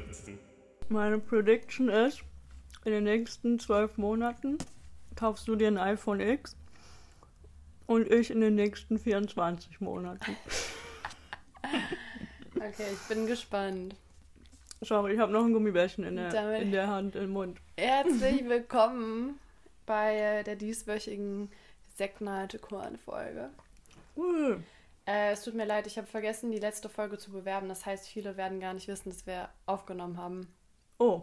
spritzen. 0.00 0.38
Meine 0.88 1.18
Prediction 1.18 1.88
ist, 1.88 2.22
in 2.84 2.92
den 2.92 3.04
nächsten 3.04 3.58
zwölf 3.58 3.96
Monaten 3.98 4.58
kaufst 5.16 5.46
du 5.48 5.56
dir 5.56 5.68
ein 5.68 5.78
iPhone 5.78 6.20
X 6.20 6.56
und 7.86 8.10
ich 8.10 8.30
in 8.30 8.40
den 8.40 8.54
nächsten 8.54 8.98
24 8.98 9.80
Monaten. 9.80 10.36
Okay, 12.54 12.86
ich 12.92 13.08
bin 13.08 13.26
gespannt. 13.26 13.96
Schau, 14.82 15.08
ich 15.08 15.18
habe 15.18 15.32
noch 15.32 15.44
ein 15.44 15.52
Gummibärchen 15.52 16.04
in 16.04 16.14
der, 16.14 16.30
Damit- 16.30 16.62
in 16.62 16.70
der 16.70 16.86
Hand, 16.86 17.16
im 17.16 17.30
Mund. 17.30 17.58
Herzlich 17.76 18.44
willkommen 18.48 19.40
bei 19.84 20.44
der 20.44 20.54
dieswöchigen 20.54 21.50
Sektnalte 21.96 22.60
Korn-Folge. 22.60 23.50
Uh, 24.16 24.56
Äh, 25.06 25.32
es 25.32 25.42
tut 25.42 25.54
mir 25.54 25.64
leid, 25.64 25.86
ich 25.86 25.98
habe 25.98 26.06
vergessen, 26.06 26.50
die 26.52 26.58
letzte 26.60 26.88
Folge 26.88 27.18
zu 27.18 27.32
bewerben. 27.32 27.68
Das 27.68 27.84
heißt, 27.86 28.08
viele 28.08 28.36
werden 28.36 28.60
gar 28.60 28.72
nicht 28.74 28.88
wissen, 28.88 29.10
dass 29.10 29.26
wir 29.26 29.48
aufgenommen 29.66 30.16
haben. 30.16 30.46
oh, 30.98 31.22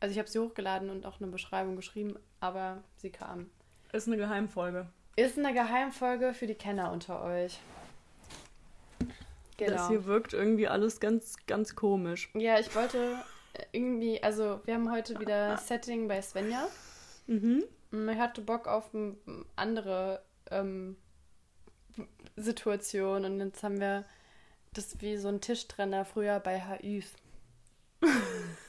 Also 0.00 0.12
ich 0.12 0.18
habe 0.18 0.28
sie 0.28 0.38
hochgeladen 0.40 0.90
und 0.90 1.06
auch 1.06 1.20
eine 1.20 1.30
Beschreibung 1.30 1.76
geschrieben, 1.76 2.18
aber 2.40 2.82
sie 2.96 3.10
kam. 3.10 3.50
ist 3.92 4.06
eine 4.08 4.16
Geheimfolge. 4.16 4.86
Ist 5.16 5.38
eine 5.38 5.54
Geheimfolge 5.54 6.34
für 6.34 6.46
die 6.46 6.54
Kenner 6.56 6.92
unter 6.92 7.22
euch. 7.22 7.58
Das 8.98 9.08
Genau. 9.68 9.88
hier 9.88 10.04
wirkt 10.04 10.34
irgendwie 10.34 10.68
alles 10.68 11.00
ganz, 11.00 11.36
ganz 11.46 11.74
komisch. 11.74 12.30
Ja, 12.34 12.58
ich 12.58 12.74
wollte 12.74 13.16
irgendwie, 13.72 14.22
also 14.22 14.60
wir 14.66 14.74
haben 14.74 14.92
heute 14.92 15.18
wieder 15.18 15.56
Setting 15.56 16.08
bei 16.08 16.20
Svenja. 16.20 16.68
Mhm. 17.26 17.64
Mm, 17.90 18.08
Ich 18.10 18.18
hatte 18.18 18.42
Bock 18.42 18.66
auf 18.68 18.90
andere 19.56 20.22
ähm, 20.50 20.96
Situationen 22.36 23.40
und 23.40 23.40
jetzt 23.40 23.62
haben 23.62 23.80
wir 23.80 24.04
das 24.72 25.00
wie 25.00 25.16
so 25.16 25.28
ein 25.28 25.40
Tischtrenner 25.40 26.04
früher 26.04 26.38
bei 26.38 26.60
HÜs 26.60 27.12
in 28.02 28.10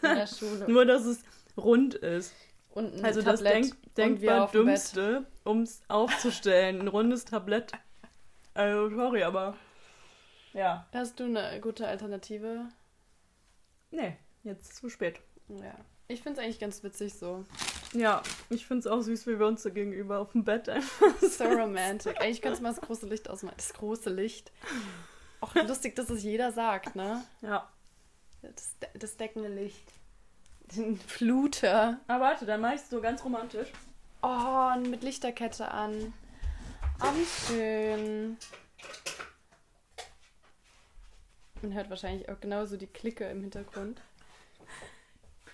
der 0.02 0.28
Schule. 0.28 0.70
Nur, 0.70 0.86
dass 0.86 1.06
es 1.06 1.24
rund 1.58 1.96
ist. 1.96 2.34
Und 2.72 2.94
ein 2.94 3.06
Also 3.06 3.22
das 3.22 3.42
Tablett 3.42 3.76
denk, 3.98 4.14
und 4.16 4.22
wir 4.22 4.30
denkbar. 4.30 4.52
Dümmste, 4.52 5.26
um 5.44 5.62
es 5.64 5.82
aufzustellen. 5.88 6.80
Ein 6.80 6.88
rundes 6.88 7.26
Tablett. 7.26 7.72
Also, 8.54 8.96
sorry, 8.96 9.24
aber... 9.24 9.56
Ja. 10.54 10.88
Hast 10.94 11.20
du 11.20 11.26
eine 11.26 11.60
gute 11.60 11.88
Alternative? 11.88 12.70
Nee, 13.92 14.18
jetzt 14.44 14.72
ist 14.72 14.78
zu 14.78 14.90
spät. 14.90 15.20
Ja. 15.50 15.76
Ich 16.08 16.22
finde 16.22 16.40
es 16.40 16.46
eigentlich 16.46 16.60
ganz 16.60 16.84
witzig 16.84 17.14
so. 17.14 17.46
Ja, 17.94 18.22
ich 18.50 18.66
finde 18.66 18.80
es 18.80 18.88
auch 18.88 19.02
süß, 19.02 19.28
wie 19.28 19.40
wir 19.40 19.48
uns 19.48 19.64
so 19.64 19.72
gegenüber 19.72 20.20
auf 20.20 20.34
dem 20.34 20.44
Bett 20.44 20.68
einfach 20.70 21.14
So 21.22 21.46
romantic. 21.46 22.20
Eigentlich 22.20 22.42
könntest 22.42 22.62
du 22.62 22.64
mal 22.64 22.74
das 22.74 22.82
große 22.82 23.08
Licht 23.08 23.30
ausmachen. 23.30 23.56
Das 23.58 23.74
große 23.74 24.10
Licht. 24.10 24.52
Auch 25.40 25.56
lustig, 25.56 25.96
dass 25.96 26.10
es 26.10 26.24
jeder 26.24 26.52
sagt, 26.52 26.96
ne? 26.96 27.24
Ja. 27.42 27.70
Das, 28.42 28.76
das 28.94 29.18
deckende 29.18 29.50
Licht. 29.50 29.92
Den 30.76 30.98
Fluter. 30.98 32.00
Aber 32.08 32.26
warte, 32.26 32.46
dann 32.46 32.62
mach 32.62 32.74
ich 32.74 32.82
es 32.82 32.90
so 32.90 33.00
ganz 33.00 33.24
romantisch. 33.24 33.72
Oh, 34.22 34.72
und 34.76 34.90
mit 34.90 35.04
Lichterkette 35.04 35.72
an. 35.72 36.14
Oh, 37.02 37.12
wie 37.16 37.54
schön. 37.54 38.38
Man 41.62 41.74
hört 41.74 41.90
wahrscheinlich 41.90 42.30
auch 42.30 42.40
genauso 42.40 42.78
die 42.78 42.88
Clique 42.88 43.26
im 43.26 43.42
Hintergrund. 43.42 44.02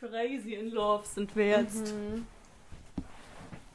Crazy 0.09 0.55
in 0.55 0.71
Love 0.71 1.05
sind 1.07 1.33
wir 1.33 1.47
jetzt. 1.47 1.93
Mhm. 1.93 2.27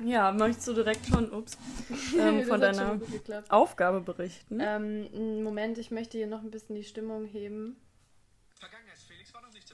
Ja, 0.01 0.31
möchtest 0.31 0.69
du 0.69 0.75
direkt 0.75 1.07
schon, 1.07 1.33
ups, 1.33 1.57
ähm, 2.19 2.45
von 2.45 2.61
deiner. 2.61 3.01
Aufgabe 3.49 4.01
berichten? 4.03 4.61
Ähm, 4.61 5.43
Moment, 5.43 5.79
ich 5.79 5.91
möchte 5.91 6.19
hier 6.19 6.27
noch 6.27 6.43
ein 6.43 6.51
bisschen 6.51 6.77
die 6.77 6.85
Stimmung 6.85 7.25
heben. 7.25 7.77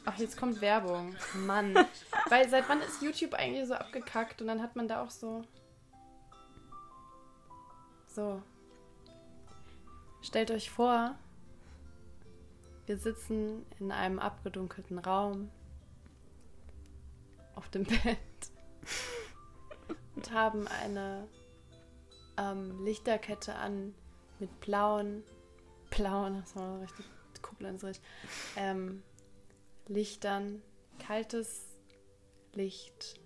Ach, 0.06 0.16
jetzt 0.18 0.36
kommt 0.36 0.60
Werbung. 0.60 1.16
Mann. 1.46 1.74
Weil 2.28 2.48
seit 2.48 2.68
wann 2.68 2.80
ist 2.82 3.02
YouTube 3.02 3.34
eigentlich 3.34 3.66
so 3.66 3.74
abgekackt 3.74 4.40
und 4.40 4.46
dann 4.46 4.62
hat 4.62 4.76
man 4.76 4.86
da 4.86 5.02
auch 5.02 5.10
so. 5.10 5.42
So. 8.06 8.40
Stellt 10.22 10.50
euch 10.52 10.70
vor, 10.70 11.16
wir 12.86 12.96
sitzen 12.96 13.66
in 13.80 13.90
einem 13.90 14.18
abgedunkelten 14.18 14.98
Raum 14.98 15.50
auf 17.64 17.70
dem 17.70 17.84
Bett 18.04 18.18
und 20.16 20.32
haben 20.32 20.68
eine 20.68 21.26
ähm, 22.36 22.84
Lichterkette 22.84 23.54
an 23.54 23.94
mit 24.38 24.60
blauen, 24.60 25.22
blauen, 25.90 26.40
das 26.40 26.54
war 26.56 26.80
richtig 26.80 27.06
Koblenz 27.42 27.84
ähm, 28.56 29.02
Lichtern, 29.86 30.62
kaltes 30.98 31.66
Licht, 32.54 33.20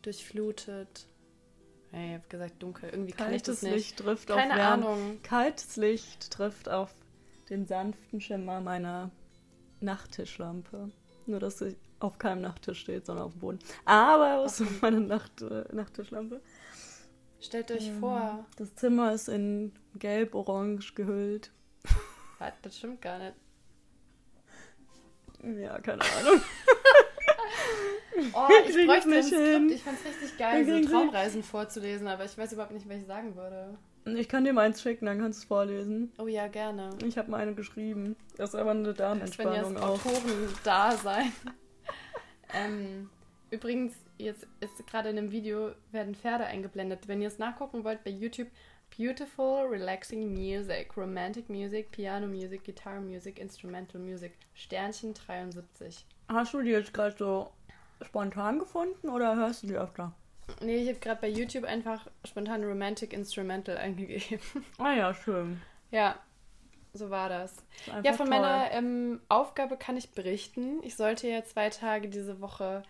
durchflutet. 0.00 1.06
Hey, 1.90 2.08
ich 2.08 2.14
habe 2.14 2.28
gesagt 2.28 2.62
dunkel, 2.62 2.88
irgendwie 2.90 3.12
kann 3.12 3.32
ich 3.34 3.42
Kaltes 3.42 3.62
nicht. 3.62 3.74
Licht 3.74 3.96
trifft 3.98 4.28
Keine 4.28 4.52
auf 4.52 4.58
Wärme. 4.58 4.86
Ahnung. 4.88 5.22
Kaltes 5.22 5.76
Licht 5.76 6.30
trifft 6.30 6.68
auf 6.68 6.94
den 7.50 7.66
sanften 7.66 8.20
Schimmer 8.20 8.60
meiner 8.60 9.10
Nachttischlampe. 9.80 10.90
Nur, 11.26 11.38
dass 11.38 11.58
sie 11.58 11.76
auf 12.04 12.18
keinem 12.18 12.42
Nachttisch 12.42 12.80
steht, 12.80 13.06
sondern 13.06 13.26
auf 13.26 13.32
dem 13.32 13.40
Boden. 13.40 13.58
Aber 13.84 14.44
es 14.44 14.60
ist 14.60 14.82
meine 14.82 15.00
Nacht, 15.00 15.42
äh, 15.42 15.64
Nachttischlampe. 15.72 16.40
Stellt 17.40 17.70
euch 17.72 17.88
Ähm, 17.88 17.98
vor, 18.00 18.44
Das 18.56 18.74
Zimmer 18.76 19.12
ist 19.12 19.28
in 19.28 19.72
gelb-orange 19.98 20.94
gehüllt. 20.94 21.50
Das 22.62 22.76
stimmt 22.76 23.00
gar 23.02 23.18
nicht. 23.18 23.34
Ja, 25.60 25.78
keine 25.80 26.02
Ahnung. 26.02 26.40
Oh, 28.34 28.46
ich 28.68 28.86
bräuchte 28.86 29.08
nicht 29.08 29.28
Skript. 29.28 29.42
hin. 29.42 29.70
Ich 29.70 29.82
fand's 29.82 30.04
richtig 30.04 30.38
geil, 30.38 30.84
so. 30.84 30.90
Traumreisen 30.90 31.42
vorzulesen, 31.42 32.06
aber 32.06 32.24
ich 32.26 32.36
weiß 32.36 32.52
überhaupt 32.52 32.72
nicht, 32.72 32.88
was 32.88 32.96
ich 32.98 33.06
sagen 33.06 33.34
würde. 33.34 33.76
Ich 34.04 34.28
kann 34.28 34.44
dir 34.44 34.52
meins 34.52 34.82
schicken, 34.82 35.06
dann 35.06 35.18
kannst 35.18 35.40
du 35.40 35.42
es 35.42 35.48
vorlesen. 35.48 36.12
Oh 36.18 36.26
ja, 36.26 36.46
gerne. 36.48 36.90
Ich 37.04 37.16
habe 37.16 37.30
meine 37.30 37.54
geschrieben. 37.54 38.16
Das 38.36 38.50
ist 38.50 38.54
aber 38.54 38.72
eine 38.72 38.82
Svenjas 38.84 38.96
Darmentspannung 38.98 39.76
auch. 39.78 40.04
Autoren-Dasein. 40.04 41.32
Ähm, 42.54 43.10
übrigens, 43.50 43.94
jetzt 44.18 44.46
ist 44.60 44.86
gerade 44.86 45.10
in 45.10 45.18
einem 45.18 45.32
Video 45.32 45.72
werden 45.90 46.14
Pferde 46.14 46.46
eingeblendet. 46.46 47.08
Wenn 47.08 47.20
ihr 47.22 47.28
es 47.28 47.38
nachgucken 47.38 47.84
wollt, 47.84 48.04
bei 48.04 48.10
YouTube 48.10 48.48
Beautiful, 48.96 49.66
Relaxing 49.68 50.34
Music, 50.34 50.94
Romantic 50.96 51.48
Music, 51.48 51.90
Piano 51.92 52.26
Music, 52.26 52.64
Guitar 52.64 53.00
Music, 53.00 53.38
Instrumental 53.38 54.00
Music. 54.00 54.32
Sternchen 54.54 55.14
73. 55.14 56.04
Hast 56.28 56.52
du 56.52 56.60
die 56.60 56.70
jetzt 56.70 56.92
gerade 56.92 57.16
so 57.16 57.50
spontan 58.02 58.58
gefunden 58.58 59.08
oder 59.08 59.34
hörst 59.36 59.62
du 59.62 59.68
die 59.68 59.76
öfter? 59.76 60.12
Nee, 60.60 60.78
ich 60.78 60.88
habe 60.88 60.98
gerade 60.98 61.20
bei 61.20 61.28
YouTube 61.28 61.64
einfach 61.64 62.06
spontan 62.24 62.64
Romantic 62.64 63.12
Instrumental 63.12 63.76
eingegeben. 63.78 64.40
Ah 64.78 64.92
ja, 64.92 65.14
schön. 65.14 65.60
ja, 65.90 66.18
so 66.92 67.10
war 67.10 67.28
das. 67.28 67.54
Ja, 68.02 68.12
von 68.12 68.28
toll. 68.28 68.40
meiner 68.40 68.70
ähm, 68.72 69.20
Aufgabe 69.28 69.76
kann 69.76 69.96
ich 69.96 70.10
berichten. 70.10 70.82
Ich 70.82 70.96
sollte 70.96 71.28
ja 71.28 71.44
zwei 71.44 71.70
Tage 71.70 72.08
diese 72.08 72.40
Woche 72.40 72.82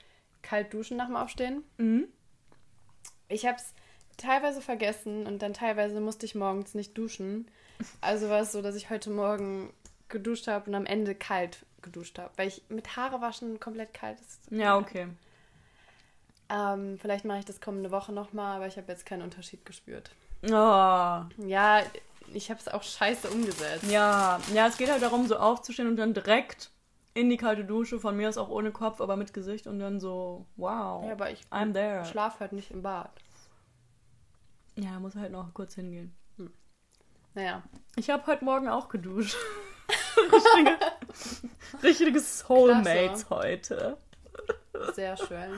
kalt 0.42 0.74
duschen 0.74 0.96
nach 0.96 1.06
dem 1.06 1.16
Aufstehen. 1.16 1.62
Mhm. 1.78 2.08
Ich 3.28 3.46
habe 3.46 3.56
es 3.56 3.74
teilweise 4.16 4.60
vergessen 4.60 5.26
und 5.26 5.40
dann 5.40 5.54
teilweise 5.54 6.00
musste 6.00 6.26
ich 6.26 6.34
morgens 6.34 6.74
nicht 6.74 6.96
duschen. 6.98 7.48
Also 8.00 8.28
war 8.28 8.40
es 8.40 8.52
so, 8.52 8.60
dass 8.62 8.74
ich 8.74 8.90
heute 8.90 9.10
Morgen 9.10 9.72
geduscht 10.08 10.48
habe 10.48 10.68
und 10.68 10.74
am 10.74 10.86
Ende 10.86 11.14
kalt 11.14 11.64
geduscht 11.80 12.18
habe, 12.18 12.30
weil 12.36 12.48
ich 12.48 12.62
mit 12.68 12.96
Haare 12.96 13.20
waschen 13.20 13.58
komplett 13.58 13.94
kalt 13.94 14.20
ist. 14.20 14.40
Ja, 14.50 14.78
okay. 14.78 15.08
Ähm, 16.48 16.98
vielleicht 17.00 17.24
mache 17.24 17.38
ich 17.38 17.44
das 17.44 17.60
kommende 17.60 17.90
Woche 17.90 18.12
nochmal, 18.12 18.56
aber 18.56 18.66
ich 18.66 18.76
habe 18.76 18.92
jetzt 18.92 19.06
keinen 19.06 19.22
Unterschied 19.22 19.64
gespürt. 19.64 20.10
Oh, 20.44 20.48
Ja, 20.50 21.82
ich 22.34 22.50
habe 22.50 22.60
es 22.60 22.68
auch 22.68 22.82
scheiße 22.82 23.28
umgesetzt. 23.30 23.84
ja. 23.90 24.40
Ja, 24.54 24.66
es 24.66 24.76
geht 24.76 24.90
halt 24.90 25.02
darum, 25.02 25.26
so 25.26 25.36
aufzustehen 25.36 25.88
und 25.88 25.96
dann 25.96 26.14
direkt 26.14 26.70
in 27.14 27.28
die 27.28 27.36
kalte 27.36 27.64
Dusche, 27.64 28.00
von 28.00 28.16
mir 28.16 28.28
aus 28.28 28.38
auch 28.38 28.48
ohne 28.48 28.70
Kopf, 28.72 29.00
aber 29.00 29.16
mit 29.16 29.34
Gesicht 29.34 29.66
und 29.66 29.78
dann 29.78 30.00
so, 30.00 30.46
wow, 30.56 31.04
Ja, 31.06 31.12
aber 31.12 31.30
ich 31.30 31.42
I'm 31.50 31.72
there. 31.74 32.04
schlafe 32.06 32.40
halt 32.40 32.52
nicht 32.52 32.70
im 32.70 32.82
Bad. 32.82 33.10
Ja, 34.76 34.98
muss 34.98 35.14
halt 35.16 35.32
noch 35.32 35.52
kurz 35.52 35.74
hingehen. 35.74 36.14
Naja. 37.34 37.62
Ich 37.96 38.08
habe 38.10 38.26
heute 38.26 38.44
Morgen 38.44 38.68
auch 38.68 38.88
geduscht. 38.88 39.36
Richtige, 40.32 40.78
richtige 41.82 42.20
Soulmates 42.20 43.28
heute. 43.30 43.96
Sehr 44.94 45.16
schön. 45.16 45.50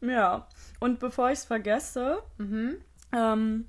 Ja. 0.00 0.46
Und 0.80 1.00
bevor 1.00 1.30
ich 1.30 1.38
es 1.40 1.44
vergesse, 1.44 2.22
Mhm. 2.38 2.76
ähm, 3.12 3.68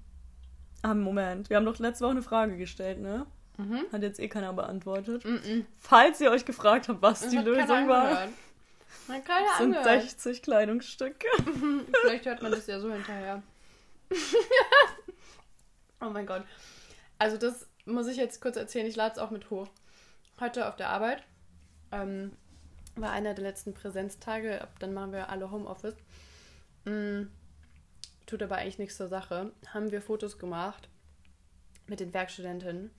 ah, 0.85 0.93
Moment, 0.93 1.49
wir 1.49 1.57
haben 1.57 1.65
doch 1.65 1.79
letzte 1.79 2.03
Woche 2.03 2.11
eine 2.11 2.21
Frage 2.21 2.57
gestellt, 2.57 2.99
ne? 2.99 3.25
Mhm. 3.57 3.85
Hat 3.91 4.01
jetzt 4.01 4.19
eh 4.19 4.27
keiner 4.27 4.53
beantwortet. 4.53 5.23
Mhm. 5.25 5.65
Falls 5.79 6.19
ihr 6.21 6.31
euch 6.31 6.45
gefragt 6.45 6.89
habt, 6.89 7.01
was 7.01 7.21
Das 7.21 7.29
die 7.31 7.37
Lösung 7.37 7.87
war. 7.87 8.27
Man 9.07 9.23
kann 9.23 9.43
ja 9.43 9.57
sind 9.57 9.75
angehört. 9.75 10.01
60 10.01 10.41
Kleidungsstücke. 10.41 11.27
Vielleicht 12.01 12.25
hört 12.25 12.41
man 12.41 12.51
das 12.51 12.67
ja 12.67 12.79
so 12.79 12.91
hinterher. 12.91 13.41
oh 16.01 16.09
mein 16.09 16.25
Gott. 16.25 16.43
Also 17.17 17.37
das 17.37 17.67
muss 17.85 18.07
ich 18.07 18.17
jetzt 18.17 18.41
kurz 18.41 18.57
erzählen. 18.57 18.87
Ich 18.87 18.95
lade 18.95 19.13
es 19.13 19.19
auch 19.19 19.31
mit 19.31 19.49
hoch. 19.49 19.67
Heute 20.39 20.67
auf 20.67 20.75
der 20.75 20.89
Arbeit 20.89 21.23
ähm, 21.91 22.31
war 22.95 23.11
einer 23.11 23.33
der 23.33 23.43
letzten 23.43 23.73
Präsenztage, 23.73 24.61
ab 24.61 24.73
dann 24.79 24.93
machen 24.93 25.13
wir 25.13 25.29
alle 25.29 25.51
Homeoffice. 25.51 25.95
Mm, 26.85 27.23
tut 28.25 28.43
aber 28.43 28.57
eigentlich 28.57 28.79
nichts 28.79 28.97
zur 28.97 29.07
Sache. 29.07 29.51
Haben 29.73 29.91
wir 29.91 30.01
Fotos 30.01 30.37
gemacht 30.37 30.89
mit 31.87 31.99
den 31.99 32.13
Werkstudentinnen. 32.13 32.91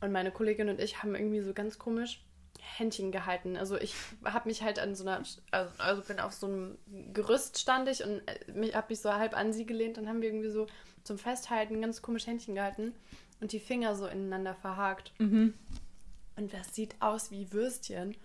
Und 0.00 0.12
meine 0.12 0.30
Kollegin 0.30 0.68
und 0.68 0.80
ich 0.80 1.02
haben 1.02 1.14
irgendwie 1.14 1.40
so 1.40 1.52
ganz 1.52 1.78
komisch 1.78 2.24
Händchen 2.58 3.12
gehalten. 3.12 3.56
Also 3.56 3.76
ich 3.76 3.94
habe 4.24 4.48
mich 4.48 4.62
halt 4.62 4.78
an 4.78 4.94
so 4.94 5.04
einer, 5.04 5.22
also, 5.50 5.72
also 5.78 6.02
bin 6.02 6.20
auf 6.20 6.32
so 6.32 6.46
einem 6.46 6.78
Gerüst 7.12 7.58
stand 7.58 7.88
ich 7.88 8.04
und 8.04 8.22
mich 8.54 8.74
habe 8.74 8.86
mich 8.90 9.00
so 9.00 9.12
halb 9.12 9.36
an 9.36 9.52
sie 9.52 9.66
gelehnt. 9.66 9.96
Dann 9.96 10.08
haben 10.08 10.20
wir 10.20 10.28
irgendwie 10.28 10.50
so 10.50 10.66
zum 11.04 11.18
Festhalten 11.18 11.80
ganz 11.80 12.02
komisch 12.02 12.26
Händchen 12.26 12.54
gehalten 12.54 12.94
und 13.40 13.52
die 13.52 13.60
Finger 13.60 13.94
so 13.94 14.06
ineinander 14.06 14.54
verhakt. 14.54 15.12
Mhm. 15.18 15.54
Und 16.36 16.52
das 16.54 16.74
sieht 16.74 16.94
aus 17.00 17.30
wie 17.30 17.52
Würstchen. 17.52 18.16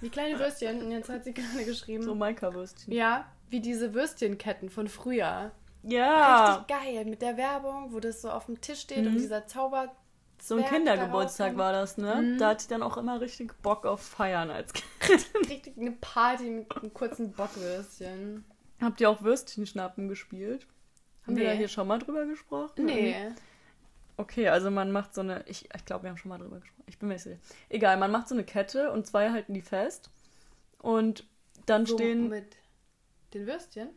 Wie 0.00 0.10
kleine 0.10 0.38
Würstchen. 0.38 0.82
Und 0.82 0.90
jetzt 0.90 1.08
hat 1.08 1.24
sie 1.24 1.34
gerade 1.34 1.64
geschrieben. 1.64 2.02
So 2.02 2.14
Maika-Würstchen. 2.14 2.92
Ja, 2.92 3.30
wie 3.48 3.60
diese 3.60 3.94
Würstchenketten 3.94 4.70
von 4.70 4.88
früher. 4.88 5.52
Ja. 5.86 6.54
Richtig 6.56 6.66
geil. 6.68 7.04
Mit 7.04 7.22
der 7.22 7.36
Werbung, 7.36 7.92
wo 7.92 8.00
das 8.00 8.22
so 8.22 8.30
auf 8.30 8.46
dem 8.46 8.60
Tisch 8.60 8.80
steht 8.80 9.02
Mhm. 9.04 9.08
und 9.08 9.14
dieser 9.18 9.46
Zauber. 9.46 9.94
So 10.42 10.56
ein 10.56 10.64
Kindergeburtstag 10.64 11.56
war 11.56 11.72
das, 11.72 11.96
ne? 11.96 12.16
Mhm. 12.16 12.38
Da 12.38 12.50
hatte 12.50 12.62
ich 12.62 12.68
dann 12.68 12.82
auch 12.82 12.96
immer 12.96 13.20
richtig 13.20 13.52
Bock 13.62 13.86
auf 13.86 14.02
Feiern 14.02 14.50
als 14.50 14.72
Kind. 14.72 14.84
Richtig 15.48 15.78
eine 15.78 15.92
Party 15.92 16.44
mit 16.50 16.76
einem 16.76 16.92
kurzen 16.92 17.32
Bockwürstchen. 17.32 18.44
Habt 18.80 19.00
ihr 19.00 19.08
auch 19.08 19.22
Würstchenschnappen 19.22 20.08
gespielt? 20.08 20.66
Haben 21.26 21.36
wir 21.36 21.44
Nee. 21.44 21.50
da 21.50 21.56
hier 21.56 21.68
schon 21.68 21.86
mal 21.86 21.98
drüber 21.98 22.26
gesprochen? 22.26 22.84
Nee. 22.84 23.14
Okay, 24.16 24.48
also 24.48 24.70
man 24.70 24.92
macht 24.92 25.14
so 25.14 25.22
eine. 25.22 25.44
Ich, 25.46 25.68
ich 25.74 25.84
glaube, 25.86 26.04
wir 26.04 26.10
haben 26.10 26.18
schon 26.18 26.28
mal 26.28 26.38
drüber 26.38 26.60
gesprochen. 26.60 26.84
Ich 26.86 26.98
bin 26.98 27.08
mir 27.08 27.14
nicht 27.14 27.22
sicher. 27.24 27.38
Egal, 27.70 27.96
man 27.96 28.10
macht 28.10 28.28
so 28.28 28.34
eine 28.34 28.44
Kette 28.44 28.92
und 28.92 29.06
zwei 29.06 29.30
halten 29.30 29.54
die 29.54 29.62
fest. 29.62 30.10
Und 30.78 31.26
dann 31.66 31.86
So 31.86 31.96
stehen. 31.96 32.28
mit 32.28 32.56
den 33.32 33.46
Würstchen? 33.46 33.88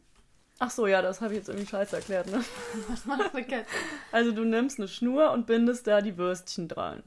Ach 0.59 0.71
so, 0.71 0.88
ja, 0.88 1.01
das 1.01 1.21
habe 1.21 1.33
ich 1.33 1.39
jetzt 1.39 1.50
irgendwie 1.50 1.68
scheiße 1.68 1.95
erklärt, 1.95 2.27
ne? 2.31 2.44
Was 2.88 3.06
macht 3.06 3.33
eine 3.33 3.45
Kette? 3.45 3.68
Also 4.12 4.31
du 4.31 4.44
nimmst 4.44 4.80
eine 4.80 4.88
Schnur 4.88 5.31
und 5.31 5.45
bindest 5.45 5.86
da 5.88 6.01
die 6.01 6.18
Würstchen 6.18 6.68
dran. 6.68 7.04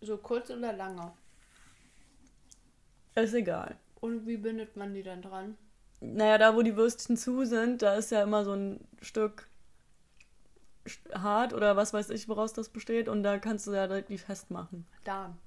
So 0.00 0.16
kurz 0.16 0.50
oder 0.50 0.72
lange? 0.72 1.12
Ist 3.14 3.34
egal. 3.34 3.76
Und 4.00 4.26
wie 4.26 4.36
bindet 4.36 4.76
man 4.76 4.94
die 4.94 5.02
dann 5.02 5.22
dran? 5.22 5.56
Naja, 6.00 6.38
da 6.38 6.56
wo 6.56 6.62
die 6.62 6.76
Würstchen 6.76 7.16
zu 7.16 7.44
sind, 7.44 7.82
da 7.82 7.94
ist 7.94 8.10
ja 8.10 8.22
immer 8.22 8.44
so 8.44 8.52
ein 8.54 8.80
Stück 9.00 9.46
hart 11.14 11.52
oder 11.54 11.76
was 11.76 11.92
weiß 11.92 12.10
ich, 12.10 12.28
woraus 12.28 12.52
das 12.52 12.68
besteht. 12.68 13.08
Und 13.08 13.22
da 13.22 13.38
kannst 13.38 13.68
du 13.68 13.72
ja 13.72 13.86
direkt 13.86 14.08
die 14.08 14.18
festmachen. 14.18 14.86
Darm. 15.04 15.38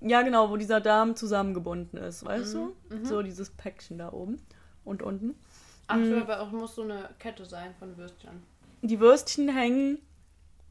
Ja, 0.00 0.22
genau, 0.22 0.50
wo 0.50 0.56
dieser 0.56 0.80
Darm 0.80 1.14
zusammengebunden 1.14 1.96
ist, 2.00 2.24
weißt 2.24 2.54
Mhm, 2.56 2.72
du? 2.90 3.04
So 3.06 3.22
dieses 3.22 3.50
Päckchen 3.50 3.98
da 3.98 4.12
oben 4.12 4.42
und 4.84 5.00
unten. 5.04 5.36
Ach 5.88 5.96
so, 5.96 6.00
Mhm. 6.02 6.22
aber 6.22 6.40
auch 6.40 6.50
muss 6.50 6.74
so 6.74 6.82
eine 6.82 7.10
Kette 7.18 7.44
sein 7.44 7.74
von 7.78 7.96
Würstchen. 7.96 8.42
Die 8.82 9.00
Würstchen 9.00 9.48
hängen 9.54 9.98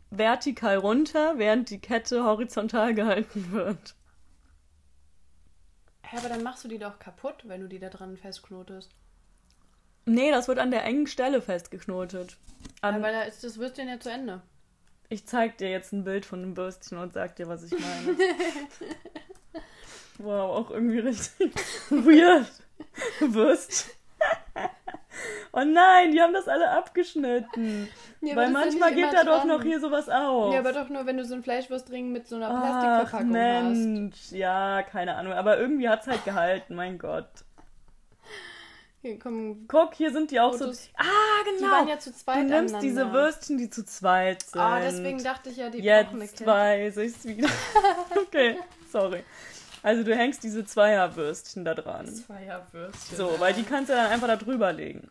vertikal 0.09 0.77
runter, 0.77 1.37
während 1.37 1.69
die 1.69 1.79
Kette 1.79 2.23
horizontal 2.23 2.93
gehalten 2.93 3.51
wird. 3.51 3.95
Hä, 6.03 6.17
aber 6.17 6.29
dann 6.29 6.43
machst 6.43 6.63
du 6.63 6.67
die 6.67 6.79
doch 6.79 6.99
kaputt, 6.99 7.43
wenn 7.45 7.61
du 7.61 7.67
die 7.69 7.79
da 7.79 7.89
dran 7.89 8.17
festknotest. 8.17 8.91
Nee, 10.05 10.31
das 10.31 10.47
wird 10.47 10.59
an 10.59 10.71
der 10.71 10.83
engen 10.83 11.07
Stelle 11.07 11.41
festgeknotet. 11.41 12.37
An, 12.81 12.95
Aber 12.95 13.11
da 13.11 13.21
ist 13.21 13.43
das 13.43 13.57
Würstchen 13.59 13.87
ja 13.87 13.99
zu 13.99 14.11
Ende. 14.11 14.41
ich 15.09 15.27
zeig 15.27 15.57
dir 15.57 15.69
jetzt 15.69 15.93
ein 15.93 16.03
Bild 16.03 16.25
von 16.25 16.39
einem 16.41 16.57
Würstchen 16.57 16.97
und 16.97 17.13
sag 17.13 17.35
dir, 17.35 17.47
was 17.47 17.63
ich 17.63 17.71
meine. 17.71 18.17
wow, 20.17 20.57
auch 20.57 20.71
irgendwie 20.71 20.99
richtig 20.99 21.53
weird. 21.89 22.51
Würstchen. 23.19 23.91
oh 25.53 25.63
nein, 25.63 26.11
die 26.11 26.21
haben 26.21 26.33
das 26.33 26.47
alle 26.47 26.69
abgeschnitten. 26.69 27.87
Ja, 28.21 28.35
Weil 28.35 28.51
manchmal 28.51 28.93
geht 28.93 29.13
da 29.13 29.23
doch 29.23 29.45
noch 29.45 29.63
hier 29.63 29.79
sowas 29.79 30.09
auf. 30.09 30.53
Ja, 30.53 30.59
aber 30.59 30.73
doch 30.73 30.89
nur, 30.89 31.05
wenn 31.05 31.17
du 31.17 31.25
so 31.25 31.33
einen 31.33 31.43
Fleischwurstring 31.43 32.11
mit 32.11 32.27
so 32.27 32.35
einer 32.35 32.49
Ach, 32.51 32.61
Plastikverpackung 32.61 33.35
hast. 33.35 33.77
Mensch. 33.77 34.31
Ja, 34.31 34.83
keine 34.83 35.15
Ahnung. 35.15 35.33
Aber 35.33 35.57
irgendwie 35.57 35.89
hat's 35.89 36.07
halt 36.07 36.23
gehalten, 36.25 36.75
mein 36.75 36.97
Gott. 36.97 37.29
Hier, 39.01 39.17
komm, 39.17 39.65
Guck, 39.67 39.95
hier 39.95 40.11
sind 40.11 40.29
die 40.29 40.39
auch 40.39 40.51
Fotos. 40.51 40.83
so. 40.83 40.89
Ah, 40.95 41.03
die 41.43 41.57
genau. 41.59 41.71
waren 41.71 41.87
ja 41.87 41.97
zu 41.97 42.13
zweit 42.13 42.35
du 42.35 42.41
nimmst 42.41 42.75
aneinander. 42.75 42.79
diese 42.81 43.11
Würstchen, 43.11 43.57
die 43.57 43.69
zu 43.71 43.83
zweit 43.83 44.43
sind. 44.43 44.61
Ah, 44.61 44.79
deswegen 44.79 45.23
dachte 45.23 45.49
ich 45.49 45.57
ja, 45.57 45.71
die 45.71 45.79
brauchen 45.81 46.15
eine 46.21 46.25
Jetzt 46.25 46.45
weiß 46.45 46.97
ich's 46.97 47.25
wieder. 47.25 47.49
okay, 48.15 48.57
sorry. 48.91 49.23
Also 49.83 50.03
du 50.03 50.15
hängst 50.15 50.43
diese 50.43 50.63
Zweierwürstchen 50.65 51.65
da 51.65 51.73
dran. 51.73 52.07
Zweierwürstchen. 52.07 53.17
So, 53.17 53.39
weil 53.39 53.53
die 53.53 53.63
kannst 53.63 53.89
du 53.89 53.93
dann 53.95 54.11
einfach 54.11 54.27
da 54.27 54.35
drüber 54.35 54.71
legen. 54.73 55.09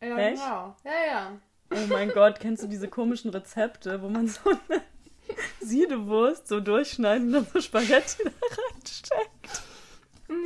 Ja, 0.00 0.16
Echt? 0.18 0.42
genau. 0.42 0.76
Ja, 0.84 1.06
ja. 1.06 1.32
Oh 1.72 1.86
mein 1.88 2.10
Gott, 2.10 2.38
kennst 2.40 2.62
du 2.62 2.68
diese 2.68 2.88
komischen 2.88 3.30
Rezepte, 3.30 4.00
wo 4.02 4.08
man 4.08 4.28
so 4.28 4.50
eine 4.50 4.82
Siedewurst 5.60 6.46
so 6.46 6.60
durchschneiden 6.60 7.28
und 7.28 7.32
dann 7.32 7.46
so 7.52 7.60
Spaghetti 7.60 8.22
da 8.24 8.30
reinsteckt? 8.74 9.62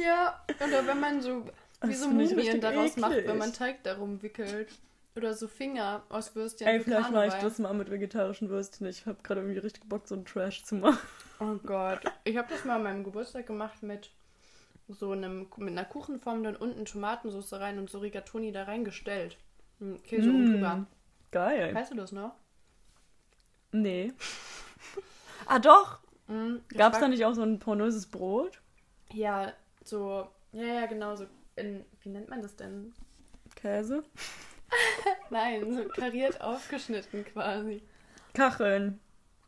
Ja, 0.05 0.45
oder 0.65 0.87
wenn 0.87 1.01
man 1.01 1.21
so 1.21 1.45
wie 1.83 1.89
Das 1.89 2.01
so 2.01 2.09
Mumien 2.09 2.61
daraus 2.61 2.97
macht, 2.97 3.13
eklig. 3.13 3.29
wenn 3.29 3.39
man 3.39 3.53
Teig 3.53 3.83
darum 3.83 4.23
wickelt. 4.23 4.69
Oder 5.19 5.35
so 5.35 5.49
Finger 5.49 6.05
aus 6.11 6.35
Würstchen. 6.37 6.69
Ey, 6.69 6.81
vielleicht 6.81 7.11
mache 7.11 7.27
ich 7.27 7.35
das 7.35 7.59
mal 7.59 7.75
mit 7.75 7.91
vegetarischen 7.91 8.49
Würstchen. 8.51 8.87
Ich 8.87 9.05
habe 9.05 9.19
gerade 9.25 9.41
irgendwie 9.41 9.59
richtig 9.59 9.89
Bock, 9.89 10.07
so 10.07 10.15
einen 10.15 10.25
Trash 10.25 10.63
zu 10.65 10.77
machen. 10.77 10.99
Oh 11.41 11.57
Gott. 11.67 12.01
Ich 12.23 12.37
habe 12.37 12.49
das 12.49 12.65
mal 12.65 12.77
an 12.77 12.85
meinem 12.85 13.05
Geburtstag 13.05 13.47
gemacht 13.47 13.83
mit 13.83 14.11
so 14.89 15.11
einem, 15.11 15.49
mit 15.57 15.71
einer 15.71 15.85
Kuchenform, 15.85 16.45
dann 16.45 16.55
unten 16.55 16.85
Tomatensauce 16.85 17.53
rein 17.55 17.79
und 17.79 17.91
so 17.91 17.99
Rigatoni 17.99 18.53
da 18.53 18.63
reingestellt. 18.63 19.37
Hm, 19.81 20.01
Käse 20.05 20.31
oben 20.31 20.45
Mm, 20.45 20.53
drüber. 20.53 20.87
Geil. 21.33 21.75
Weißt 21.75 21.91
du 21.91 21.97
das 21.97 22.13
noch? 22.13 22.35
Nee. 23.73 24.13
ah, 25.47 25.59
doch. 25.59 25.99
Mm, 26.29 26.57
Gab's 26.69 26.95
war- 26.95 27.01
da 27.03 27.09
nicht 27.09 27.25
auch 27.25 27.35
so 27.35 27.43
ein 27.43 27.59
pornöses 27.59 28.07
Brot? 28.07 28.61
Ja, 29.13 29.53
so. 29.85 30.29
Ja, 30.53 30.63
ja, 30.65 30.87
genau. 30.87 31.17
So 31.17 31.27
in, 31.57 31.85
wie 32.03 32.09
nennt 32.09 32.29
man 32.29 32.41
das 32.41 32.55
denn? 32.57 32.95
Käse? 33.57 34.05
Nein, 35.31 35.75
so 35.75 35.89
kariert 35.89 36.41
aufgeschnitten 36.41 37.25
quasi. 37.25 37.83
Kacheln. 38.35 39.01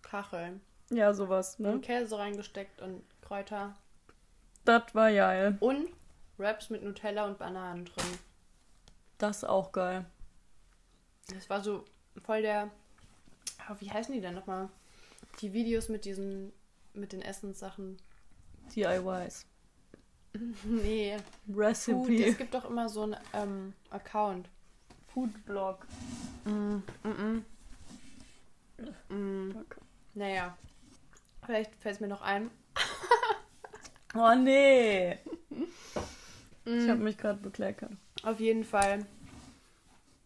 Kacheln. 0.03 0.61
Ja, 0.91 1.15
sowas, 1.15 1.59
ne? 1.59 1.73
Und 1.73 1.83
Käse 1.83 2.19
reingesteckt 2.19 2.81
und 2.83 3.03
Kräuter. 3.23 3.77
Das 4.65 4.95
war 4.95 5.12
geil. 5.12 5.57
Und 5.61 5.89
Wraps 6.37 6.71
mit 6.71 6.83
Nutella 6.83 7.27
und 7.27 7.39
Bananen 7.39 7.85
drin. 7.85 8.19
Das 9.19 9.39
ist 9.39 9.45
auch 9.45 9.73
geil. 9.73 10.05
Das 11.33 11.49
war 11.49 11.62
so 11.62 11.85
voll 12.25 12.43
der. 12.43 12.71
Oh, 13.71 13.75
wie 13.79 13.91
heißen 13.91 14.15
die 14.15 14.21
denn 14.21 14.35
nochmal? 14.35 14.69
Die 15.41 15.53
Videos 15.53 15.89
mit 15.89 16.05
diesen. 16.05 16.53
mit 16.95 17.12
den 17.12 17.23
Essenssachen. 17.23 17.97
DIYs. 18.75 19.47
Nee. 20.62 21.17
Food. 21.47 21.57
Recipe. 21.57 22.25
Es 22.25 22.39
gibt 22.39 22.55
doch 22.55 22.65
immer 22.65 22.89
so 22.89 23.03
einen 23.03 23.17
ähm, 23.33 23.73
Account. 23.91 24.49
Foodblog. 25.12 25.79
Mm, 26.45 26.83
mm, 27.02 27.45
mm. 29.09 29.14
Mm. 29.14 29.64
Naja. 30.14 30.57
Vielleicht 31.45 31.75
fällt 31.76 31.97
es 31.97 32.00
mir 32.00 32.09
noch 32.09 32.23
ein. 32.23 32.50
Oh 34.14 34.35
nee. 34.35 35.19
Mm. 36.64 36.79
Ich 36.79 36.88
habe 36.88 37.00
mich 37.00 37.17
gerade 37.17 37.38
bekleckert. 37.38 37.93
Auf 38.25 38.40
jeden 38.40 38.64
Fall. 38.64 39.07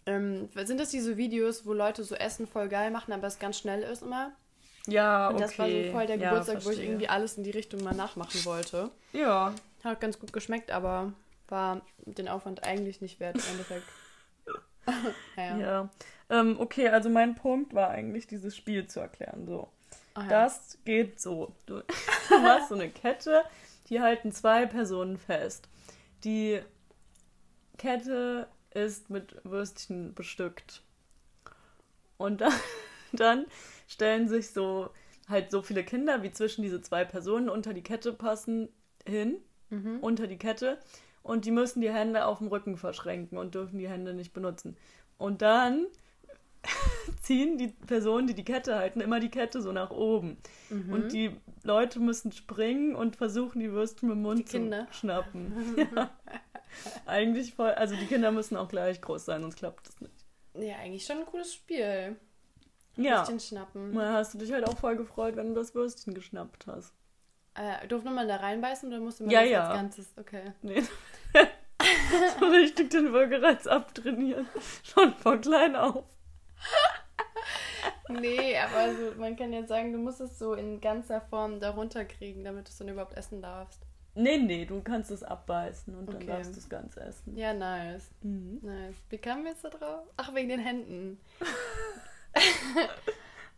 Ähm, 0.06 0.48
sind 0.54 0.80
das 0.80 0.88
diese 0.88 1.18
Videos, 1.18 1.66
wo 1.66 1.74
Leute 1.74 2.02
so 2.02 2.14
Essen 2.14 2.46
voll 2.46 2.68
geil 2.68 2.90
machen, 2.90 3.12
aber 3.12 3.26
es 3.26 3.38
ganz 3.38 3.58
schnell 3.58 3.82
ist 3.82 4.02
immer? 4.02 4.32
Ja, 4.86 5.28
Und 5.28 5.34
okay. 5.34 5.42
das 5.44 5.58
war 5.58 5.70
so 5.70 5.92
voll 5.92 6.06
der 6.06 6.16
Ja, 6.16 6.30
Geburtstag, 6.30 6.64
wo 6.64 6.70
ich 6.70 6.80
irgendwie 6.80 7.08
alles 7.08 7.36
in 7.36 7.44
die 7.44 7.50
Richtung 7.50 7.82
mal 7.82 7.94
nachmachen 7.94 8.44
wollte. 8.44 8.90
Ja. 9.12 9.54
Hat 9.82 10.00
ganz 10.00 10.18
gut 10.18 10.32
geschmeckt, 10.32 10.70
aber 10.70 11.12
war 11.48 11.82
den 11.98 12.28
Aufwand 12.28 12.64
eigentlich 12.64 13.00
nicht 13.00 13.20
wert 13.20 13.36
im 13.36 13.52
Endeffekt. 13.52 13.84
naja. 15.36 15.58
Ja. 15.58 15.90
Ähm, 16.30 16.58
okay, 16.58 16.88
also 16.88 17.08
mein 17.10 17.34
Punkt 17.34 17.74
war 17.74 17.90
eigentlich, 17.90 18.26
dieses 18.26 18.56
Spiel 18.56 18.86
zu 18.86 19.00
erklären. 19.00 19.46
So. 19.46 19.68
Ach 20.14 20.22
ja. 20.24 20.28
Das 20.28 20.78
geht 20.84 21.20
so. 21.20 21.54
Du, 21.66 21.80
du 21.80 22.34
hast 22.42 22.68
so 22.68 22.74
eine 22.74 22.88
Kette, 22.88 23.42
die 23.88 24.00
halten 24.00 24.32
zwei 24.32 24.66
Personen 24.66 25.18
fest. 25.18 25.68
Die 26.24 26.60
Kette 27.76 28.48
ist 28.72 29.10
mit 29.10 29.36
Würstchen 29.44 30.14
bestückt. 30.14 30.82
Und 32.16 32.40
dann, 32.40 32.52
dann 33.12 33.46
stellen 33.86 34.28
sich 34.28 34.50
so 34.50 34.90
halt 35.28 35.50
so 35.50 35.62
viele 35.62 35.84
Kinder, 35.84 36.22
wie 36.22 36.32
zwischen 36.32 36.62
diese 36.62 36.82
zwei 36.82 37.04
Personen 37.04 37.48
unter 37.48 37.72
die 37.72 37.82
Kette 37.82 38.12
passen, 38.12 38.68
hin, 39.06 39.36
Mhm. 39.70 40.00
unter 40.00 40.26
die 40.26 40.36
Kette. 40.36 40.78
Und 41.24 41.46
die 41.46 41.50
müssen 41.50 41.80
die 41.80 41.90
Hände 41.90 42.26
auf 42.26 42.38
dem 42.38 42.48
Rücken 42.48 42.76
verschränken 42.76 43.38
und 43.38 43.54
dürfen 43.54 43.78
die 43.78 43.88
Hände 43.88 44.12
nicht 44.12 44.34
benutzen. 44.34 44.76
Und 45.16 45.40
dann 45.40 45.86
ziehen 47.22 47.56
die 47.56 47.68
Personen, 47.68 48.26
die 48.26 48.34
die 48.34 48.44
Kette 48.44 48.76
halten, 48.76 49.00
immer 49.00 49.20
die 49.20 49.30
Kette 49.30 49.62
so 49.62 49.72
nach 49.72 49.90
oben. 49.90 50.36
Mhm. 50.68 50.92
Und 50.92 51.12
die 51.14 51.34
Leute 51.62 51.98
müssen 51.98 52.30
springen 52.30 52.94
und 52.94 53.16
versuchen, 53.16 53.60
die 53.60 53.72
Würstchen 53.72 54.10
mit 54.10 54.18
dem 54.18 54.22
Mund 54.22 54.48
zu 54.50 54.86
schnappen. 54.90 55.74
ja. 55.96 56.10
Eigentlich 57.06 57.54
voll, 57.54 57.70
also 57.70 57.96
die 57.96 58.06
Kinder 58.06 58.30
müssen 58.30 58.56
auch 58.58 58.68
gleich 58.68 59.00
groß 59.00 59.24
sein, 59.24 59.40
sonst 59.40 59.56
klappt 59.56 59.88
das 59.88 60.00
nicht. 60.02 60.26
Ja, 60.52 60.76
eigentlich 60.76 61.06
schon 61.06 61.20
ein 61.20 61.26
cooles 61.26 61.54
Spiel. 61.54 62.16
Ja. 62.96 63.20
Würstchen 63.20 63.40
schnappen. 63.40 63.94
Mal 63.94 64.12
hast 64.12 64.34
du 64.34 64.38
dich 64.38 64.52
halt 64.52 64.68
auch 64.68 64.76
voll 64.76 64.96
gefreut, 64.96 65.36
wenn 65.36 65.48
du 65.48 65.54
das 65.54 65.74
Würstchen 65.74 66.12
geschnappt 66.12 66.66
hast. 66.66 66.92
Äh, 67.54 67.86
durfte 67.86 68.10
man 68.10 68.26
da 68.28 68.36
reinbeißen 68.36 68.88
oder 68.88 69.00
musste 69.00 69.24
man 69.24 69.30
Ja, 69.32 69.40
das 69.42 69.50
ja. 69.50 69.66
als 69.68 69.74
Ganzes? 69.76 70.12
Okay. 70.18 70.52
Nee. 70.62 70.82
so 72.40 72.46
richtig 72.46 72.90
den 72.90 73.12
Würgereiz 73.12 73.66
abtrainieren. 73.66 74.48
Schon 74.82 75.14
von 75.14 75.40
klein 75.40 75.76
auf. 75.76 76.04
Nee, 78.08 78.56
aber 78.58 78.94
so, 78.94 79.18
man 79.20 79.36
kann 79.36 79.52
jetzt 79.52 79.68
sagen, 79.68 79.92
du 79.92 79.98
musst 79.98 80.20
es 80.20 80.38
so 80.38 80.54
in 80.54 80.80
ganzer 80.80 81.20
Form 81.20 81.60
darunter 81.60 82.04
kriegen, 82.04 82.44
damit 82.44 82.66
du 82.66 82.70
es 82.70 82.78
dann 82.78 82.88
überhaupt 82.88 83.16
essen 83.16 83.40
darfst. 83.40 83.80
Nee, 84.16 84.38
nee, 84.38 84.64
du 84.64 84.80
kannst 84.82 85.10
es 85.10 85.22
abbeißen 85.24 85.94
und 85.94 86.08
Okay. 86.08 86.18
dann 86.18 86.26
darfst 86.36 86.54
du 86.54 86.58
es 86.60 86.68
ganz 86.68 86.96
essen. 86.96 87.36
Ja, 87.36 87.52
nice. 87.52 88.10
Mhm. 88.22 88.60
Nice. 88.62 88.94
Wie 89.10 89.18
kamen 89.18 89.42
wir 89.44 89.50
jetzt 89.52 89.64
da 89.64 89.70
drauf? 89.70 90.06
Ach, 90.16 90.32
wegen 90.34 90.48
den 90.48 90.60
Händen. 90.60 91.20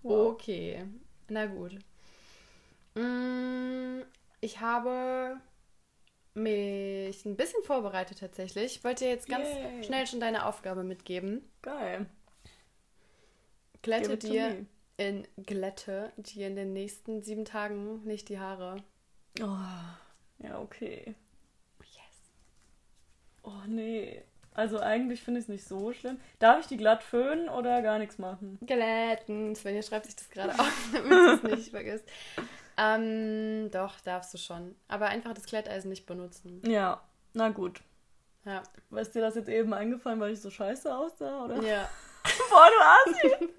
Wow. 0.03 0.29
Okay. 0.35 0.85
Na 1.29 1.47
gut. 1.47 1.79
Mm, 2.97 4.03
Ich 4.41 4.61
habe 4.61 5.41
mich 6.35 7.25
ein 7.25 7.37
bisschen 7.37 7.63
vorbereitet 7.63 8.21
tatsächlich. 8.21 8.77
Ich 8.77 8.85
wollte 8.85 9.05
dir 9.05 9.11
jetzt 9.11 9.29
ganz 9.29 9.49
Yay. 9.49 9.85
schnell 9.85 10.07
schon 10.07 10.21
deine 10.21 10.47
Aufgabe 10.47 10.85
mitgeben. 10.85 11.43
Geil. 11.63 12.07
Glätte 13.83 14.17
dir 14.17 14.67
in 14.97 15.27
Glätte 15.37 16.13
dir 16.17 16.47
in 16.49 16.57
den 16.57 16.73
nächsten 16.73 17.23
sieben 17.23 17.45
Tagen 17.45 18.03
nicht 18.05 18.29
die 18.29 18.39
Haare. 18.39 18.77
Oh, 19.41 20.45
ja, 20.45 20.59
okay. 20.61 21.15
Yes. 21.81 22.31
Oh, 23.43 23.53
nee. 23.67 24.23
Also 24.55 24.81
eigentlich 24.81 25.21
finde 25.23 25.41
ich 25.41 25.45
es 25.45 25.49
nicht 25.51 25.69
so 25.69 25.93
schlimm. 25.93 26.19
Darf 26.39 26.61
ich 26.61 26.67
die 26.67 26.79
glatt 26.79 27.03
föhnen 27.03 27.49
oder 27.51 27.83
gar 27.83 27.99
nichts 27.99 28.19
machen? 28.19 28.59
Glätten. 28.67 29.55
Svenja 29.55 29.83
schreibt 29.83 30.07
sich 30.07 30.17
das 30.17 30.31
gerade 30.31 30.59
auf, 30.59 30.89
damit 30.93 31.11
du 31.13 31.33
es 31.35 31.43
nicht 31.59 31.71
vergisst. 31.71 32.05
Ähm, 32.79 33.71
doch, 33.71 34.01
darfst 34.01 34.35
du 34.35 34.39
schon. 34.39 34.77
Aber 34.89 35.07
einfach 35.07 35.33
das 35.33 35.47
Glätteisen 35.47 35.89
nicht 35.89 36.07
benutzen. 36.07 36.61
Ja, 36.67 37.03
na 37.33 37.49
gut. 37.49 37.81
Ja. 38.45 38.63
Ist 38.97 39.15
dir 39.15 39.23
das 39.23 39.35
jetzt 39.35 39.49
eben 39.49 39.73
eingefallen, 39.75 40.21
weil 40.21 40.33
ich 40.33 40.41
so 40.41 40.51
scheiße 40.51 40.95
aussah, 40.95 41.45
oder? 41.45 41.63
Ja. 41.63 41.89
Boah, 42.51 42.69
du 42.71 43.13
Assi! 43.13 43.51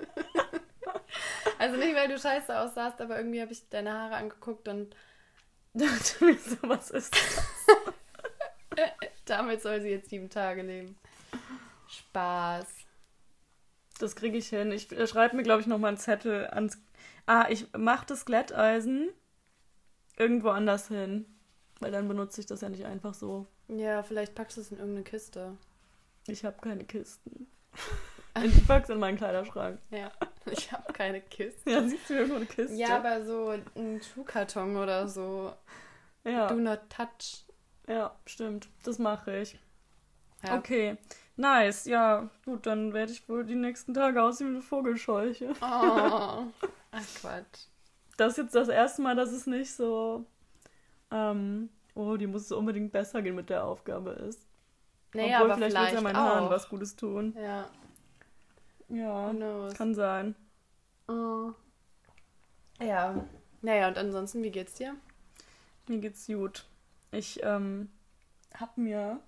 Also 1.59 1.77
nicht, 1.77 1.95
weil 1.95 2.07
du 2.07 2.19
scheiße 2.19 2.57
aussahst, 2.57 3.01
aber 3.01 3.17
irgendwie 3.17 3.41
habe 3.41 3.51
ich 3.51 3.67
deine 3.69 3.91
Haare 3.91 4.15
angeguckt 4.15 4.67
und 4.67 4.95
dachte 5.73 6.25
mir 6.25 6.37
so, 6.37 6.57
was 6.61 6.91
ist 6.91 7.15
das? 7.15 7.43
damit 9.25 9.61
soll 9.61 9.81
sie 9.81 9.89
jetzt 9.89 10.09
sieben 10.09 10.29
Tage 10.29 10.61
leben. 10.61 10.97
Spaß. 11.87 12.67
Das 13.99 14.15
kriege 14.15 14.37
ich 14.37 14.49
hin. 14.49 14.71
Ich 14.71 14.91
äh, 14.91 15.07
schreibe 15.07 15.35
mir, 15.35 15.43
glaube 15.43 15.61
ich, 15.61 15.67
nochmal 15.67 15.89
einen 15.89 15.97
Zettel 15.97 16.47
ans. 16.47 16.77
Ah, 17.27 17.45
ich 17.49 17.71
mache 17.77 18.05
das 18.07 18.25
Glätteisen 18.25 19.09
irgendwo 20.17 20.49
anders 20.49 20.87
hin. 20.87 21.25
Weil 21.79 21.91
dann 21.91 22.07
benutze 22.07 22.41
ich 22.41 22.47
das 22.47 22.61
ja 22.61 22.69
nicht 22.69 22.85
einfach 22.85 23.13
so. 23.13 23.45
Ja, 23.67 24.01
vielleicht 24.01 24.33
packst 24.33 24.57
du 24.57 24.61
es 24.61 24.71
in 24.71 24.77
irgendeine 24.79 25.03
Kiste. 25.03 25.55
Ich 26.25 26.43
habe 26.43 26.57
keine 26.61 26.83
Kisten. 26.83 27.47
Ich 28.43 28.67
pack's 28.67 28.89
in 28.89 28.99
meinen 28.99 29.17
Kleiderschrank. 29.17 29.79
Ja, 29.89 30.11
ich 30.45 30.71
habe 30.71 30.93
keine 30.93 31.21
Kiste. 31.21 31.71
Ja, 31.71 31.81
siehst 31.87 32.07
du 32.07 32.13
irgendwo 32.13 32.35
eine 32.35 32.45
Kiste? 32.45 32.75
Ja, 32.75 32.97
aber 32.97 33.25
so 33.25 33.49
ein 33.75 33.99
Schuhkarton 33.99 34.77
oder 34.77 35.07
so. 35.07 35.53
ja, 36.23 36.47
Do 36.47 36.53
not 36.53 36.81
touch. 36.87 37.45
ja 37.87 38.15
stimmt. 38.27 38.69
Das 38.83 38.99
mache 38.99 39.39
ich. 39.39 39.57
Ja. 40.45 40.55
Okay, 40.55 40.97
nice. 41.35 41.85
Ja, 41.85 42.29
gut, 42.45 42.67
dann 42.67 42.93
werde 42.93 43.11
ich 43.11 43.27
wohl 43.27 43.43
die 43.43 43.55
nächsten 43.55 43.95
Tage 43.95 44.21
aussehen 44.21 44.51
wie 44.51 44.55
eine 44.57 44.61
Vogelscheuche. 44.61 45.53
Oh. 45.59 46.43
Ach 46.91 47.05
Quatsch. 47.19 47.67
Das 48.17 48.31
ist 48.31 48.37
jetzt 48.37 48.55
das 48.55 48.67
erste 48.69 49.01
Mal, 49.01 49.15
dass 49.15 49.31
es 49.31 49.45
nicht 49.45 49.73
so, 49.73 50.25
ähm, 51.11 51.69
oh, 51.95 52.17
die 52.17 52.27
muss 52.27 52.43
es 52.43 52.51
unbedingt 52.51 52.91
besser 52.91 53.21
gehen 53.21 53.35
mit 53.35 53.49
der 53.49 53.63
Aufgabe 53.65 54.11
ist. 54.11 54.41
Naja, 55.13 55.37
Obwohl, 55.37 55.51
aber 55.51 55.55
vielleicht, 55.55 55.75
vielleicht, 55.75 55.91
wird 55.93 56.01
ja 56.01 56.01
meinen 56.01 56.15
auch. 56.15 56.35
Haaren 56.35 56.49
was 56.49 56.69
Gutes 56.69 56.95
tun. 56.95 57.35
Ja, 57.37 57.69
Ja, 58.89 59.33
kann 59.75 59.93
sein. 59.95 60.35
Oh. 61.07 61.53
Ja. 62.79 63.25
Naja, 63.61 63.87
und 63.87 63.97
ansonsten, 63.97 64.43
wie 64.43 64.51
geht's 64.51 64.75
dir? 64.75 64.95
Mir 65.87 65.99
geht's 65.99 66.27
gut. 66.27 66.65
Ich 67.11 67.39
ähm, 67.43 67.89
hab 68.53 68.77
mir, 68.77 69.19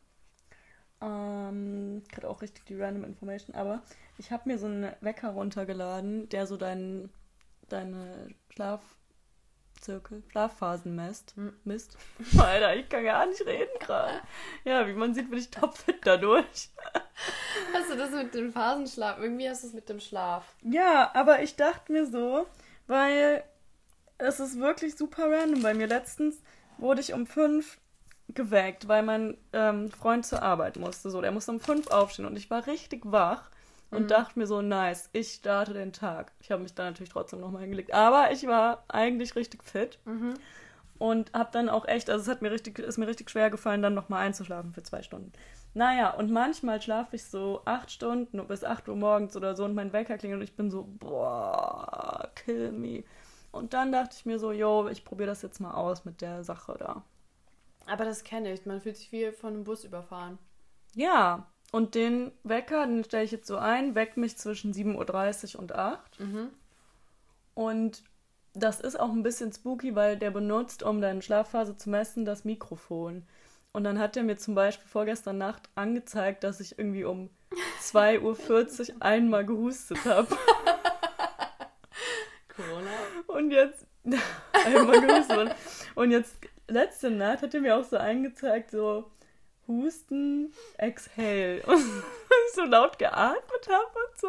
ähm, 1.01 2.03
gerade 2.11 2.29
auch 2.29 2.41
richtig 2.41 2.65
die 2.65 2.75
random 2.79 3.05
Information, 3.05 3.55
aber 3.55 3.81
ich 4.17 4.31
hab 4.31 4.45
mir 4.45 4.57
so 4.59 4.65
einen 4.67 4.91
Wecker 5.01 5.29
runtergeladen, 5.29 6.27
der 6.29 6.45
so 6.45 6.57
dein, 6.57 7.09
deine 7.69 8.27
Schlafzirkel, 8.53 10.23
Schlafphasen 10.31 10.95
misst. 10.95 11.35
Hm. 11.35 11.53
Misst. 11.63 11.97
Alter, 12.37 12.75
ich 12.75 12.89
kann 12.89 13.03
gar 13.03 13.25
nicht 13.25 13.45
reden 13.45 13.79
gerade. 13.79 14.21
Ja, 14.63 14.87
wie 14.87 14.93
man 14.93 15.13
sieht, 15.13 15.29
bin 15.29 15.39
ich 15.39 15.49
topfit 15.49 15.99
dadurch. 16.03 16.69
Hast 17.73 17.91
du 17.91 17.97
das 17.97 18.11
mit 18.11 18.33
dem 18.33 18.51
Phasenschlaf? 18.51 19.19
Irgendwie 19.19 19.49
hast 19.49 19.63
du 19.63 19.67
es 19.67 19.73
mit 19.73 19.89
dem 19.89 19.99
Schlaf. 19.99 20.55
Ja, 20.61 21.11
aber 21.13 21.41
ich 21.41 21.57
dachte 21.57 21.91
mir 21.91 22.05
so, 22.05 22.47
weil 22.87 23.43
es 24.17 24.39
ist 24.39 24.59
wirklich 24.59 24.95
super 24.95 25.29
random 25.29 25.61
bei 25.61 25.73
mir. 25.73 25.87
Letztens 25.87 26.41
wurde 26.77 27.01
ich 27.01 27.13
um 27.13 27.25
fünf 27.27 27.79
geweckt, 28.29 28.87
weil 28.87 29.03
mein 29.03 29.37
ähm, 29.53 29.91
Freund 29.91 30.25
zur 30.25 30.41
Arbeit 30.43 30.77
musste. 30.77 31.09
So, 31.09 31.21
der 31.21 31.31
musste 31.31 31.51
um 31.51 31.59
fünf 31.59 31.87
aufstehen 31.87 32.25
und 32.25 32.37
ich 32.37 32.49
war 32.49 32.67
richtig 32.67 33.01
wach 33.05 33.49
und 33.91 34.03
Mhm. 34.03 34.07
dachte 34.07 34.37
mir 34.39 34.47
so, 34.47 34.61
nice, 34.61 35.09
ich 35.13 35.31
starte 35.33 35.73
den 35.73 35.93
Tag. 35.93 36.31
Ich 36.39 36.51
habe 36.51 36.61
mich 36.63 36.73
dann 36.73 36.87
natürlich 36.87 37.11
trotzdem 37.11 37.39
nochmal 37.39 37.61
hingelegt, 37.61 37.93
aber 37.93 38.31
ich 38.31 38.45
war 38.47 38.83
eigentlich 38.87 39.35
richtig 39.35 39.63
fit 39.63 39.99
Mhm. 40.05 40.33
und 40.97 41.33
habe 41.33 41.49
dann 41.51 41.69
auch 41.69 41.87
echt, 41.87 42.09
also 42.09 42.21
es 42.23 42.27
hat 42.29 42.41
mir 42.41 42.51
richtig, 42.51 42.77
ist 42.79 42.97
mir 42.97 43.07
richtig 43.07 43.29
schwer 43.29 43.49
gefallen, 43.49 43.81
dann 43.81 43.93
nochmal 43.93 44.25
einzuschlafen 44.25 44.73
für 44.73 44.83
zwei 44.83 45.01
Stunden. 45.01 45.31
Naja, 45.73 46.11
und 46.11 46.31
manchmal 46.31 46.81
schlafe 46.81 47.15
ich 47.15 47.25
so 47.25 47.61
acht 47.65 47.91
Stunden 47.91 48.45
bis 48.47 48.63
acht 48.63 48.89
Uhr 48.89 48.95
morgens 48.95 49.35
oder 49.37 49.55
so 49.55 49.65
und 49.65 49.75
mein 49.75 49.93
Wecker 49.93 50.17
klingelt 50.17 50.39
und 50.39 50.43
ich 50.43 50.55
bin 50.55 50.71
so, 50.71 50.87
boah, 50.99 52.29
kill 52.35 52.71
me. 52.71 53.03
Und 53.51 53.73
dann 53.73 53.91
dachte 53.91 54.15
ich 54.17 54.25
mir 54.25 54.39
so, 54.39 54.51
yo, 54.51 54.87
ich 54.89 55.05
probiere 55.05 55.29
das 55.29 55.41
jetzt 55.41 55.59
mal 55.59 55.73
aus 55.73 56.05
mit 56.05 56.21
der 56.21 56.43
Sache 56.43 56.75
da. 56.77 57.03
Aber 57.87 58.05
das 58.05 58.23
kenne 58.23 58.51
ich. 58.53 58.65
Man 58.65 58.81
fühlt 58.81 58.97
sich 58.97 59.11
wie 59.11 59.31
von 59.31 59.53
einem 59.53 59.63
Bus 59.63 59.83
überfahren. 59.83 60.37
Ja, 60.93 61.47
und 61.71 61.95
den 61.95 62.31
Wecker, 62.43 62.85
den 62.85 63.03
stelle 63.03 63.23
ich 63.23 63.31
jetzt 63.31 63.47
so 63.47 63.57
ein, 63.57 63.95
weckt 63.95 64.17
mich 64.17 64.37
zwischen 64.37 64.73
7.30 64.73 65.55
Uhr 65.55 65.61
und 65.61 65.75
8 65.75 66.19
Mhm. 66.19 66.49
Und 67.53 68.03
das 68.53 68.79
ist 68.79 68.99
auch 68.99 69.11
ein 69.11 69.23
bisschen 69.23 69.51
spooky, 69.51 69.95
weil 69.95 70.17
der 70.17 70.31
benutzt, 70.31 70.81
um 70.81 71.01
deine 71.01 71.21
Schlafphase 71.21 71.77
zu 71.77 71.89
messen, 71.89 72.25
das 72.25 72.45
Mikrofon. 72.45 73.23
Und 73.71 73.83
dann 73.83 73.99
hat 73.99 74.17
er 74.17 74.23
mir 74.23 74.37
zum 74.37 74.55
Beispiel 74.55 74.87
vorgestern 74.87 75.37
Nacht 75.37 75.69
angezeigt, 75.75 76.43
dass 76.43 76.59
ich 76.59 76.79
irgendwie 76.79 77.03
um 77.03 77.29
2.40 77.83 78.95
Uhr 78.95 79.01
einmal 79.01 79.45
gehustet 79.45 80.03
habe. 80.05 80.27
Corona. 82.55 82.89
Und 83.27 83.51
jetzt 83.51 83.85
einmal 84.65 85.01
gehustet. 85.01 85.55
Und 85.95 86.11
jetzt 86.11 86.35
letzte 86.67 87.11
Nacht 87.11 87.41
hat 87.41 87.53
er 87.53 87.61
mir 87.61 87.75
auch 87.77 87.83
so 87.83 87.97
angezeigt, 87.97 88.71
so 88.71 89.11
Husten, 89.69 90.51
Exhale. 90.77 91.61
Und 91.67 91.77
ich 91.77 92.55
so 92.55 92.63
laut 92.63 92.97
geatmet 92.97 93.67
habe 93.69 93.85
und 93.85 94.19
so. 94.19 94.27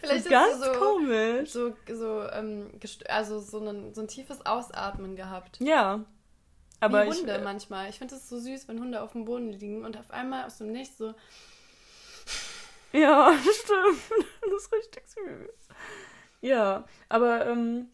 Vielleicht 0.00 0.24
so 0.24 0.30
ganz 0.30 0.64
so, 0.64 0.72
komisch. 0.72 1.50
so, 1.50 1.74
so, 1.92 2.22
ähm, 2.30 2.70
also 3.08 3.40
so, 3.40 3.58
ein, 3.58 3.92
so 3.92 4.02
ein 4.02 4.08
tiefes 4.08 4.46
Ausatmen 4.46 5.16
gehabt. 5.16 5.58
Ja. 5.60 6.04
Aber 6.80 7.04
wie 7.04 7.10
ich, 7.10 7.18
Hunde 7.18 7.40
manchmal. 7.42 7.90
Ich 7.90 7.98
finde 7.98 8.14
es 8.14 8.28
so 8.28 8.38
süß, 8.38 8.68
wenn 8.68 8.80
Hunde 8.80 9.02
auf 9.02 9.12
dem 9.12 9.24
Boden 9.24 9.50
liegen 9.50 9.84
und 9.84 9.96
auf 9.96 10.10
einmal 10.10 10.44
aus 10.44 10.58
dem 10.58 10.72
Nichts 10.72 10.98
so. 10.98 11.14
Ja, 12.92 13.32
stimmt. 13.42 14.24
Das 14.40 14.62
ist 14.62 14.72
richtig 14.72 15.02
süß. 15.06 15.76
Ja, 16.40 16.84
aber 17.08 17.46
ähm, 17.46 17.90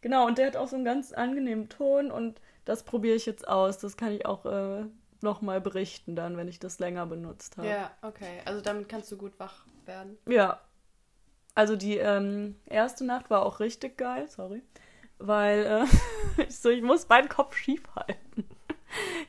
genau, 0.00 0.26
und 0.26 0.38
der 0.38 0.48
hat 0.48 0.56
auch 0.56 0.68
so 0.68 0.76
einen 0.76 0.84
ganz 0.84 1.12
angenehmen 1.12 1.68
Ton 1.68 2.12
und 2.12 2.40
das 2.64 2.84
probiere 2.84 3.16
ich 3.16 3.26
jetzt 3.26 3.48
aus. 3.48 3.78
Das 3.78 3.96
kann 3.96 4.12
ich 4.12 4.26
auch 4.26 4.44
äh, 4.44 4.84
nochmal 5.24 5.60
berichten 5.60 6.14
dann, 6.14 6.36
wenn 6.36 6.46
ich 6.46 6.60
das 6.60 6.78
länger 6.78 7.06
benutzt 7.06 7.56
habe. 7.56 7.68
Ja, 7.68 7.90
okay. 8.02 8.40
Also 8.44 8.60
damit 8.60 8.88
kannst 8.88 9.10
du 9.10 9.16
gut 9.16 9.38
wach 9.38 9.66
werden. 9.86 10.16
Ja. 10.28 10.60
Also 11.56 11.74
die 11.76 11.96
ähm, 11.96 12.56
erste 12.66 13.04
Nacht 13.04 13.30
war 13.30 13.44
auch 13.44 13.60
richtig 13.60 13.96
geil, 13.96 14.28
sorry. 14.28 14.62
Weil 15.18 15.86
äh, 16.38 16.42
ich, 16.42 16.58
so, 16.58 16.68
ich 16.68 16.82
muss 16.82 17.08
meinen 17.08 17.28
Kopf 17.28 17.56
schief 17.56 17.82
halten. 17.96 18.48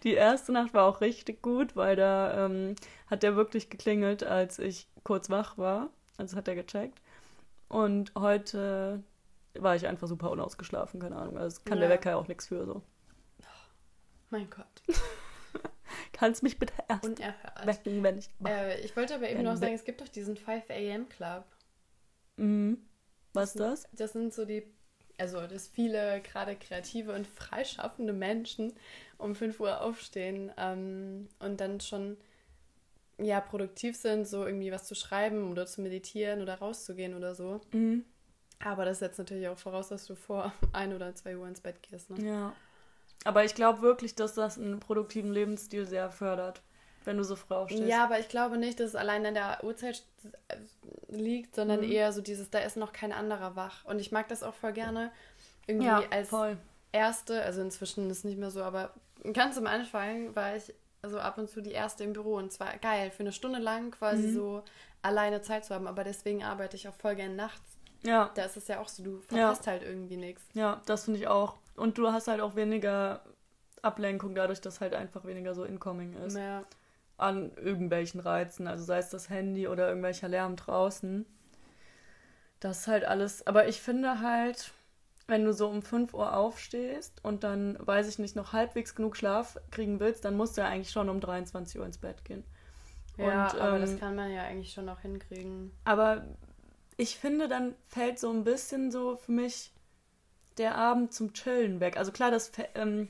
Die 0.04 0.14
erste 0.14 0.52
Nacht 0.52 0.76
war 0.76 0.86
auch 0.86 1.02
richtig 1.02 1.42
gut, 1.42 1.76
weil 1.76 1.96
da 1.96 2.46
ähm, 2.46 2.76
hat 3.08 3.24
der 3.24 3.36
wirklich 3.36 3.72
geklingelt, 3.72 4.24
als 4.24 4.60
ich 4.60 4.88
kurz 5.04 5.30
wach 5.32 5.58
war. 5.58 5.90
Also 6.18 6.38
hat 6.38 6.48
er 6.48 6.56
gecheckt. 6.56 7.02
Und 7.68 8.12
heute 8.16 9.02
war 9.56 9.76
ich 9.76 9.88
einfach 9.88 10.08
super 10.08 10.32
unausgeschlafen, 10.32 11.00
keine 11.00 11.16
Ahnung. 11.16 11.38
Also 11.38 11.62
kann 11.66 11.80
der 11.80 11.90
Ja. 11.90 11.94
Wecker 11.96 12.12
ja 12.12 12.16
auch 12.18 12.28
nichts 12.28 12.48
für 12.48 12.66
so. 12.66 12.84
Mein 14.30 14.50
Gott. 14.50 14.84
Kannst 16.16 16.44
mich 16.44 16.58
bitte 16.58 16.74
erst 16.88 17.04
Unerhört. 17.04 17.66
wecken, 17.66 18.02
wenn 18.02 18.18
ich 18.18 18.30
wach 18.40 18.50
Äh, 18.50 18.80
ich 18.80 18.96
wollte 18.96 19.16
aber 19.16 19.30
eben 19.30 19.40
Wenn 19.40 19.46
noch 19.46 19.58
sagen, 19.58 19.74
es 19.74 19.84
gibt 19.84 20.00
doch 20.00 20.08
diesen 20.08 20.38
5 20.38 20.70
a.m. 20.70 21.10
Club. 21.10 21.44
Mhm. 22.38 22.78
Was 23.34 23.50
ist 23.50 23.60
das? 23.60 23.88
Das 23.92 24.14
sind 24.14 24.34
so 24.34 24.46
die, 24.46 24.64
also 25.18 25.46
dass 25.46 25.68
viele 25.68 26.22
gerade 26.22 26.56
kreative 26.56 27.14
und 27.14 27.28
freischaffende 27.28 28.14
Menschen 28.14 28.72
um 29.18 29.36
5 29.36 29.60
Uhr 29.60 29.82
aufstehen 29.82 30.54
ähm, 30.58 31.28
und 31.40 31.60
dann 31.60 31.82
schon 31.82 32.16
ja 33.18 33.42
produktiv 33.42 33.98
sind, 33.98 34.26
so 34.26 34.46
irgendwie 34.46 34.72
was 34.72 34.86
zu 34.88 34.96
schreiben 34.96 35.52
oder 35.52 35.66
zu 35.66 35.82
meditieren 35.82 36.42
oder 36.42 36.56
rauszugehen 36.56 37.14
oder 37.14 37.36
so. 37.36 37.60
Mhm. 37.74 38.06
Aber 38.60 38.86
das 38.86 39.00
setzt 39.00 39.20
natürlich 39.20 39.50
auch 39.50 39.58
voraus, 39.58 39.90
dass 39.90 40.06
du 40.06 40.16
vor 40.16 40.54
ein 40.72 40.94
oder 40.94 41.14
zwei 41.14 41.36
Uhr 41.36 41.48
ins 41.48 41.60
Bett 41.60 41.84
gehst. 41.84 42.10
Ne? 42.10 42.26
Ja. 42.26 42.56
Aber 43.24 43.44
ich 43.44 43.56
glaube 43.56 43.82
wirklich, 43.82 44.16
dass 44.16 44.34
das 44.36 44.58
einen 44.60 44.80
produktiven 44.80 45.32
Lebensstil 45.32 45.88
sehr 45.88 46.12
fördert, 46.12 46.62
wenn 47.06 47.18
du 47.18 47.24
so 47.24 47.36
früh 47.36 47.56
aufstehst. 47.56 47.88
Ja, 47.88 48.04
aber 48.04 48.20
ich 48.20 48.30
glaube 48.30 48.58
nicht, 48.58 48.80
dass 48.80 48.90
es 48.90 48.96
allein 48.96 49.26
an 49.26 49.34
der 49.34 49.64
Uhrzeit 49.64 50.04
liegt, 51.08 51.56
sondern 51.56 51.80
Mhm. 51.82 51.92
eher 51.92 52.12
so 52.14 52.22
dieses, 52.22 52.50
da 52.50 52.60
ist 52.60 52.78
noch 52.78 52.94
kein 52.94 53.12
anderer 53.12 53.56
wach. 53.56 53.86
Und 53.86 54.00
ich 54.00 54.12
mag 54.12 54.28
das 54.28 54.44
auch 54.44 54.54
voll 54.54 54.74
gerne. 54.74 55.12
Irgendwie 55.68 55.86
ja 55.88 56.04
als 56.12 56.30
voll. 56.30 56.58
erste, 56.92 57.42
also 57.42 57.62
inzwischen 57.62 58.10
ist 58.10 58.20
es 58.20 58.24
nicht 58.24 58.38
mehr 58.38 58.52
so, 58.52 58.62
aber 58.62 58.94
ganz 59.34 59.58
am 59.58 59.66
Anfang 59.68 60.36
war 60.36 60.56
ich 60.56 60.74
also 61.02 61.20
ab 61.20 61.38
und 61.38 61.50
zu 61.50 61.62
die 61.62 61.72
erste 61.72 62.04
im 62.04 62.14
Büro 62.14 62.36
und 62.36 62.52
zwar 62.52 62.76
geil, 62.78 63.12
für 63.12 63.22
eine 63.22 63.32
Stunde 63.32 63.60
lang 63.60 63.92
quasi 63.92 64.24
Mhm. 64.28 64.34
so 64.34 64.64
alleine 65.04 65.42
Zeit 65.42 65.66
zu 65.66 65.74
haben, 65.76 65.88
aber 65.88 66.04
deswegen 66.04 66.44
arbeite 66.44 66.76
ich 66.76 66.88
auch 66.88 66.96
voll 66.96 67.16
gern 67.16 67.36
nachts. 67.36 67.78
Ja, 68.04 68.32
Da 68.36 68.44
ist 68.46 68.58
es 68.58 68.68
ja 68.68 68.80
auch 68.80 68.88
so, 68.88 69.04
du 69.04 69.18
Ja. 69.32 69.48
verpasst 69.48 69.68
halt 69.68 69.82
irgendwie 69.84 70.18
nichts. 70.18 70.44
ja, 70.54 70.82
das 70.86 71.06
finde 71.06 71.20
ich 71.20 71.28
auch. 71.28 71.56
Und 71.76 71.98
du 71.98 72.12
hast 72.12 72.28
halt 72.28 72.42
auch 72.42 72.56
weniger 72.56 73.22
Ablenkung 73.82 74.36
dadurch, 74.36 74.62
dass 74.62 74.82
halt 74.82 74.94
einfach 74.94 75.26
weniger 75.26 75.54
so 75.54 75.64
incoming 75.64 76.14
ist. 76.26 76.38
Ja. 76.38 76.64
An 77.18 77.52
irgendwelchen 77.56 78.20
Reizen, 78.20 78.68
also 78.68 78.84
sei 78.84 78.98
es 78.98 79.10
das 79.10 79.30
Handy 79.30 79.68
oder 79.68 79.88
irgendwelcher 79.88 80.28
Lärm 80.28 80.56
draußen. 80.56 81.26
Das 82.60 82.80
ist 82.80 82.88
halt 82.88 83.06
alles. 83.06 83.46
Aber 83.48 83.68
ich 83.68 83.82
finde 83.82 84.20
halt, 84.22 84.72
wenn 85.28 85.46
du 85.46 85.54
so 85.54 85.70
um 85.70 85.82
5 85.82 86.14
Uhr 86.14 86.36
aufstehst 86.36 87.24
und 87.24 87.44
dann, 87.44 87.78
weiß 87.80 88.08
ich 88.08 88.20
nicht, 88.20 88.36
noch 88.36 88.54
halbwegs 88.54 88.96
genug 88.96 89.18
Schlaf 89.18 89.58
kriegen 89.72 90.00
willst, 90.00 90.26
dann 90.26 90.36
musst 90.36 90.58
du 90.58 90.62
ja 90.62 90.68
eigentlich 90.68 90.92
schon 90.92 91.10
um 91.10 91.20
23 91.20 91.80
Uhr 91.80 91.86
ins 91.86 91.98
Bett 91.98 92.26
gehen. 92.26 92.44
Ja, 93.18 93.52
Und, 93.52 93.62
aber 93.62 93.76
ähm, 93.76 93.82
das 93.82 94.00
kann 94.00 94.16
man 94.16 94.32
ja 94.32 94.44
eigentlich 94.44 94.74
schon 94.74 94.90
auch 94.90 95.00
hinkriegen. 95.00 95.72
Aber 95.84 96.26
ich 96.98 97.18
finde, 97.18 97.48
dann 97.48 97.76
fällt 97.88 98.20
so 98.20 98.30
ein 98.30 98.44
bisschen 98.44 98.92
so 98.92 99.16
für 99.16 99.32
mich 99.32 99.72
der 100.58 100.76
Abend 100.76 101.14
zum 101.14 101.34
Chillen 101.34 101.80
weg. 101.80 101.98
Also 101.98 102.12
klar, 102.12 102.32
das, 102.32 102.52
ähm, 102.76 103.10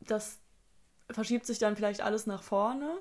das 0.00 0.38
verschiebt 1.10 1.46
sich 1.46 1.58
dann 1.58 1.76
vielleicht 1.76 2.00
alles 2.00 2.26
nach 2.26 2.42
vorne. 2.42 2.98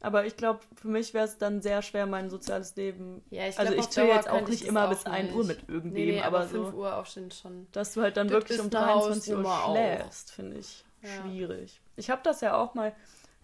Aber 0.00 0.26
ich 0.26 0.36
glaube, 0.36 0.60
für 0.74 0.88
mich 0.88 1.14
wäre 1.14 1.24
es 1.26 1.38
dann 1.38 1.62
sehr 1.62 1.80
schwer, 1.80 2.06
mein 2.06 2.28
soziales 2.28 2.74
Leben. 2.74 3.22
Ja, 3.30 3.46
ich 3.46 3.56
also 3.56 3.72
glaub, 3.72 3.84
ich 3.84 3.94
chill 3.94 4.06
jetzt 4.06 4.28
auch 4.28 4.48
nicht 4.48 4.64
immer 4.64 4.86
auch 4.86 4.88
bis 4.90 5.06
1 5.06 5.32
Uhr 5.32 5.44
mit 5.44 5.68
irgendwem, 5.68 6.06
Nee, 6.06 6.20
aber, 6.20 6.38
aber 6.38 6.48
5 6.48 6.72
so, 6.72 6.76
Uhr 6.76 6.96
aufstehen 6.96 7.30
schon. 7.30 7.68
dass 7.70 7.94
du 7.94 8.02
halt 8.02 8.16
dann 8.16 8.26
Das 8.26 8.34
wirklich 8.34 8.58
um 8.58 8.66
eine 8.66 8.70
23 8.70 9.34
Uhr 9.34 9.44
schläfst, 9.44 10.32
finde 10.32 10.58
ich 10.58 10.84
Ja. 11.02 11.08
schwierig. 11.08 11.80
Ich 11.94 12.10
habe 12.10 12.20
das 12.24 12.40
ja 12.40 12.56
auch 12.56 12.74
mal 12.74 12.92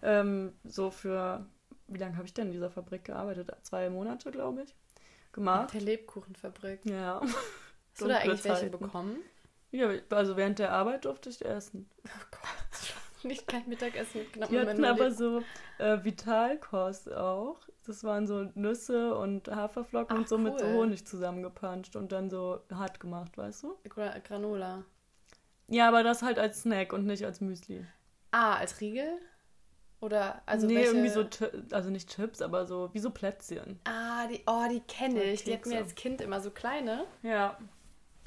ähm, 0.01 0.53
so 0.65 0.91
für, 0.91 1.45
wie 1.87 1.97
lange 1.97 2.17
habe 2.17 2.25
ich 2.27 2.33
denn 2.33 2.47
in 2.47 2.51
dieser 2.53 2.69
Fabrik 2.69 3.05
gearbeitet? 3.05 3.51
Zwei 3.63 3.89
Monate, 3.89 4.29
glaube 4.31 4.63
ich, 4.63 4.75
gemacht. 5.31 5.73
Der 5.73 5.81
Lebkuchenfabrik. 5.81 6.85
Ja. 6.85 7.21
Hast 7.99 8.01
du 8.01 8.07
da 8.07 8.17
eigentlich 8.17 8.43
welche 8.45 8.69
bekommen? 8.69 9.17
ja, 9.71 9.91
also 10.09 10.37
während 10.37 10.59
der 10.59 10.71
Arbeit 10.71 11.05
durfte 11.05 11.29
ich 11.29 11.43
essen. 11.43 11.89
Oh 12.05 12.25
Gott. 12.31 12.93
Nicht 13.23 13.47
kein 13.47 13.67
Mittagessen 13.67 14.21
mitgenommen. 14.21 14.51
Die 14.51 14.57
immer 14.57 14.69
hatten 14.69 14.85
aber 14.85 15.11
so 15.11 15.41
äh, 15.77 16.03
Vitalkost 16.03 17.11
auch. 17.11 17.59
Das 17.85 18.03
waren 18.03 18.27
so 18.27 18.49
Nüsse 18.55 19.15
und 19.15 19.49
Haferflocken 19.49 20.15
Ach, 20.15 20.21
und 20.21 20.29
so 20.29 20.37
mit 20.37 20.57
so 20.59 20.65
cool. 20.65 20.73
Honig 20.75 21.05
zusammengepanscht 21.05 21.95
und 21.95 22.11
dann 22.11 22.29
so 22.29 22.61
hart 22.71 22.99
gemacht, 22.99 23.37
weißt 23.37 23.63
du? 23.63 23.75
Gra 23.89 24.17
Granola. 24.19 24.85
Ja, 25.67 25.87
aber 25.87 26.03
das 26.03 26.21
halt 26.21 26.39
als 26.39 26.61
Snack 26.61 26.93
und 26.93 27.05
nicht 27.05 27.25
als 27.25 27.41
Müsli. 27.41 27.85
Ah, 28.31 28.55
als 28.55 28.79
Riegel? 28.79 29.19
Oder 30.01 30.41
also 30.45 30.65
nee, 30.65 30.75
welche... 30.75 30.91
irgendwie 30.91 31.09
so, 31.09 31.25
also 31.71 31.89
nicht 31.89 32.09
Chips, 32.09 32.41
aber 32.41 32.65
so 32.65 32.89
wie 32.93 32.99
so 32.99 33.09
Plätzchen. 33.09 33.79
Ah, 33.83 34.27
die, 34.27 34.41
oh, 34.47 34.65
die 34.69 34.79
kenne 34.81 35.23
ich. 35.23 35.43
Die 35.43 35.53
hatten 35.53 35.69
wir 35.69 35.79
als 35.79 35.95
Kind 35.95 36.21
immer 36.21 36.39
so 36.39 36.51
kleine. 36.51 37.05
Ja. 37.21 37.57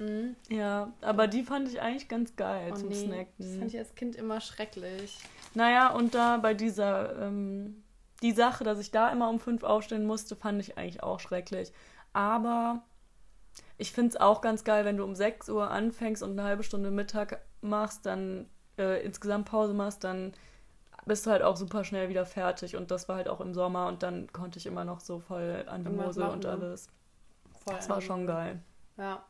Mhm. 0.03 0.37
Ja, 0.49 0.93
aber 1.01 1.27
die 1.29 1.43
fand 1.43 1.69
ich 1.69 1.81
eigentlich 1.81 2.09
ganz 2.09 2.37
geil 2.37 2.71
Oh, 2.73 2.77
zum 2.77 2.89
nee, 2.89 2.95
Das 2.95 3.03
Snacken. 3.05 3.59
fand 3.59 3.73
ich 3.73 3.79
als 3.79 3.95
Kind 3.95 4.17
immer 4.17 4.41
schrecklich. 4.41 5.19
Naja, 5.55 5.93
und 5.93 6.15
da 6.15 6.39
bei 6.39 6.55
dieser, 6.55 7.19
ähm, 7.21 7.83
die 8.23 8.33
Sache, 8.33 8.65
dass 8.65 8.79
ich 8.79 8.91
da 8.91 9.11
immer 9.11 9.29
um 9.29 9.39
fünf 9.41 9.63
aufstehen 9.65 10.07
musste, 10.07 10.37
fand 10.37 10.61
ich 10.61 10.79
eigentlich 10.79 11.03
auch 11.03 11.21
schrecklich. 11.21 11.73
Aber 12.13 12.83
ich 13.79 13.93
finde 13.93 14.11
es 14.11 14.17
auch 14.17 14.41
ganz 14.41 14.65
geil, 14.65 14.85
wenn 14.85 14.97
du 14.97 15.05
um 15.05 15.15
6 15.15 15.49
Uhr 15.49 15.71
anfängst 15.71 16.23
und 16.23 16.33
eine 16.33 16.45
halbe 16.45 16.63
Stunde 16.63 16.91
Mittag 16.91 17.41
machst, 17.61 18.07
dann 18.07 18.47
äh, 18.79 19.05
insgesamt 19.05 19.47
Pause 19.49 19.75
machst, 19.75 20.05
dann 20.05 20.33
bist 21.05 21.27
du 21.27 21.31
halt 21.31 21.43
auch 21.43 21.57
super 21.57 21.85
schnell 21.85 22.09
wieder 22.09 22.25
fertig. 22.25 22.77
Und 22.77 22.91
das 22.91 23.09
war 23.09 23.17
halt 23.17 23.29
auch 23.29 23.41
im 23.41 23.55
Sommer 23.55 23.89
und 23.89 24.03
dann 24.03 24.33
konnte 24.33 24.59
ich 24.59 24.67
immer 24.67 24.85
noch 24.85 25.01
so 25.01 25.19
voll 25.19 25.65
an 25.69 25.85
die 25.85 25.91
Mosel 25.91 26.29
und 26.29 26.47
alles. 26.47 26.89
Voll 27.65 27.75
Das 27.75 27.89
war 27.89 28.01
schon 28.01 28.27
geil. 28.27 28.61
Ja. 28.97 29.25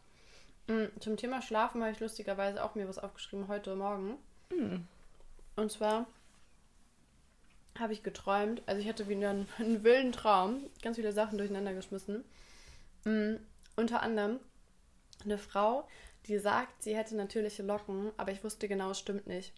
Mhm, 0.69 0.91
Zum 1.01 1.17
Thema 1.17 1.43
Schlafen 1.43 1.83
habe 1.83 1.93
ich 1.93 2.01
lustigerweise 2.01 2.63
auch 2.63 2.75
mir 2.75 2.89
was 2.89 2.99
aufgeschrieben 2.99 3.49
heute 3.49 3.75
Morgen. 3.75 4.17
Hm. 4.51 4.87
Und 5.57 5.73
zwar 5.73 6.07
habe 7.79 7.93
ich 7.93 8.03
geträumt, 8.03 8.63
also 8.67 8.81
ich 8.81 8.89
hatte 8.89 9.09
wieder 9.09 9.31
einen, 9.31 9.49
einen 9.59 9.83
wilden 9.85 10.13
Traum, 10.13 10.65
ganz 10.83 10.97
viele 10.97 11.13
Sachen 11.13 11.39
durcheinander 11.39 11.75
geschmissen. 11.75 12.25
Mm, 13.05 13.37
unter 13.77 14.03
anderem 14.03 14.39
eine 15.25 15.39
Frau, 15.39 15.89
die 16.27 16.39
sagt, 16.39 16.83
sie 16.83 16.97
hätte 16.97 17.17
natürliche 17.17 17.63
Locken, 17.63 18.13
aber 18.17 18.33
ich 18.33 18.45
wusste 18.45 18.69
genau, 18.69 18.91
es 18.91 18.99
stimmt 18.99 19.27
nicht. 19.27 19.53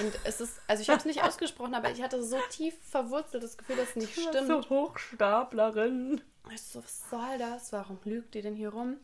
Und 0.00 0.12
es 0.24 0.40
ist, 0.40 0.60
also 0.68 0.82
ich 0.82 0.88
habe 0.88 0.98
es 0.98 1.04
nicht 1.04 1.22
ausgesprochen, 1.24 1.74
aber 1.74 1.90
ich 1.90 2.02
hatte 2.02 2.22
so 2.22 2.38
tief 2.50 2.74
verwurzeltes 2.88 3.58
Gefühl, 3.58 3.76
dass 3.76 3.90
es 3.90 3.96
nicht 3.96 4.12
stimmt. 4.12 4.46
So 4.46 4.68
Hochstaplerin. 4.68 6.20
Ich 6.52 6.62
so, 6.62 6.82
was 6.82 7.08
soll 7.10 7.38
das? 7.38 7.72
Warum 7.72 7.98
lügt 8.04 8.34
die 8.34 8.42
denn 8.42 8.54
hier 8.54 8.70
rum? 8.70 8.98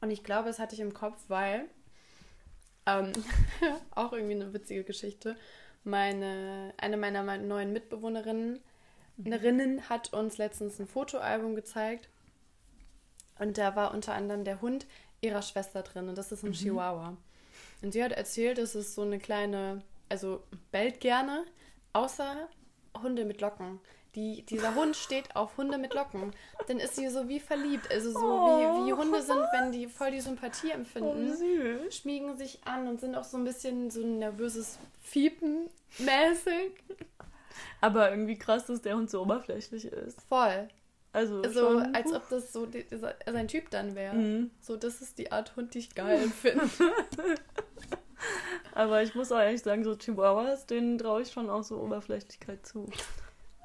Und 0.00 0.10
ich 0.10 0.22
glaube, 0.24 0.48
das 0.48 0.58
hatte 0.58 0.74
ich 0.74 0.80
im 0.80 0.94
Kopf, 0.94 1.18
weil 1.28 1.64
ähm, 2.86 3.12
auch 3.94 4.12
irgendwie 4.12 4.34
eine 4.34 4.52
witzige 4.52 4.84
Geschichte. 4.84 5.36
Meine, 5.84 6.74
eine 6.78 6.96
meiner 6.96 7.22
me- 7.22 7.38
neuen 7.38 7.72
Mitbewohnerinnen 7.72 8.60
Rinnen 9.24 9.88
hat 9.88 10.12
uns 10.12 10.36
letztens 10.36 10.78
ein 10.78 10.86
Fotoalbum 10.86 11.54
gezeigt. 11.54 12.08
Und 13.38 13.56
da 13.56 13.74
war 13.74 13.94
unter 13.94 14.14
anderem 14.14 14.44
der 14.44 14.60
Hund 14.60 14.86
ihrer 15.22 15.42
Schwester 15.42 15.82
drin. 15.82 16.08
Und 16.08 16.18
das 16.18 16.32
ist 16.32 16.42
ein 16.42 16.52
Chihuahua. 16.52 17.16
Und 17.82 17.92
sie 17.92 18.02
hat 18.04 18.12
erzählt, 18.12 18.58
es 18.58 18.74
ist 18.74 18.94
so 18.94 19.02
eine 19.02 19.18
kleine, 19.18 19.82
also 20.08 20.42
bellt 20.70 21.00
gerne, 21.00 21.44
außer 21.94 22.48
Hunde 23.02 23.24
mit 23.24 23.40
Locken. 23.40 23.80
Die, 24.16 24.42
dieser 24.46 24.74
Hund 24.74 24.96
steht 24.96 25.36
auf 25.36 25.56
Hunde 25.58 25.76
mit 25.78 25.92
Locken. 25.94 26.32
Dann 26.66 26.78
ist 26.80 26.96
sie 26.96 27.06
so 27.08 27.28
wie 27.28 27.38
verliebt. 27.38 27.88
Also 27.92 28.10
so 28.12 28.18
wie, 28.18 28.86
wie 28.88 28.92
Hunde 28.94 29.20
sind, 29.22 29.38
wenn 29.52 29.70
die 29.72 29.86
voll 29.86 30.10
die 30.10 30.20
Sympathie 30.20 30.70
Oh, 30.70 30.74
empfinden. 30.74 31.36
süß. 31.36 31.94
Schmiegen 31.94 32.36
sich 32.36 32.58
an 32.66 32.88
und 32.88 32.98
sind 33.00 33.14
auch 33.14 33.24
so 33.24 33.36
ein 33.36 33.44
bisschen 33.44 33.90
so 33.90 34.00
ein 34.00 34.18
nervöses 34.18 34.78
Fiepen 35.02 35.68
mäßig. 35.98 36.72
Aber 37.80 38.10
irgendwie 38.10 38.38
krass, 38.38 38.66
dass 38.66 38.80
der 38.82 38.96
Hund 38.96 39.10
so 39.10 39.20
oberflächlich 39.22 39.84
ist. 39.84 40.20
Voll. 40.22 40.68
Also, 41.12 41.42
So, 41.44 41.80
schon, 41.80 41.94
als 41.94 42.12
ob 42.12 42.28
das 42.28 42.52
so 42.52 42.66
sein 43.26 43.48
Typ 43.48 43.70
dann 43.70 43.94
wäre. 43.94 44.14
Mhm. 44.14 44.50
So, 44.60 44.76
das 44.76 45.00
ist 45.00 45.18
die 45.18 45.30
Art 45.30 45.56
Hund, 45.56 45.74
die 45.74 45.78
ich 45.80 45.94
geil 45.94 46.28
finde. 46.40 46.68
Aber 48.74 49.02
ich 49.02 49.14
muss 49.14 49.32
auch 49.32 49.38
ehrlich 49.38 49.62
sagen, 49.62 49.84
so 49.84 49.94
Chihuahuas, 49.96 50.66
denen 50.66 50.98
traue 50.98 51.22
ich 51.22 51.30
schon 51.32 51.48
auch 51.48 51.62
so 51.62 51.78
Oberflächlichkeit 51.80 52.66
zu. 52.66 52.86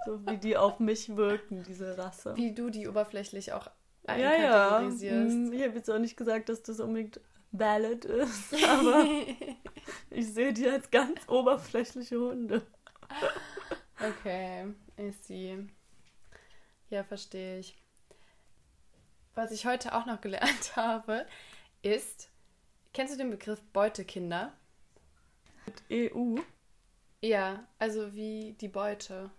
So 0.06 0.26
wie 0.26 0.38
die 0.38 0.58
auf 0.58 0.80
mich 0.80 1.16
wirken, 1.16 1.64
diese 1.64 1.98
Rasse. 1.98 2.36
Wie 2.36 2.54
du 2.54 2.70
die 2.70 2.88
oberflächlich 2.88 3.54
auch 3.54 3.70
ja, 4.08 4.18
ja. 4.18 4.30
einkategorisierst. 4.32 5.36
Mm, 5.36 5.54
Ich 5.54 5.62
habe 5.64 5.76
jetzt 5.76 5.90
auch 5.90 6.00
nicht 6.00 6.18
gesagt, 6.18 6.50
dass 6.50 6.64
das 6.64 6.80
unbedingt 6.80 7.20
valid 7.52 8.06
ist, 8.06 8.54
aber 8.68 9.06
ich 10.10 10.34
sehe 10.34 10.54
die 10.54 10.68
als 10.68 10.90
ganz 10.90 11.28
oberflächliche 11.28 12.20
Hunde. 12.20 12.66
Okay, 14.00 14.74
I 14.98 15.12
see. 15.12 15.68
Ja, 16.90 17.04
verstehe 17.04 17.60
ich. 17.60 17.78
Was 19.36 19.52
ich 19.52 19.66
heute 19.66 19.94
auch 19.96 20.06
noch 20.06 20.20
gelernt 20.20 20.76
habe, 20.76 21.26
ist, 21.82 22.30
kennst 22.94 23.14
du 23.14 23.18
den 23.18 23.30
Begriff 23.30 23.62
Beutekinder? 23.72 24.54
Mit 25.66 26.12
EU? 26.14 26.36
Ja, 27.22 27.68
also 27.78 28.14
wie 28.14 28.54
die 28.60 28.68
Beute. 28.68 29.30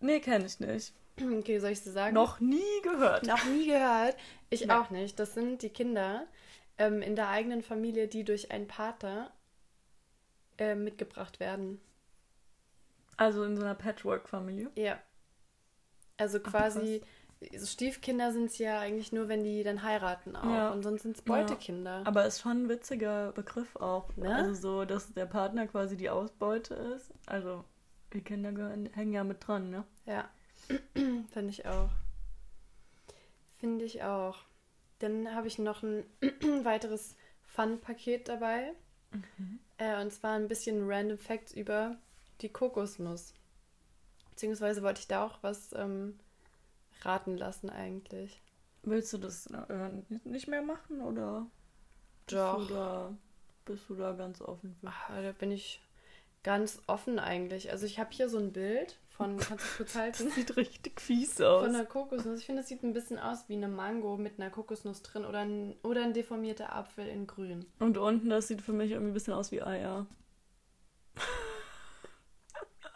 Nee, 0.00 0.20
kenne 0.20 0.46
ich 0.46 0.58
nicht. 0.60 0.94
Okay, 1.20 1.58
soll 1.58 1.70
ich 1.70 1.80
sie 1.80 1.90
sagen? 1.90 2.14
Noch 2.14 2.40
nie 2.40 2.80
gehört. 2.82 3.26
Noch 3.26 3.44
nie 3.44 3.66
gehört. 3.66 4.16
Ich 4.48 4.66
Nee. 4.66 4.72
auch 4.72 4.90
nicht. 4.90 5.18
Das 5.18 5.34
sind 5.34 5.62
die 5.62 5.68
Kinder 5.68 6.26
ähm, 6.78 7.02
in 7.02 7.14
der 7.16 7.28
eigenen 7.28 7.62
Familie, 7.62 8.08
die 8.08 8.24
durch 8.24 8.50
einen 8.50 8.66
Pater 8.66 9.30
äh, 10.58 10.74
mitgebracht 10.74 11.38
werden. 11.40 11.80
Also 13.16 13.44
in 13.44 13.56
so 13.56 13.62
einer 13.62 13.74
Patchwork-Familie. 13.74 14.70
Ja. 14.76 14.98
Also 16.16 16.38
Ach, 16.42 16.50
quasi, 16.50 17.02
so 17.54 17.66
Stiefkinder 17.66 18.32
sind 18.32 18.46
es 18.46 18.58
ja 18.58 18.80
eigentlich 18.80 19.12
nur, 19.12 19.28
wenn 19.28 19.44
die 19.44 19.62
dann 19.62 19.82
heiraten 19.82 20.36
auch. 20.36 20.44
Ja. 20.44 20.70
Und 20.70 20.82
sonst 20.82 21.02
sind 21.02 21.16
es 21.16 21.22
Beutekinder. 21.22 22.02
Aber 22.06 22.24
ist 22.24 22.40
schon 22.40 22.64
ein 22.64 22.68
witziger 22.70 23.32
Begriff 23.32 23.76
auch. 23.76 24.14
Ne? 24.16 24.34
Also 24.34 24.54
so, 24.54 24.84
dass 24.86 25.12
der 25.12 25.26
Partner 25.26 25.66
quasi 25.66 25.98
die 25.98 26.08
Ausbeute 26.08 26.74
ist. 26.74 27.10
Also 27.26 27.64
die 28.12 28.22
Kinder 28.22 28.50
hängen 28.92 29.12
ja 29.12 29.24
mit 29.24 29.46
dran, 29.46 29.70
ne? 29.70 29.84
Ja. 30.06 30.28
Finde 30.94 31.50
ich 31.50 31.66
auch. 31.66 31.90
Finde 33.58 33.84
ich 33.84 34.02
auch. 34.02 34.38
Dann 34.98 35.34
habe 35.34 35.48
ich 35.48 35.58
noch 35.58 35.82
ein 35.82 36.04
weiteres 36.64 37.16
Fun-Paket 37.42 38.28
dabei. 38.28 38.72
Äh, 39.78 40.00
und 40.00 40.12
zwar 40.12 40.34
ein 40.34 40.48
bisschen 40.48 40.88
Random 40.88 41.18
Facts 41.18 41.52
über 41.52 41.96
die 42.40 42.48
Kokosnuss. 42.48 43.34
Beziehungsweise 44.30 44.82
wollte 44.82 45.00
ich 45.00 45.08
da 45.08 45.24
auch 45.24 45.38
was 45.42 45.72
ähm, 45.74 46.18
raten 47.02 47.36
lassen 47.36 47.70
eigentlich. 47.70 48.40
Willst 48.82 49.12
du 49.12 49.18
das 49.18 49.46
äh, 49.46 49.90
nicht 50.24 50.48
mehr 50.48 50.62
machen 50.62 51.02
oder 51.02 51.46
bist 52.26 52.38
Doch. 52.38 52.66
du 52.66 52.74
da, 52.74 53.14
bist 53.66 53.88
du 53.88 53.94
da 53.96 54.12
ganz 54.12 54.40
offen 54.40 54.74
für? 54.80 54.88
Ah, 54.88 55.20
da 55.20 55.32
bin 55.32 55.50
ich 55.50 55.82
ganz 56.42 56.80
offen 56.86 57.18
eigentlich. 57.18 57.70
Also 57.70 57.86
ich 57.86 57.98
habe 57.98 58.10
hier 58.12 58.28
so 58.28 58.38
ein 58.38 58.52
Bild 58.52 58.98
von, 59.08 59.36
kannst 59.36 59.64
du 59.64 59.68
es 59.68 59.76
kurz 59.76 59.94
halten? 59.94 60.24
Das 60.24 60.34
sieht 60.34 60.56
richtig 60.56 61.00
fies 61.00 61.40
aus. 61.40 61.66
Von 61.66 61.74
einer 61.74 61.84
Kokosnuss. 61.84 62.40
Ich 62.40 62.46
finde, 62.46 62.62
es 62.62 62.68
sieht 62.68 62.82
ein 62.82 62.92
bisschen 62.94 63.18
aus 63.18 63.48
wie 63.48 63.54
eine 63.54 63.68
Mango 63.68 64.16
mit 64.16 64.40
einer 64.40 64.50
Kokosnuss 64.50 65.02
drin 65.02 65.24
oder 65.24 65.40
ein, 65.40 65.74
oder 65.82 66.02
ein 66.02 66.14
deformierter 66.14 66.74
Apfel 66.74 67.06
in 67.06 67.26
grün. 67.26 67.66
Und 67.78 67.98
unten, 67.98 68.30
das 68.30 68.48
sieht 68.48 68.62
für 68.62 68.72
mich 68.72 68.90
irgendwie 68.92 69.10
ein 69.10 69.14
bisschen 69.14 69.34
aus 69.34 69.52
wie 69.52 69.62
Eier. 69.62 70.06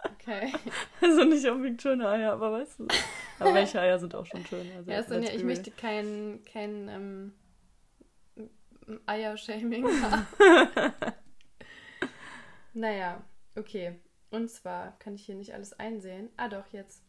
Okay. 0.04 0.52
Also 1.02 1.24
nicht 1.24 1.46
unbedingt 1.46 1.82
schöne 1.82 2.08
Eier, 2.08 2.32
aber 2.32 2.52
weißt 2.52 2.78
du. 2.80 2.88
Aber 3.38 3.52
welche 3.52 3.78
Eier 3.78 3.98
sind 3.98 4.14
auch 4.14 4.24
schon 4.24 4.44
schön. 4.46 4.66
Also 4.74 4.90
Ja, 4.90 5.00
let's 5.00 5.10
ich 5.10 5.30
real. 5.34 5.44
möchte 5.44 5.70
kein, 5.70 6.40
kein 6.50 6.88
ähm, 6.88 7.32
Eier-Shaming 9.04 9.84
haben. 10.02 10.26
naja, 12.72 13.22
okay. 13.56 14.00
Und 14.30 14.50
zwar 14.50 14.98
kann 14.98 15.14
ich 15.14 15.26
hier 15.26 15.36
nicht 15.36 15.54
alles 15.54 15.72
einsehen. 15.74 16.28
Ah, 16.36 16.48
doch, 16.48 16.66
jetzt. 16.72 17.02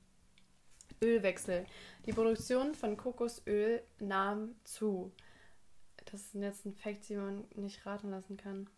Ölwechsel. 1.03 1.65
Die 2.05 2.13
Produktion 2.13 2.75
von 2.75 2.97
Kokosöl 2.97 3.81
nahm 3.99 4.55
zu. 4.63 5.11
Das 6.11 6.31
sind 6.31 6.43
jetzt 6.43 6.65
ein 6.65 6.75
Fact, 6.75 7.09
die 7.09 7.15
man 7.15 7.45
nicht 7.55 7.85
raten 7.85 8.11
lassen 8.11 8.37
kann. 8.37 8.69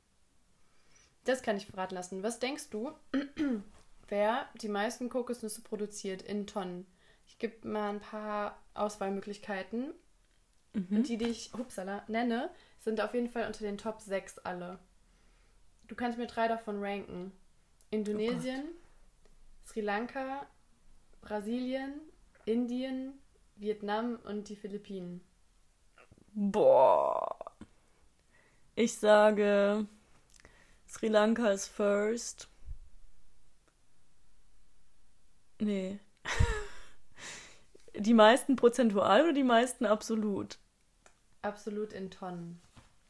Das 1.26 1.42
kann 1.42 1.58
ich 1.58 1.76
raten 1.76 1.96
lassen. 1.96 2.24
Was 2.24 2.40
denkst 2.40 2.70
du, 2.70 2.92
wer 4.08 4.48
die 4.62 4.70
meisten 4.70 5.10
Kokosnüsse 5.10 5.62
produziert 5.62 6.22
in 6.22 6.48
Tonnen? 6.48 6.88
Ich 7.26 7.38
gebe 7.38 7.68
mal 7.68 7.90
ein 7.90 8.00
paar 8.00 8.64
Auswahlmöglichkeiten. 8.74 9.94
Mhm. 10.74 10.88
Und 10.98 11.10
die, 11.10 11.18
die 11.18 11.28
ich 11.28 11.52
hupsala, 11.54 12.06
nenne, 12.08 12.50
sind 12.80 13.02
auf 13.02 13.14
jeden 13.14 13.30
Fall 13.30 13.46
unter 13.46 13.60
den 13.60 13.78
Top 13.78 14.02
6 14.02 14.40
alle. 14.40 14.80
Du 15.88 15.96
kannst 15.96 16.18
mir 16.18 16.28
drei 16.28 16.48
davon 16.48 16.82
ranken. 16.82 17.34
Indonesien, 17.90 18.64
Sri 19.66 19.82
Lanka, 19.82 20.46
Brasilien, 21.22 22.02
Indien, 22.46 23.14
Vietnam 23.56 24.18
und 24.24 24.50
die 24.50 24.56
Philippinen. 24.56 25.22
Boah. 26.34 27.36
Ich 28.76 28.94
sage, 28.94 29.88
Sri 30.88 31.08
Lanka 31.08 31.50
ist 31.50 31.68
first. 31.68 32.48
Nee. 35.60 36.00
Die 37.96 38.14
meisten 38.14 38.56
prozentual 38.56 39.24
oder 39.24 39.34
die 39.34 39.44
meisten 39.44 39.88
absolut? 39.88 40.60
Absolut 41.42 41.94
in 41.94 42.12
Tonnen. 42.12 42.62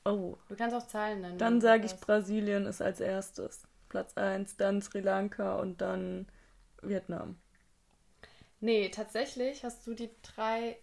Oh. 0.06 0.38
Du 0.48 0.56
kannst 0.56 0.74
auch 0.74 0.88
Zahlen 0.88 1.20
nennen. 1.20 1.38
Dann 1.38 1.60
sage 1.60 1.86
ich. 1.86 1.96
Brasilien 1.96 2.66
ist 2.66 2.82
als 2.82 3.02
erstes. 3.02 3.68
Platz 3.90 4.16
1, 4.18 4.58
dann 4.58 4.82
Sri 4.82 5.00
Lanka 5.02 5.56
und 5.58 5.82
dann 5.82 6.28
Vietnam. 6.82 7.38
Nee, 8.60 8.90
tatsächlich 8.90 9.64
hast 9.64 9.86
du 9.88 9.94
die 9.94 10.10
drei 10.22 10.78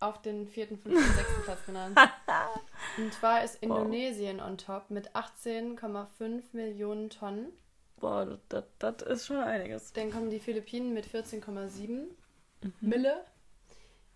auf 0.00 0.20
den 0.20 0.46
vierten, 0.46 0.78
fünften, 0.78 1.12
sechsten 1.14 1.42
Platz 1.42 1.64
genannt. 1.66 1.98
Und 2.96 3.12
zwar 3.14 3.42
ist 3.42 3.54
Wow. 3.54 3.62
Indonesien 3.62 4.40
on 4.40 4.58
top 4.58 4.90
mit 4.90 5.14
18,5 5.16 6.42
Millionen 6.52 7.10
Tonnen. 7.10 7.48
Boah, 7.96 8.38
das 8.78 9.02
ist 9.02 9.26
schon 9.26 9.38
einiges. 9.38 9.92
Dann 9.92 10.10
kommen 10.10 10.30
die 10.30 10.40
Philippinen 10.40 10.92
mit 10.92 11.06
14,7 11.06 12.16
Mhm. 12.62 12.72
Mille. 12.80 13.24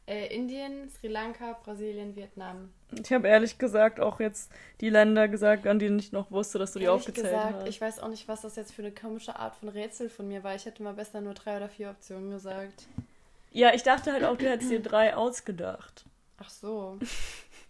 Äh, 0.09 0.35
Indien, 0.35 0.89
Sri 0.89 1.09
Lanka, 1.09 1.53
Brasilien, 1.63 2.17
Vietnam. 2.17 2.71
Ich 3.05 3.13
habe 3.13 3.29
ehrlich 3.29 3.59
gesagt 3.59 4.01
auch 4.01 4.21
jetzt 4.21 4.51
die 4.81 4.89
Länder 4.89 5.29
gesagt, 5.29 5.67
an 5.67 5.79
denen 5.79 5.99
ich 5.99 6.13
noch 6.13 6.31
wusste, 6.31 6.59
dass 6.59 6.73
du 6.73 6.79
die 6.79 6.87
Ehrlich 6.87 7.01
aufgezählt 7.03 7.27
gesagt, 7.27 7.55
hast. 7.61 7.69
ich 7.69 7.81
weiß 7.81 7.99
auch 8.01 8.09
nicht, 8.09 8.27
was 8.27 8.41
das 8.41 8.57
jetzt 8.57 8.73
für 8.73 8.81
eine 8.83 8.93
komische 8.93 9.37
Art 9.39 9.55
von 9.57 9.69
Rätsel 9.69 10.09
von 10.09 10.27
mir 10.27 10.43
war. 10.43 10.55
Ich 10.55 10.65
hätte 10.65 10.83
mal 10.83 10.95
besser 10.95 11.21
nur 11.21 11.35
drei 11.35 11.59
oder 11.59 11.69
vier 11.69 11.91
Optionen 11.91 12.31
gesagt. 12.31 12.87
Ja, 13.51 13.75
ich 13.75 13.83
dachte 13.83 14.13
halt 14.13 14.25
auch, 14.25 14.37
du 14.39 14.49
hättest 14.49 14.71
dir 14.71 14.81
drei 14.81 15.15
ausgedacht. 15.15 16.07
Ach 16.39 16.49
so. 16.51 16.99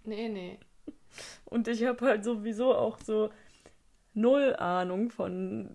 Nee, 0.05 0.29
nee. 0.29 0.59
Und 1.45 1.67
ich 1.67 1.85
habe 1.85 2.07
halt 2.07 2.25
sowieso 2.25 2.75
auch 2.75 2.99
so 3.01 3.31
null 4.15 4.55
Ahnung 4.57 5.11
von 5.11 5.71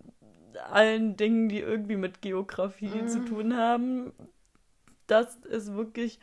allen 0.71 1.17
Dingen, 1.17 1.49
die 1.49 1.59
irgendwie 1.59 1.97
mit 1.97 2.21
Geografie 2.21 3.01
Mhm. 3.01 3.07
zu 3.09 3.25
tun 3.25 3.57
haben. 3.57 4.13
Das 5.07 5.35
ist 5.37 5.73
wirklich 5.73 6.19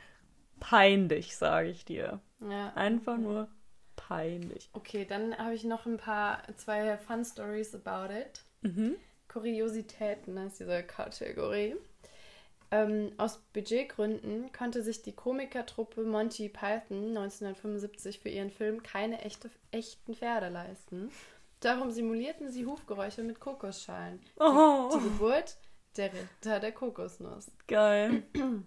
peinlich, 0.60 1.36
sage 1.36 1.68
ich 1.68 1.84
dir. 1.84 2.20
Ja. 2.40 2.72
Einfach 2.74 3.16
nur 3.16 3.48
peinlich. 3.96 4.68
Okay, 4.72 5.04
dann 5.04 5.36
habe 5.36 5.54
ich 5.54 5.64
noch 5.64 5.86
ein 5.86 5.96
paar, 5.96 6.42
zwei 6.56 6.96
Fun 6.96 7.24
Stories 7.24 7.74
about 7.74 8.12
it. 8.14 8.42
Mhm. 8.62 8.96
Kuriositäten 9.28 10.36
ist 10.38 10.60
diese 10.60 10.82
Kategorie. 10.82 11.76
Ähm, 12.72 13.12
aus 13.16 13.38
Budgetgründen 13.52 14.52
konnte 14.52 14.82
sich 14.82 15.02
die 15.02 15.12
Komikertruppe 15.12 16.02
Monty 16.04 16.48
Python 16.48 17.16
1975 17.16 18.20
für 18.20 18.28
ihren 18.28 18.50
Film 18.50 18.82
keine 18.82 19.22
echte, 19.22 19.50
echten 19.72 20.14
Pferde 20.14 20.48
leisten. 20.50 21.10
Darum 21.58 21.90
simulierten 21.90 22.48
sie 22.50 22.66
Hufgeräusche 22.66 23.22
mit 23.22 23.40
Kokosschalen. 23.40 24.20
Oh, 24.38 24.90
Die 24.94 25.02
Geburt 25.02 25.56
der 25.96 26.12
Ritter 26.12 26.60
der 26.60 26.72
Kokosnuss. 26.72 27.50
geil. 27.66 28.22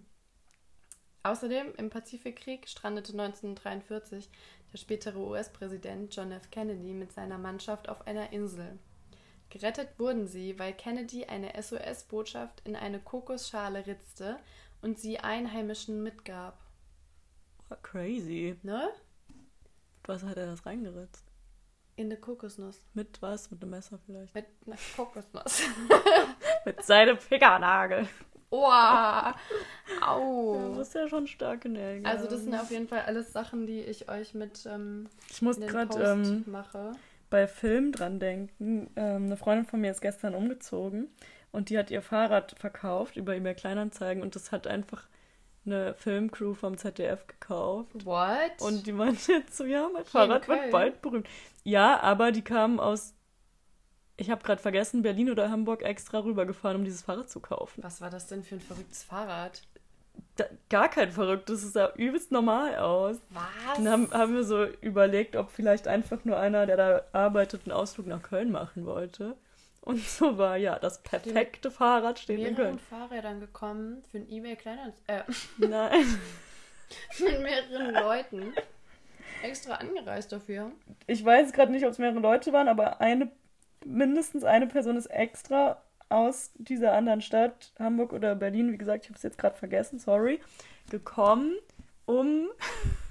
Außerdem 1.24 1.72
im 1.78 1.88
Pazifikkrieg 1.88 2.68
strandete 2.68 3.12
1943 3.12 4.28
der 4.72 4.78
spätere 4.78 5.18
US-Präsident 5.18 6.14
John 6.14 6.30
F. 6.32 6.50
Kennedy 6.50 6.92
mit 6.92 7.12
seiner 7.12 7.38
Mannschaft 7.38 7.88
auf 7.88 8.06
einer 8.06 8.32
Insel. 8.32 8.78
Gerettet 9.48 9.98
wurden 9.98 10.26
sie, 10.26 10.58
weil 10.58 10.74
Kennedy 10.74 11.24
eine 11.24 11.52
SOS-Botschaft 11.60 12.60
in 12.66 12.76
eine 12.76 13.00
Kokosschale 13.00 13.86
ritzte 13.86 14.36
und 14.82 14.98
sie 14.98 15.18
Einheimischen 15.18 16.02
mitgab. 16.02 16.58
Crazy. 17.82 18.56
Ne? 18.62 18.90
Was 20.04 20.22
hat 20.24 20.36
er 20.36 20.46
das 20.46 20.66
reingeritzt? 20.66 21.24
In 21.96 22.06
eine 22.06 22.18
Kokosnuss. 22.18 22.84
Mit 22.92 23.22
was? 23.22 23.50
Mit 23.50 23.62
einem 23.62 23.70
Messer 23.70 23.98
vielleicht? 24.04 24.34
Mit 24.34 24.46
einer 24.66 24.76
Kokosnuss. 24.94 25.62
Mit 26.66 26.84
seinem 26.84 27.16
Fingernagel. 27.16 28.08
Du 30.00 30.06
Au! 30.06 30.58
musst 30.74 30.94
ja 30.94 31.08
schon 31.08 31.26
starke 31.26 31.68
Nägel. 31.68 32.06
Also 32.06 32.26
das 32.26 32.42
sind 32.42 32.54
auf 32.54 32.70
jeden 32.70 32.88
Fall 32.88 33.02
alles 33.06 33.32
Sachen, 33.32 33.66
die 33.66 33.80
ich 33.80 34.08
euch 34.08 34.34
mit 34.34 34.66
ähm, 34.66 35.08
Ich 35.30 35.42
muss 35.42 35.58
in 35.58 35.66
gerade 35.66 36.02
ähm, 36.02 36.44
mache. 36.46 36.92
bei 37.30 37.46
Film 37.46 37.92
dran 37.92 38.18
denken. 38.18 38.90
Ähm, 38.96 39.26
eine 39.26 39.36
Freundin 39.36 39.66
von 39.66 39.80
mir 39.80 39.90
ist 39.90 40.00
gestern 40.00 40.34
umgezogen 40.34 41.08
und 41.52 41.68
die 41.70 41.78
hat 41.78 41.90
ihr 41.90 42.02
Fahrrad 42.02 42.54
verkauft 42.58 43.16
über 43.16 43.34
eBay 43.34 43.54
Kleinanzeigen 43.54 44.22
und 44.22 44.34
das 44.34 44.52
hat 44.52 44.66
einfach 44.66 45.06
eine 45.66 45.94
Filmcrew 45.94 46.54
vom 46.54 46.76
ZDF 46.76 47.26
gekauft. 47.26 48.04
What? 48.04 48.60
Und 48.60 48.86
die 48.86 48.92
meinte 48.92 49.32
jetzt 49.32 49.56
so, 49.56 49.64
ja, 49.64 49.88
mein 49.92 50.02
in 50.02 50.08
Fahrrad 50.08 50.48
wird 50.48 50.70
bald 50.70 51.02
berühmt. 51.02 51.28
Ja, 51.62 52.00
aber 52.00 52.32
die 52.32 52.42
kamen 52.42 52.80
aus, 52.80 53.14
ich 54.16 54.30
habe 54.30 54.42
gerade 54.42 54.60
vergessen, 54.60 55.02
Berlin 55.02 55.30
oder 55.30 55.50
Hamburg 55.50 55.82
extra 55.82 56.20
rübergefahren, 56.20 56.78
um 56.78 56.84
dieses 56.84 57.02
Fahrrad 57.02 57.28
zu 57.28 57.40
kaufen. 57.40 57.82
Was 57.82 58.00
war 58.00 58.10
das 58.10 58.26
denn 58.26 58.42
für 58.42 58.56
ein 58.56 58.60
verrücktes 58.60 59.02
Fahrrad? 59.02 59.62
Da, 60.36 60.44
gar 60.70 60.88
kein 60.88 61.10
Verrücktes, 61.10 61.64
es 61.64 61.72
sah 61.72 61.92
übelst 61.94 62.30
normal 62.30 62.76
aus. 62.76 63.16
Was? 63.30 63.42
Dann 63.76 63.88
haben, 63.88 64.10
haben 64.12 64.34
wir 64.34 64.44
so 64.44 64.64
überlegt, 64.80 65.34
ob 65.34 65.50
vielleicht 65.50 65.88
einfach 65.88 66.24
nur 66.24 66.38
einer, 66.38 66.66
der 66.66 66.76
da 66.76 67.02
arbeitet, 67.12 67.62
einen 67.64 67.72
Ausflug 67.72 68.06
nach 68.06 68.22
Köln 68.22 68.50
machen 68.50 68.86
wollte. 68.86 69.36
Und 69.80 70.00
so 70.06 70.38
war 70.38 70.56
ja 70.56 70.78
das 70.78 71.02
perfekte 71.02 71.70
Fahrrad 71.70 72.18
steht 72.18 72.38
in 72.38 72.42
mehreren 72.44 72.56
Köln. 72.56 72.78
Fahrrädern 72.78 73.40
gekommen 73.40 74.04
für 74.10 74.18
ein 74.18 74.30
eBay 74.30 74.56
Kleinanzeigen. 74.56 75.02
Äh, 75.06 75.22
Nein. 75.66 76.20
mit 77.18 77.42
mehreren 77.42 77.92
Leuten. 77.94 78.54
Extra 79.42 79.74
angereist 79.74 80.32
dafür. 80.32 80.70
Ich 81.06 81.24
weiß 81.24 81.52
gerade 81.52 81.70
nicht, 81.70 81.84
ob 81.84 81.90
es 81.90 81.98
mehrere 81.98 82.20
Leute 82.20 82.52
waren, 82.52 82.68
aber 82.68 83.00
eine, 83.00 83.30
mindestens 83.84 84.44
eine 84.44 84.66
Person 84.66 84.96
ist 84.96 85.06
extra 85.06 85.82
aus 86.08 86.52
dieser 86.56 86.92
anderen 86.92 87.20
Stadt, 87.22 87.72
Hamburg 87.78 88.12
oder 88.12 88.34
Berlin, 88.34 88.72
wie 88.72 88.78
gesagt, 88.78 89.04
ich 89.04 89.10
habe 89.10 89.16
es 89.16 89.22
jetzt 89.22 89.38
gerade 89.38 89.56
vergessen, 89.56 89.98
sorry, 89.98 90.40
gekommen, 90.90 91.54
um 92.06 92.48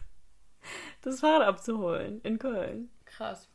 das 1.01 1.19
Fahrrad 1.19 1.47
abzuholen 1.47 2.21
in 2.21 2.39
Köln. 2.39 2.89
Krass. 3.05 3.49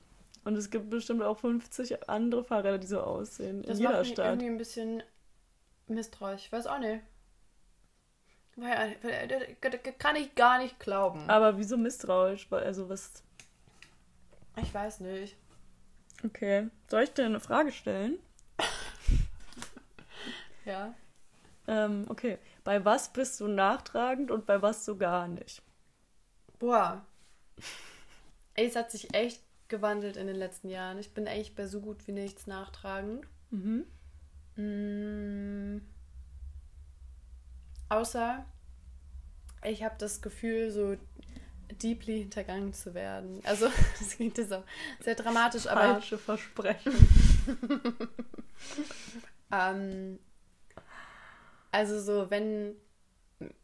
Und 0.44 0.56
es 0.56 0.70
gibt 0.70 0.90
bestimmt 0.90 1.22
auch 1.22 1.38
50 1.38 2.08
andere 2.08 2.44
Fahrräder, 2.44 2.78
die 2.78 2.86
so 2.86 3.00
aussehen, 3.00 3.62
Das 3.62 3.78
in 3.78 3.82
jeder 3.82 3.90
macht 3.90 4.00
mich 4.02 4.12
Stadt. 4.12 4.26
irgendwie 4.26 4.46
ein 4.46 4.58
bisschen 4.58 5.02
misstrauisch. 5.88 6.46
Ich 6.46 6.52
weiß 6.52 6.66
auch 6.66 6.78
nicht. 6.78 7.02
Äh, 8.60 9.54
Kann 9.98 10.16
ich 10.16 10.34
gar 10.34 10.58
nicht 10.58 10.78
glauben. 10.80 11.28
Aber 11.28 11.58
wieso 11.58 11.76
misstrauisch? 11.76 12.50
Also 12.50 12.88
was. 12.88 13.22
Ich 14.56 14.74
weiß 14.74 15.00
nicht. 15.00 15.36
Okay. 16.24 16.68
Soll 16.88 17.02
ich 17.04 17.12
dir 17.12 17.26
eine 17.26 17.40
Frage 17.40 17.72
stellen? 17.72 18.18
Ja. 20.64 20.94
Ähm, 21.66 22.04
okay. 22.08 22.36
Bei 22.62 22.84
was 22.84 23.10
bist 23.10 23.40
du 23.40 23.48
nachtragend 23.48 24.30
und 24.30 24.44
bei 24.44 24.60
was 24.60 24.84
so 24.84 24.96
gar 24.98 25.26
nicht? 25.26 25.62
Boah. 26.58 27.06
Ey, 28.52 28.66
es 28.66 28.76
hat 28.76 28.90
sich 28.90 29.14
echt 29.14 29.42
gewandelt 29.68 30.18
in 30.18 30.26
den 30.26 30.36
letzten 30.36 30.68
Jahren. 30.68 30.98
Ich 30.98 31.14
bin 31.14 31.26
eigentlich 31.26 31.54
bei 31.54 31.66
so 31.66 31.80
gut 31.80 32.06
wie 32.06 32.12
nichts 32.12 32.46
nachtragend. 32.46 33.26
Mhm. 33.50 33.86
Mm. 34.56 35.80
Außer 37.88 38.44
ich 39.64 39.82
habe 39.82 39.94
das 39.98 40.20
Gefühl, 40.20 40.70
so 40.70 40.96
deeply 41.82 42.20
hintergangen 42.20 42.72
zu 42.72 42.94
werden. 42.94 43.40
Also, 43.44 43.68
das 43.98 44.16
klingt 44.16 44.38
jetzt 44.38 44.52
auch 44.52 44.64
sehr 45.00 45.14
dramatisch, 45.14 45.66
aber 45.66 45.80
Falsche 45.80 46.18
Versprechen. 46.18 46.92
ähm, 49.52 50.18
also 51.70 52.00
so, 52.00 52.30
wenn 52.30 52.74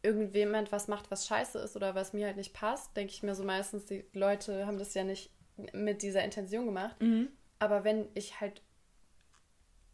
irgendjemand 0.01 0.71
was 0.71 0.87
macht, 0.87 1.11
was 1.11 1.27
scheiße 1.27 1.59
ist 1.59 1.75
oder 1.75 1.95
was 1.95 2.13
mir 2.13 2.27
halt 2.27 2.37
nicht 2.37 2.53
passt, 2.53 2.95
denke 2.95 3.11
ich 3.11 3.23
mir 3.23 3.35
so 3.35 3.43
meistens, 3.43 3.85
die 3.85 4.05
Leute 4.13 4.65
haben 4.65 4.77
das 4.77 4.93
ja 4.93 5.03
nicht 5.03 5.31
mit 5.73 6.01
dieser 6.01 6.23
Intention 6.23 6.65
gemacht. 6.65 6.99
Mhm. 7.01 7.29
Aber 7.59 7.83
wenn 7.83 8.07
ich 8.13 8.39
halt 8.39 8.61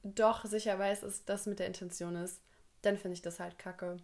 doch 0.03 0.45
sicher 0.45 0.77
weiß, 0.77 1.01
dass 1.01 1.25
das 1.25 1.45
mit 1.45 1.59
der 1.59 1.67
Intention 1.67 2.15
ist, 2.15 2.41
dann 2.81 2.97
finde 2.97 3.13
ich 3.13 3.21
das 3.21 3.39
halt 3.39 3.57
kacke. 3.57 3.97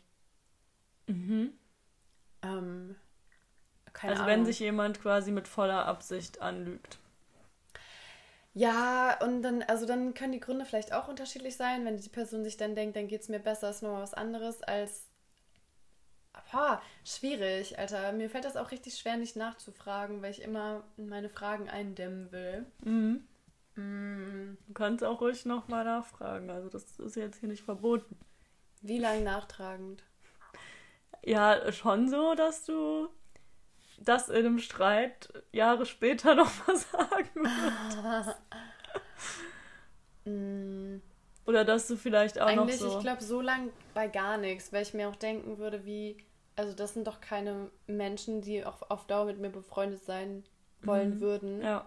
Mhm. 1.07 1.53
Ähm, 2.43 2.95
keine 3.97 4.17
Also 4.17 4.21
Ahnung. 4.21 4.25
wenn 4.25 4.43
sich 4.43 4.59
jemand 4.59 4.99
quasi 4.99 5.29
mit 5.31 5.47
voller 5.47 5.85
Absicht 5.85 6.41
anlügt. 6.41 6.97
ja, 8.53 9.17
und 9.23 9.41
dann, 9.43 9.63
also 9.63 9.85
dann 9.85 10.13
können 10.13 10.31
die 10.33 10.39
Gründe 10.39 10.65
vielleicht 10.65 10.91
auch 10.93 11.07
unterschiedlich 11.07 11.55
sein. 11.57 11.85
Wenn 11.85 11.97
die 11.97 12.09
Person 12.09 12.43
sich 12.43 12.57
dann 12.57 12.75
denkt, 12.75 12.95
dann 12.95 13.07
geht 13.07 13.21
es 13.21 13.29
mir 13.29 13.39
besser, 13.39 13.69
ist 13.69 13.83
nochmal 13.83 14.01
was 14.01 14.13
anderes 14.13 14.61
als. 14.63 15.07
Boah, 16.51 16.81
schwierig, 17.03 17.77
Alter. 17.77 18.11
Mir 18.13 18.29
fällt 18.29 18.45
das 18.45 18.55
auch 18.57 18.71
richtig 18.71 18.97
schwer, 18.97 19.17
nicht 19.17 19.35
nachzufragen, 19.35 20.21
weil 20.21 20.31
ich 20.31 20.41
immer 20.41 20.83
meine 20.95 21.29
Fragen 21.29 21.69
eindämmen 21.69 22.31
will. 22.31 22.65
Mhm. 22.85 23.27
Mm, 23.75 24.57
Du 24.67 24.73
kannst 24.73 25.03
auch 25.03 25.19
ruhig 25.21 25.45
nochmal 25.45 25.83
nachfragen. 25.85 26.49
Also 26.49 26.69
das 26.69 26.99
ist 26.99 27.15
jetzt 27.17 27.39
hier 27.39 27.49
nicht 27.49 27.63
verboten. 27.63 28.17
wie 28.81 28.97
lange 28.97 29.21
nachtragend? 29.23 30.03
Ja, 31.23 31.71
schon 31.71 32.09
so, 32.09 32.33
dass 32.35 32.65
du 32.65 33.09
das 33.97 34.29
in 34.29 34.37
einem 34.45 34.59
Streit 34.59 35.31
Jahre 35.51 35.85
später 35.85 36.35
noch 36.35 36.51
mal 36.67 36.77
sagen 36.77 37.29
würdest. 37.35 38.37
Mm, 40.25 40.97
Oder 41.45 41.63
dass 41.65 41.87
du 41.87 41.95
vielleicht 41.95 42.39
auch 42.39 42.47
Eigentlich, 42.47 42.81
noch 42.81 42.89
so... 42.91 42.97
ich 42.97 43.03
glaube, 43.03 43.23
so 43.23 43.41
lang 43.41 43.69
bei 43.93 44.07
gar 44.07 44.37
nichts, 44.37 44.73
weil 44.73 44.83
ich 44.83 44.93
mir 44.93 45.07
auch 45.09 45.15
denken 45.15 45.57
würde, 45.57 45.85
wie, 45.85 46.17
also 46.55 46.73
das 46.73 46.93
sind 46.93 47.07
doch 47.07 47.21
keine 47.21 47.71
Menschen, 47.87 48.41
die 48.41 48.65
auch 48.65 48.89
auf 48.89 49.07
Dauer 49.07 49.25
mit 49.25 49.39
mir 49.39 49.49
befreundet 49.49 50.03
sein 50.03 50.43
wollen 50.81 51.15
Mhm. 51.15 51.19
würden. 51.21 51.61
ja, 51.61 51.85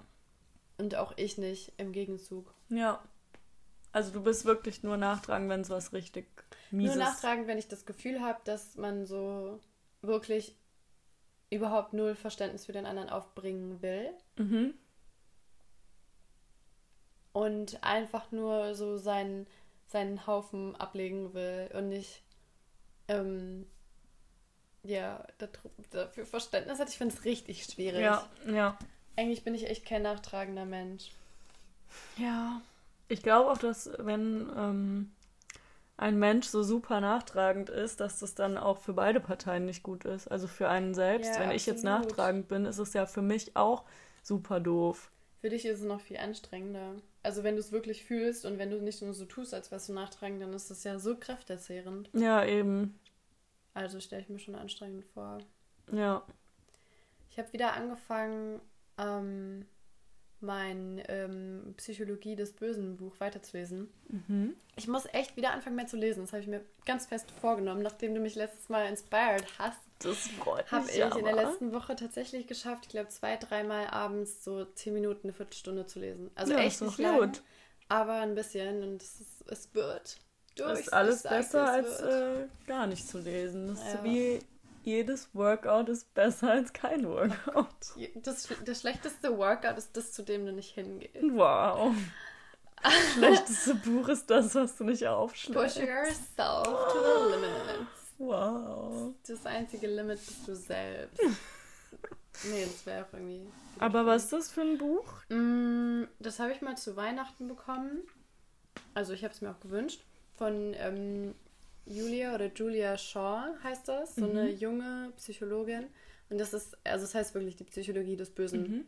Und 0.79 0.94
auch 0.96 1.12
ich 1.16 1.38
nicht 1.38 1.73
im 1.77 1.92
Gegenzug. 1.92 2.53
ja. 2.68 3.03
Also 3.92 4.12
du 4.12 4.23
bist 4.23 4.44
wirklich 4.44 4.85
nur 4.85 4.96
nachtragen, 4.96 5.49
wenn 5.49 5.62
es 5.62 5.68
was 5.70 5.92
richtig 5.92 6.29
mieses... 6.70 6.94
Nur 6.94 7.05
nachtragen, 7.05 7.49
wenn 7.49 7.59
ich 7.59 7.66
das 7.66 7.87
Gefühl 7.87 8.20
habe, 8.20 8.38
dass 8.44 8.77
man 8.77 9.05
so 9.05 9.59
wirklich 10.01 10.57
überhaupt 11.50 11.92
null 11.92 12.14
Verständnis 12.14 12.66
für 12.66 12.72
den 12.72 12.86
anderen 12.86 13.10
aufbringen 13.10 13.82
will. 13.82 14.10
Mhm. 14.36 14.74
Und 17.32 17.82
einfach 17.82 18.32
nur 18.32 18.74
so 18.74 18.96
seinen, 18.96 19.46
seinen 19.86 20.26
Haufen 20.26 20.74
ablegen 20.76 21.34
will 21.34 21.70
und 21.74 21.88
nicht 21.88 22.22
ähm, 23.08 23.66
ja, 24.82 25.24
dafür 25.90 26.26
Verständnis 26.26 26.78
hat. 26.78 26.88
Ich 26.88 26.98
finde 26.98 27.14
es 27.14 27.24
richtig 27.24 27.64
schwierig. 27.64 28.00
Ja, 28.00 28.28
ja. 28.46 28.78
Eigentlich 29.16 29.44
bin 29.44 29.54
ich 29.54 29.68
echt 29.68 29.84
kein 29.84 30.02
nachtragender 30.02 30.64
Mensch. 30.64 31.10
Ja. 32.16 32.62
Ich 33.08 33.22
glaube 33.22 33.50
auch, 33.50 33.58
dass 33.58 33.90
wenn 33.98 34.48
ähm, 34.56 35.12
ein 36.00 36.18
Mensch 36.18 36.46
so 36.46 36.62
super 36.62 37.00
nachtragend 37.00 37.68
ist, 37.68 38.00
dass 38.00 38.20
das 38.20 38.34
dann 38.34 38.56
auch 38.56 38.78
für 38.78 38.94
beide 38.94 39.20
Parteien 39.20 39.66
nicht 39.66 39.82
gut 39.82 40.06
ist. 40.06 40.28
Also 40.28 40.48
für 40.48 40.68
einen 40.68 40.94
selbst. 40.94 41.34
Ja, 41.34 41.40
wenn 41.40 41.50
ich 41.50 41.66
jetzt 41.66 41.84
nachtragend 41.84 42.48
bin, 42.48 42.64
ist 42.64 42.78
es 42.78 42.94
ja 42.94 43.04
für 43.04 43.20
mich 43.20 43.54
auch 43.54 43.84
super 44.22 44.60
doof. 44.60 45.10
Für 45.42 45.50
dich 45.50 45.66
ist 45.66 45.80
es 45.80 45.84
noch 45.84 46.00
viel 46.00 46.16
anstrengender. 46.16 46.94
Also 47.22 47.44
wenn 47.44 47.54
du 47.54 47.60
es 47.60 47.70
wirklich 47.70 48.02
fühlst 48.04 48.46
und 48.46 48.58
wenn 48.58 48.70
du 48.70 48.80
nicht 48.80 49.02
nur 49.02 49.12
so 49.12 49.26
tust, 49.26 49.52
als 49.52 49.70
wärst 49.70 49.90
du 49.90 49.92
nachtragend, 49.92 50.40
dann 50.40 50.54
ist 50.54 50.70
das 50.70 50.84
ja 50.84 50.98
so 50.98 51.16
kräftezehrend. 51.16 52.08
Ja, 52.14 52.46
eben. 52.46 52.98
Also 53.74 54.00
stelle 54.00 54.22
ich 54.22 54.30
mir 54.30 54.38
schon 54.38 54.54
anstrengend 54.54 55.04
vor. 55.04 55.38
Ja. 55.92 56.22
Ich 57.28 57.38
habe 57.38 57.52
wieder 57.52 57.74
angefangen, 57.74 58.60
ähm, 58.96 59.66
mein 60.42 61.03
ähm, 61.09 61.74
Psychologie 61.76 62.37
des 62.37 62.53
Bösen 62.53 62.96
Buch 62.96 63.14
weiterzulesen. 63.18 63.88
Mhm. 64.09 64.55
Ich 64.76 64.88
muss 64.88 65.05
echt 65.12 65.37
wieder 65.37 65.53
anfangen, 65.53 65.76
mehr 65.76 65.87
zu 65.87 65.96
lesen. 65.96 66.22
Das 66.22 66.33
habe 66.33 66.42
ich 66.42 66.48
mir 66.48 66.62
ganz 66.87 67.07
fest 67.07 67.31
vorgenommen, 67.40 67.83
nachdem 67.83 68.14
du 68.14 68.20
mich 68.20 68.35
letztes 68.35 68.68
Mal 68.68 68.87
inspired 68.88 69.44
hast. 69.59 69.79
Das 69.98 70.16
freut 70.29 70.70
Habe 70.72 70.90
ich 70.90 71.05
aber. 71.05 71.18
in 71.18 71.24
der 71.26 71.35
letzten 71.35 71.72
Woche 71.74 71.94
tatsächlich 71.94 72.46
geschafft, 72.46 72.85
ich 72.85 72.88
glaube 72.90 73.09
zwei, 73.11 73.37
dreimal 73.37 73.87
abends 73.88 74.42
so 74.42 74.64
zehn 74.64 74.94
Minuten, 74.94 75.24
eine 75.29 75.33
Viertelstunde 75.35 75.85
zu 75.87 75.98
lesen. 75.98 76.31
Also 76.35 76.53
Ja, 76.55 76.61
echt 76.61 76.76
ist 76.76 76.81
nicht 76.83 76.98
lang, 76.98 77.18
gut. 77.20 77.42
aber 77.88 78.14
ein 78.20 78.35
bisschen 78.35 78.83
und 78.83 79.03
es, 79.03 79.20
ist, 79.20 79.44
es 79.50 79.74
wird. 79.74 80.16
durch. 80.57 80.81
ist 80.81 80.92
alles 80.94 81.22
besser 81.22 81.79
es 81.79 82.00
als 82.00 82.00
äh, 82.00 82.46
gar 82.66 82.87
nicht 82.87 83.07
zu 83.07 83.18
lesen. 83.18 83.68
Das 83.68 83.79
ist 83.87 83.92
Ja. 83.94 84.05
wie 84.05 84.38
jedes 84.83 85.29
Workout 85.35 85.88
ist 85.88 86.12
besser 86.14 86.51
als 86.51 86.73
kein 86.73 87.07
Workout. 87.09 87.66
Das, 88.23 88.49
das 88.64 88.81
schlechteste 88.81 89.37
Workout 89.37 89.79
ist 89.79 89.97
das, 89.97 90.12
zu 90.12 90.23
dem 90.23 90.47
du 90.47 90.53
nicht 90.53 90.75
hingehst. 90.75 91.14
Wow. 91.23 91.95
Das 92.83 93.12
schlechteste 93.14 93.75
Buch 93.75 94.09
ist 94.09 94.31
das, 94.31 94.55
was 94.55 94.77
du 94.77 94.85
nicht 94.85 95.01
Push 95.01 95.09
aufschlägst. 95.09 95.77
yourself 95.79 96.64
to 96.64 96.99
the 97.03 97.31
limits. 97.37 98.14
Wow. 98.19 99.14
Das 99.27 99.45
einzige 99.47 99.87
Limit 99.87 100.19
bist 100.25 100.49
du 100.49 100.55
selbst. 100.55 101.21
Nee, 102.51 102.64
das 102.64 102.87
wäre 102.87 103.05
auch 103.05 103.12
irgendwie. 103.12 103.47
Aber 103.79 104.07
was 104.07 104.25
ist 104.25 104.33
das 104.33 104.51
für 104.51 104.62
ein 104.62 104.79
Buch? 104.79 105.05
Mm, 105.29 106.05
Das 106.21 106.38
habe 106.38 106.53
ich 106.53 106.62
mal 106.62 106.77
zu 106.77 106.97
Weihnachten 106.97 107.49
bekommen. 107.49 108.03
Also 108.95 109.12
ich 109.12 109.25
habe 109.25 109.35
es 109.35 109.40
mir 109.43 109.51
auch 109.51 109.61
gewünscht. 109.61 110.03
Von 110.37 110.73
ähm, 110.79 111.35
Julia 111.90 112.35
oder 112.35 112.46
Julia 112.53 112.96
Shaw 112.96 113.55
heißt 113.62 113.88
das. 113.88 114.16
So 114.16 114.24
eine 114.24 114.50
junge 114.50 115.12
Psychologin. 115.16 115.88
Und 116.29 116.38
das 116.38 116.55
ist, 116.55 116.76
also 116.85 117.05
es 117.05 117.14
heißt 117.14 117.35
wirklich 117.35 117.57
die 117.57 117.64
Psychologie 117.64 118.16
des 118.16 118.31
Bösen. 118.31 118.62
Mhm. 118.62 118.85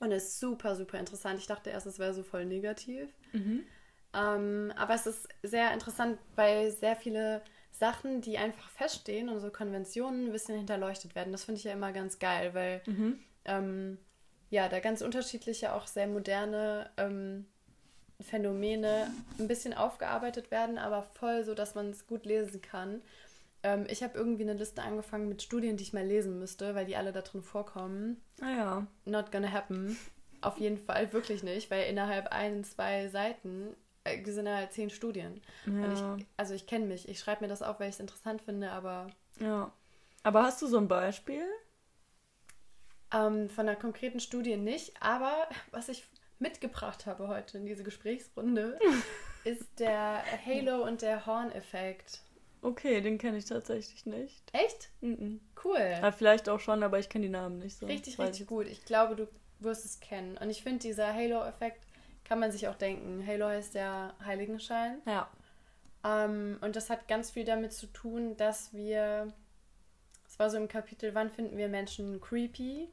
Und 0.00 0.12
ist 0.12 0.40
super, 0.40 0.76
super 0.76 0.98
interessant. 0.98 1.38
Ich 1.38 1.46
dachte 1.46 1.70
erst, 1.70 1.86
es 1.86 1.98
wäre 1.98 2.14
so 2.14 2.22
voll 2.22 2.46
negativ. 2.46 3.08
Mhm. 3.32 3.64
Ähm, 4.14 4.72
aber 4.76 4.94
es 4.94 5.06
ist 5.06 5.28
sehr 5.42 5.72
interessant, 5.72 6.18
weil 6.34 6.70
sehr 6.72 6.96
viele 6.96 7.42
Sachen, 7.70 8.20
die 8.20 8.38
einfach 8.38 8.68
feststehen 8.70 9.28
und 9.28 9.40
so 9.40 9.50
Konventionen 9.50 10.26
ein 10.26 10.32
bisschen 10.32 10.56
hinterleuchtet 10.56 11.14
werden. 11.14 11.32
Das 11.32 11.44
finde 11.44 11.58
ich 11.58 11.64
ja 11.64 11.72
immer 11.72 11.92
ganz 11.92 12.18
geil, 12.18 12.54
weil 12.54 12.82
Mhm. 12.86 13.20
ähm, 13.44 13.98
ja, 14.50 14.68
da 14.68 14.80
ganz 14.80 15.00
unterschiedliche, 15.00 15.72
auch 15.74 15.86
sehr 15.86 16.08
moderne 16.08 16.90
ähm, 16.96 17.46
Phänomene 18.22 19.10
ein 19.38 19.48
bisschen 19.48 19.74
aufgearbeitet 19.74 20.50
werden, 20.50 20.78
aber 20.78 21.02
voll 21.02 21.44
so, 21.44 21.54
dass 21.54 21.74
man 21.74 21.90
es 21.90 22.06
gut 22.06 22.24
lesen 22.24 22.60
kann. 22.60 23.02
Ähm, 23.62 23.86
ich 23.88 24.02
habe 24.02 24.16
irgendwie 24.16 24.42
eine 24.42 24.54
Liste 24.54 24.82
angefangen 24.82 25.28
mit 25.28 25.42
Studien, 25.42 25.76
die 25.76 25.82
ich 25.82 25.92
mal 25.92 26.04
lesen 26.04 26.38
müsste, 26.38 26.74
weil 26.74 26.86
die 26.86 26.96
alle 26.96 27.12
da 27.12 27.22
drin 27.22 27.42
vorkommen. 27.42 28.20
Ah 28.40 28.50
ja. 28.50 28.86
Not 29.04 29.32
gonna 29.32 29.52
happen. 29.52 29.96
Auf 30.40 30.58
jeden 30.58 30.78
Fall 30.78 31.12
wirklich 31.12 31.42
nicht, 31.42 31.70
weil 31.70 31.90
innerhalb 31.90 32.28
ein, 32.28 32.64
zwei 32.64 33.08
Seiten 33.08 33.76
äh, 34.04 34.24
sind 34.24 34.46
ja 34.46 34.70
zehn 34.70 34.90
Studien. 34.90 35.40
Ja. 35.66 36.16
Ich, 36.16 36.26
also 36.36 36.54
ich 36.54 36.66
kenne 36.66 36.86
mich. 36.86 37.08
Ich 37.08 37.20
schreibe 37.20 37.42
mir 37.44 37.48
das 37.48 37.62
auf, 37.62 37.80
weil 37.80 37.88
ich 37.88 37.96
es 37.96 38.00
interessant 38.00 38.42
finde, 38.42 38.70
aber 38.70 39.08
ja. 39.38 39.72
Aber 40.22 40.42
hast 40.42 40.60
du 40.60 40.66
so 40.66 40.76
ein 40.76 40.88
Beispiel? 40.88 41.44
ähm, 43.12 43.48
von 43.48 43.68
einer 43.68 43.78
konkreten 43.78 44.20
Studie 44.20 44.56
nicht. 44.56 44.92
Aber 45.00 45.48
was 45.70 45.88
ich 45.88 46.04
mitgebracht 46.40 47.06
habe 47.06 47.28
heute 47.28 47.58
in 47.58 47.66
diese 47.66 47.82
Gesprächsrunde, 47.82 48.78
ist 49.44 49.78
der 49.78 50.22
Halo 50.44 50.84
und 50.84 51.02
der 51.02 51.26
Horn-Effekt. 51.26 52.22
Okay, 52.62 53.00
den 53.00 53.18
kenne 53.18 53.38
ich 53.38 53.46
tatsächlich 53.46 54.04
nicht. 54.06 54.42
Echt? 54.52 54.90
Mhm. 55.00 55.40
Cool. 55.64 55.78
Ja, 55.78 56.12
vielleicht 56.12 56.48
auch 56.48 56.60
schon, 56.60 56.82
aber 56.82 56.98
ich 56.98 57.08
kenne 57.08 57.26
die 57.26 57.32
Namen 57.32 57.58
nicht 57.58 57.76
so. 57.78 57.86
Richtig, 57.86 58.18
richtig 58.18 58.42
ich 58.42 58.46
gut. 58.46 58.66
Ich 58.66 58.84
glaube, 58.84 59.16
du 59.16 59.28
wirst 59.60 59.84
es 59.84 60.00
kennen. 60.00 60.36
Und 60.36 60.50
ich 60.50 60.62
finde, 60.62 60.80
dieser 60.80 61.14
Halo-Effekt 61.14 61.86
kann 62.24 62.38
man 62.38 62.52
sich 62.52 62.68
auch 62.68 62.76
denken. 62.76 63.26
Halo 63.26 63.46
heißt 63.46 63.74
der 63.74 64.14
Heiligenschein. 64.24 65.00
Ja. 65.06 65.30
Ähm, 66.04 66.58
und 66.60 66.76
das 66.76 66.90
hat 66.90 67.08
ganz 67.08 67.30
viel 67.30 67.44
damit 67.44 67.72
zu 67.72 67.86
tun, 67.86 68.36
dass 68.36 68.72
wir, 68.72 69.32
es 70.26 70.38
war 70.38 70.50
so 70.50 70.56
im 70.56 70.68
Kapitel, 70.68 71.14
wann 71.14 71.30
finden 71.30 71.56
wir 71.56 71.68
Menschen 71.68 72.20
creepy 72.20 72.88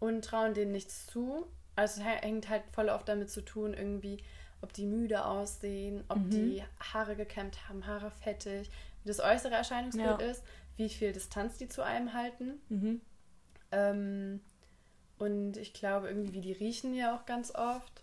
und 0.00 0.24
trauen 0.24 0.54
denen 0.54 0.72
nichts 0.72 1.06
zu. 1.06 1.46
Also 1.76 2.00
es 2.00 2.06
hängt 2.06 2.48
halt 2.48 2.64
voll 2.72 2.88
oft 2.88 3.08
damit 3.08 3.30
zu 3.30 3.42
tun, 3.44 3.74
irgendwie, 3.74 4.22
ob 4.62 4.72
die 4.72 4.86
müde 4.86 5.24
aussehen, 5.24 6.04
ob 6.08 6.18
Mhm. 6.18 6.30
die 6.30 6.64
Haare 6.80 7.16
gekämmt 7.16 7.68
haben, 7.68 7.86
Haare 7.86 8.10
fettig, 8.10 8.70
wie 9.02 9.08
das 9.08 9.20
äußere 9.20 9.54
Erscheinungsbild 9.54 10.20
Ja. 10.20 10.26
ist, 10.26 10.42
wie 10.76 10.88
viel 10.88 11.12
Distanz 11.12 11.58
die 11.58 11.68
zu 11.68 11.82
einem 11.84 12.12
halten. 12.14 12.60
Mhm. 12.68 13.00
Ähm, 13.72 14.40
und 15.18 15.56
ich 15.56 15.72
glaube, 15.72 16.08
irgendwie, 16.08 16.32
wie 16.34 16.40
die 16.40 16.52
riechen 16.52 16.94
ja 16.94 17.16
auch 17.16 17.26
ganz 17.26 17.54
oft. 17.54 18.02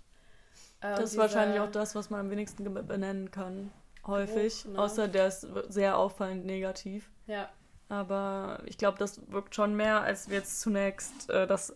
Äh, 0.81 0.95
Das 0.95 1.11
ist 1.11 1.17
wahrscheinlich 1.17 1.59
auch 1.59 1.71
das, 1.71 1.95
was 1.95 2.09
man 2.09 2.19
am 2.21 2.29
wenigsten 2.31 2.63
benennen 2.73 3.31
kann. 3.31 3.71
Häufig. 4.05 4.63
Geruch, 4.63 4.73
ne? 4.75 4.79
Außer 4.81 5.07
der 5.07 5.27
ist 5.27 5.47
sehr 5.69 5.97
auffallend 5.97 6.45
negativ. 6.45 7.09
Ja, 7.27 7.49
Aber 7.89 8.61
ich 8.65 8.77
glaube, 8.77 8.97
das 8.97 9.21
wirkt 9.31 9.55
schon 9.55 9.75
mehr, 9.75 10.01
als 10.01 10.27
wir 10.29 10.37
jetzt 10.37 10.61
zunächst 10.61 11.29
äh, 11.29 11.45
das 11.47 11.75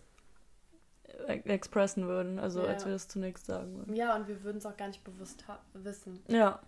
expressen 1.48 2.06
würden. 2.08 2.38
Also 2.38 2.62
Ja. 2.62 2.68
als 2.68 2.84
wir 2.84 2.92
das 2.92 3.08
zunächst 3.08 3.46
sagen 3.46 3.76
würden. 3.78 3.94
ja, 3.94 4.14
und 4.16 4.28
wir 4.28 4.42
würden 4.44 4.58
es 4.58 4.66
auch 4.66 4.76
gar 4.76 4.88
nicht 4.88 5.04
bewusst 5.04 5.44
wissen. 5.74 6.22
Ja. 6.28 6.60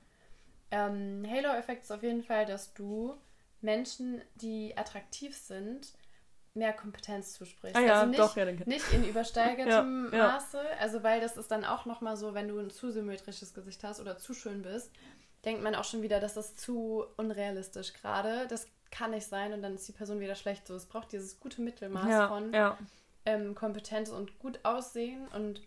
Ähm, 0.71 1.27
Halo-Effekt 1.29 1.83
ist 1.85 1.91
auf 1.91 2.03
jeden 2.03 2.23
Fall, 2.23 2.47
dass 2.47 2.75
du 2.75 3.15
Menschen, 3.61 4.23
die 4.37 4.77
attraktiv 4.77 5.37
sind, 5.37 5.93
mehr 6.55 6.73
Kompetenz 6.73 7.35
zusprichst. 7.35 7.77
Ah 7.77 7.81
ja, 7.81 7.95
also 7.95 8.07
nicht, 8.07 8.19
doch, 8.19 8.37
ja, 8.37 8.45
den 8.45 8.57
kenn 8.59 8.69
nicht 8.69 8.93
in 8.93 9.05
übersteigertem 9.05 10.11
Ja. 10.13 10.29
Maße, 10.33 10.61
also 10.81 11.03
weil 11.03 11.21
das 11.21 11.37
ist 11.37 11.51
dann 11.51 11.65
auch 11.65 11.87
nochmal 11.87 12.17
so, 12.17 12.35
wenn 12.35 12.49
du 12.49 12.59
ein 12.59 12.71
zu 12.71 12.91
symmetrisches 12.91 13.55
Gesicht 13.55 13.83
hast 13.85 14.01
oder 14.01 14.17
zu 14.19 14.35
schön 14.35 14.63
bist, 14.63 14.91
denkt 15.45 15.63
man 15.63 15.75
auch 15.75 15.85
schon 15.85 16.03
wieder, 16.03 16.21
das 16.21 16.37
ist 16.37 16.61
zu 16.61 17.05
unrealistisch 17.17 17.93
gerade. 17.95 18.47
Das 18.49 18.67
kann 18.91 19.13
nicht 19.13 19.27
sein 19.27 19.53
und 19.53 19.63
dann 19.63 19.75
ist 19.77 19.87
die 19.87 19.93
Person 19.93 20.19
wieder 20.21 20.35
schlecht. 20.35 20.67
So, 20.67 20.75
es 20.75 20.87
braucht 20.87 21.13
dieses 21.13 21.39
gute 21.39 21.63
Mittelmaß 21.63 22.09
Ja, 22.11 22.29
von 22.29 22.53
ja. 22.53 22.77
Ähm, 23.27 23.55
Kompetenz 23.55 24.11
und 24.11 24.39
gut 24.39 24.61
aussehen 24.65 25.27
und 25.35 25.63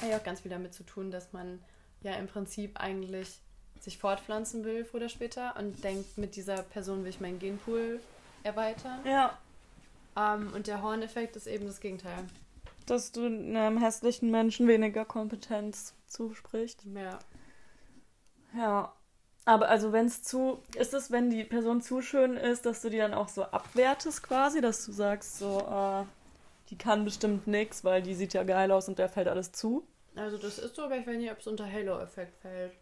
hat 0.00 0.10
ja 0.10 0.18
auch 0.18 0.24
ganz 0.24 0.40
viel 0.40 0.50
damit 0.50 0.74
zu 0.74 0.84
tun, 0.84 1.10
dass 1.10 1.32
man 1.32 1.60
ja 2.02 2.14
im 2.14 2.26
Prinzip 2.26 2.80
eigentlich 2.80 3.40
sich 3.80 3.98
fortpflanzen 3.98 4.64
will, 4.64 4.84
früher 4.84 5.00
oder 5.00 5.08
später, 5.08 5.56
und 5.56 5.82
denkt, 5.82 6.18
mit 6.18 6.36
dieser 6.36 6.62
Person 6.62 7.02
will 7.02 7.10
ich 7.10 7.20
meinen 7.20 7.38
Genpool 7.38 8.00
erweitern. 8.42 9.00
Ja. 9.04 9.38
Ähm, 10.16 10.52
und 10.54 10.66
der 10.66 10.82
Horn-Effekt 10.82 11.36
ist 11.36 11.46
eben 11.46 11.66
das 11.66 11.80
Gegenteil. 11.80 12.24
Dass 12.86 13.12
du 13.12 13.24
einem 13.24 13.78
hässlichen 13.78 14.30
Menschen 14.30 14.68
weniger 14.68 15.04
Kompetenz 15.04 15.94
zusprichst. 16.06 16.84
Ja. 16.94 17.18
Ja. 18.56 18.92
Aber 19.46 19.68
also 19.68 19.92
wenn 19.92 20.06
es 20.06 20.22
zu, 20.22 20.62
ist 20.76 20.92
es, 20.92 21.10
wenn 21.10 21.30
die 21.30 21.44
Person 21.44 21.80
zu 21.80 22.02
schön 22.02 22.36
ist, 22.36 22.66
dass 22.66 22.82
du 22.82 22.90
die 22.90 22.98
dann 22.98 23.14
auch 23.14 23.28
so 23.28 23.44
abwertest 23.44 24.22
quasi, 24.22 24.60
dass 24.60 24.84
du 24.84 24.92
sagst 24.92 25.38
so, 25.38 25.58
äh, 25.60 26.04
die 26.70 26.78
kann 26.78 27.04
bestimmt 27.04 27.46
nichts, 27.46 27.84
weil 27.84 28.02
die 28.02 28.14
sieht 28.14 28.32
ja 28.32 28.44
geil 28.44 28.70
aus 28.70 28.88
und 28.88 28.98
der 28.98 29.08
fällt 29.08 29.28
alles 29.28 29.52
zu. 29.52 29.86
Also 30.14 30.38
das 30.38 30.58
ist 30.58 30.76
so, 30.76 30.84
aber 30.84 30.96
ich 30.96 31.06
weiß 31.06 31.16
nicht, 31.16 31.30
ob 31.30 31.38
es 31.38 31.46
unter 31.46 31.70
Halo-Effekt 31.70 32.36
fällt. 32.40 32.72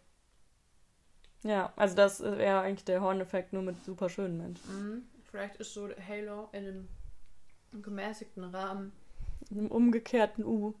Ja, 1.43 1.73
also 1.75 1.95
das 1.95 2.21
wäre 2.21 2.59
eigentlich 2.59 2.85
der 2.85 3.01
Horn-Effekt 3.01 3.53
nur 3.53 3.63
mit 3.63 3.83
super 3.83 4.09
schönen 4.09 4.37
Menschen. 4.37 4.69
Mhm. 4.69 5.07
Vielleicht 5.23 5.55
ist 5.57 5.73
so 5.73 5.89
Halo 6.07 6.49
in 6.51 6.65
einem 6.65 7.81
gemäßigten 7.81 8.43
Rahmen. 8.43 8.91
In 9.49 9.59
einem 9.59 9.71
umgekehrten 9.71 10.43
U. 10.43 10.73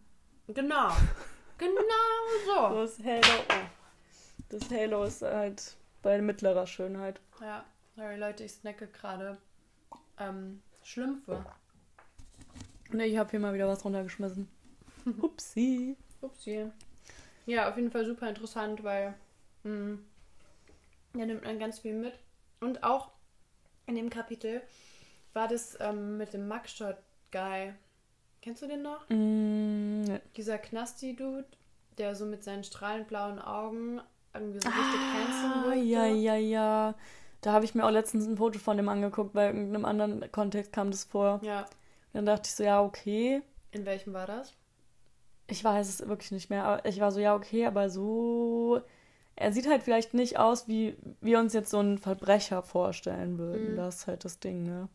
Genau. 0.47 0.89
genau 1.57 1.73
so. 2.45 2.75
Das 2.75 2.99
Halo. 3.03 3.43
Oh. 3.49 3.69
Das 4.49 4.69
Halo 4.71 5.03
ist 5.03 5.21
halt 5.21 5.77
bei 6.01 6.19
mittlerer 6.21 6.65
Schönheit. 6.65 7.21
Ja, 7.41 7.63
sorry 7.95 8.17
Leute, 8.17 8.43
ich 8.43 8.53
snacke 8.53 8.87
gerade 8.87 9.37
ähm, 10.17 10.61
Schlümpfe. 10.83 11.45
Ne, 12.91 13.05
ich 13.05 13.17
habe 13.17 13.29
hier 13.31 13.39
mal 13.39 13.53
wieder 13.53 13.67
was 13.67 13.85
runtergeschmissen. 13.85 14.47
Upsi. 15.21 15.95
Upsi. 16.21 16.65
Ja, 17.45 17.69
auf 17.69 17.77
jeden 17.77 17.91
Fall 17.91 18.05
super 18.05 18.27
interessant, 18.29 18.83
weil 18.83 19.13
mh, 19.63 19.97
da 21.13 21.25
nimmt 21.25 21.43
man 21.43 21.59
ganz 21.59 21.79
viel 21.79 21.93
mit. 21.93 22.13
Und 22.61 22.83
auch 22.83 23.11
in 23.85 23.95
dem 23.95 24.09
Kapitel 24.09 24.61
war 25.33 25.47
das 25.47 25.77
ähm, 25.79 26.17
mit 26.17 26.33
dem 26.33 26.47
Mugshot-Guy. 26.47 27.73
Kennst 28.41 28.61
du 28.61 28.67
den 28.67 28.81
noch? 28.81 29.07
Mm, 29.09 30.01
ne. 30.03 30.21
Dieser 30.35 30.57
Knasti-Dude, 30.57 31.45
der 31.97 32.15
so 32.15 32.25
mit 32.25 32.43
seinen 32.43 32.63
strahlend 32.63 33.07
blauen 33.07 33.39
Augen 33.39 34.01
irgendwie 34.33 34.59
so 34.59 34.69
richtig 34.69 35.01
handsome 35.13 35.55
Ah, 35.55 35.65
wirkte. 35.65 35.79
ja, 35.85 36.05
ja, 36.05 36.35
ja. 36.35 36.95
Da 37.41 37.53
habe 37.53 37.65
ich 37.65 37.73
mir 37.73 37.85
auch 37.85 37.89
letztens 37.91 38.27
ein 38.27 38.37
Foto 38.37 38.59
von 38.59 38.77
dem 38.77 38.89
angeguckt, 38.89 39.33
weil 39.33 39.51
in 39.51 39.57
irgendeinem 39.57 39.85
anderen 39.85 40.31
Kontext 40.31 40.71
kam 40.73 40.91
das 40.91 41.05
vor. 41.05 41.39
Ja, 41.41 41.65
Dann 42.13 42.25
dachte 42.25 42.47
ich 42.47 42.55
so, 42.55 42.63
ja, 42.63 42.81
okay. 42.81 43.41
in 43.71 43.85
welchem 43.85 44.13
war 44.13 44.25
das? 44.25 44.53
Ich 45.47 45.63
weiß 45.63 45.87
es 45.89 46.07
wirklich 46.07 46.31
nicht 46.31 46.49
mehr. 46.49 46.63
Aber 46.63 46.85
ich 46.85 46.99
war 46.99 47.11
so, 47.11 47.19
ja, 47.19 47.35
okay, 47.35 47.65
aber 47.65 47.89
so. 47.89 48.81
Er 49.35 49.53
sieht 49.53 49.67
halt 49.67 49.83
vielleicht 49.83 50.13
nicht 50.13 50.37
aus, 50.37 50.67
wie 50.67 50.97
wir 51.21 51.39
uns 51.39 51.53
jetzt 51.53 51.71
so 51.71 51.79
einen 51.79 51.97
Verbrecher 51.97 52.61
vorstellen 52.61 53.37
würden. 53.37 53.71
Mhm. 53.71 53.75
Das 53.77 53.97
ist 53.97 54.07
halt 54.07 54.25
das 54.25 54.39
Ding, 54.39 54.63
ne? 54.63 54.89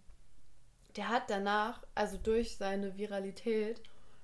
Der 0.96 1.08
hat 1.08 1.28
danach, 1.28 1.82
also 1.94 2.18
durch 2.18 2.56
seine 2.56 2.96
Viralität, 2.96 3.80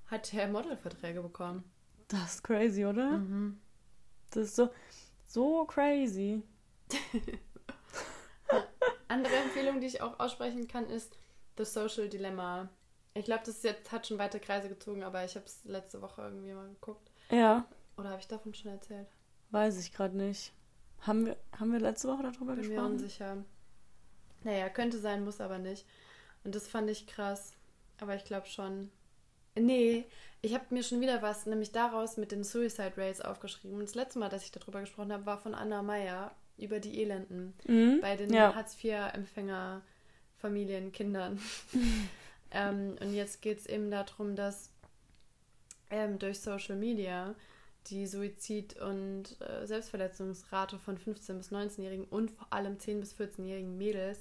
hat 0.06 0.32
er 0.34 0.48
Modelverträge 0.48 1.22
bekommen. 1.22 1.64
Das 2.08 2.34
ist 2.34 2.44
crazy, 2.44 2.84
oder? 2.84 3.18
Mhm. 3.18 3.60
Das 4.30 4.44
ist 4.44 4.56
so, 4.56 4.70
so 5.26 5.64
crazy. 5.64 6.42
Andere 9.08 9.34
Empfehlung, 9.36 9.80
die 9.80 9.86
ich 9.86 10.02
auch 10.02 10.20
aussprechen 10.20 10.68
kann, 10.68 10.88
ist 10.88 11.16
The 11.56 11.64
Social 11.64 12.08
Dilemma. 12.08 12.68
Ich 13.14 13.24
glaube, 13.24 13.42
das 13.44 13.62
jetzt 13.62 13.90
hat 13.90 14.06
schon 14.06 14.18
weite 14.18 14.38
Kreise 14.40 14.68
gezogen, 14.68 15.02
aber 15.02 15.24
ich 15.24 15.34
habe 15.34 15.46
es 15.46 15.64
letzte 15.64 16.00
Woche 16.00 16.22
irgendwie 16.22 16.52
mal 16.52 16.68
geguckt. 16.68 17.10
Ja, 17.30 17.64
Oder 17.96 18.10
habe 18.10 18.20
ich 18.20 18.28
davon 18.28 18.54
schon 18.54 18.70
erzählt? 18.72 19.08
weiß 19.50 19.78
ich 19.80 19.92
gerade 19.92 20.16
nicht. 20.16 20.52
Haben 21.00 21.26
wir, 21.26 21.36
haben 21.58 21.72
wir 21.72 21.80
letzte 21.80 22.06
Woche 22.08 22.22
darüber 22.22 22.54
Bin 22.54 22.60
mir 22.62 22.68
gesprochen? 22.68 22.92
unsicher. 22.92 23.36
Naja, 24.44 24.68
könnte 24.68 24.98
sein, 24.98 25.24
muss 25.24 25.40
aber 25.40 25.58
nicht. 25.58 25.84
Und 26.44 26.54
das 26.54 26.68
fand 26.68 26.88
ich 26.88 27.06
krass. 27.08 27.52
Aber 28.00 28.14
ich 28.14 28.24
glaube 28.24 28.46
schon. 28.46 28.90
Nee, 29.56 30.04
ich 30.40 30.54
habe 30.54 30.66
mir 30.70 30.84
schon 30.84 31.00
wieder 31.00 31.20
was, 31.20 31.44
nämlich 31.46 31.72
daraus 31.72 32.16
mit 32.16 32.30
den 32.32 32.44
Suicide 32.44 32.92
Rates 32.96 33.20
aufgeschrieben. 33.20 33.80
Das 33.80 33.96
letzte 33.96 34.20
Mal, 34.20 34.28
dass 34.28 34.44
ich 34.44 34.52
darüber 34.52 34.78
gesprochen 34.80 35.12
habe, 35.12 35.26
war 35.26 35.38
von 35.38 35.54
Anna 35.54 35.82
Meyer 35.82 36.30
über 36.56 36.78
die 36.78 37.02
Elenden. 37.02 37.54
Mhm. 37.66 37.98
bei 38.00 38.14
den 38.16 38.32
ja. 38.32 38.54
Hartz-IV-Empfänger-Familien, 38.54 40.92
Kindern. 40.92 41.40
ähm, 42.50 42.96
und 43.00 43.12
jetzt 43.14 43.42
geht 43.42 43.58
es 43.60 43.66
eben 43.66 43.90
darum, 43.90 44.36
dass 44.36 44.70
ähm, 45.90 46.18
durch 46.18 46.40
Social 46.40 46.76
Media 46.76 47.34
die 47.86 48.06
Suizid- 48.06 48.78
und 48.80 49.40
äh, 49.40 49.66
Selbstverletzungsrate 49.66 50.78
von 50.78 50.98
15- 50.98 51.34
bis 51.38 51.50
19-Jährigen 51.50 52.04
und 52.04 52.30
vor 52.30 52.46
allem 52.52 52.76
10- 52.76 53.00
bis 53.00 53.14
14-jährigen 53.14 53.76
Mädels 53.78 54.20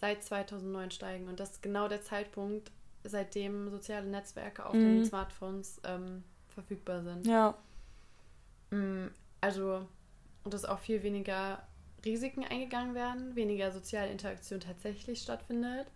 seit 0.00 0.22
2009 0.24 0.90
steigen. 0.90 1.28
Und 1.28 1.40
das 1.40 1.52
ist 1.52 1.62
genau 1.62 1.88
der 1.88 2.02
Zeitpunkt, 2.02 2.70
seitdem 3.04 3.70
soziale 3.70 4.06
Netzwerke 4.06 4.66
auf 4.66 4.72
den 4.72 4.98
Mhm. 4.98 5.04
Smartphones 5.04 5.80
ähm, 5.84 6.24
verfügbar 6.48 7.02
sind. 7.02 7.26
Ja, 7.26 7.56
Mm, 8.70 9.06
Also, 9.40 9.86
dass 10.44 10.64
auch 10.64 10.78
viel 10.80 11.02
weniger 11.02 11.62
Risiken 12.04 12.44
eingegangen 12.44 12.94
werden, 12.94 13.36
weniger 13.36 13.70
soziale 13.72 14.10
Interaktion 14.10 14.60
tatsächlich 14.60 15.20
stattfindet. 15.22 15.86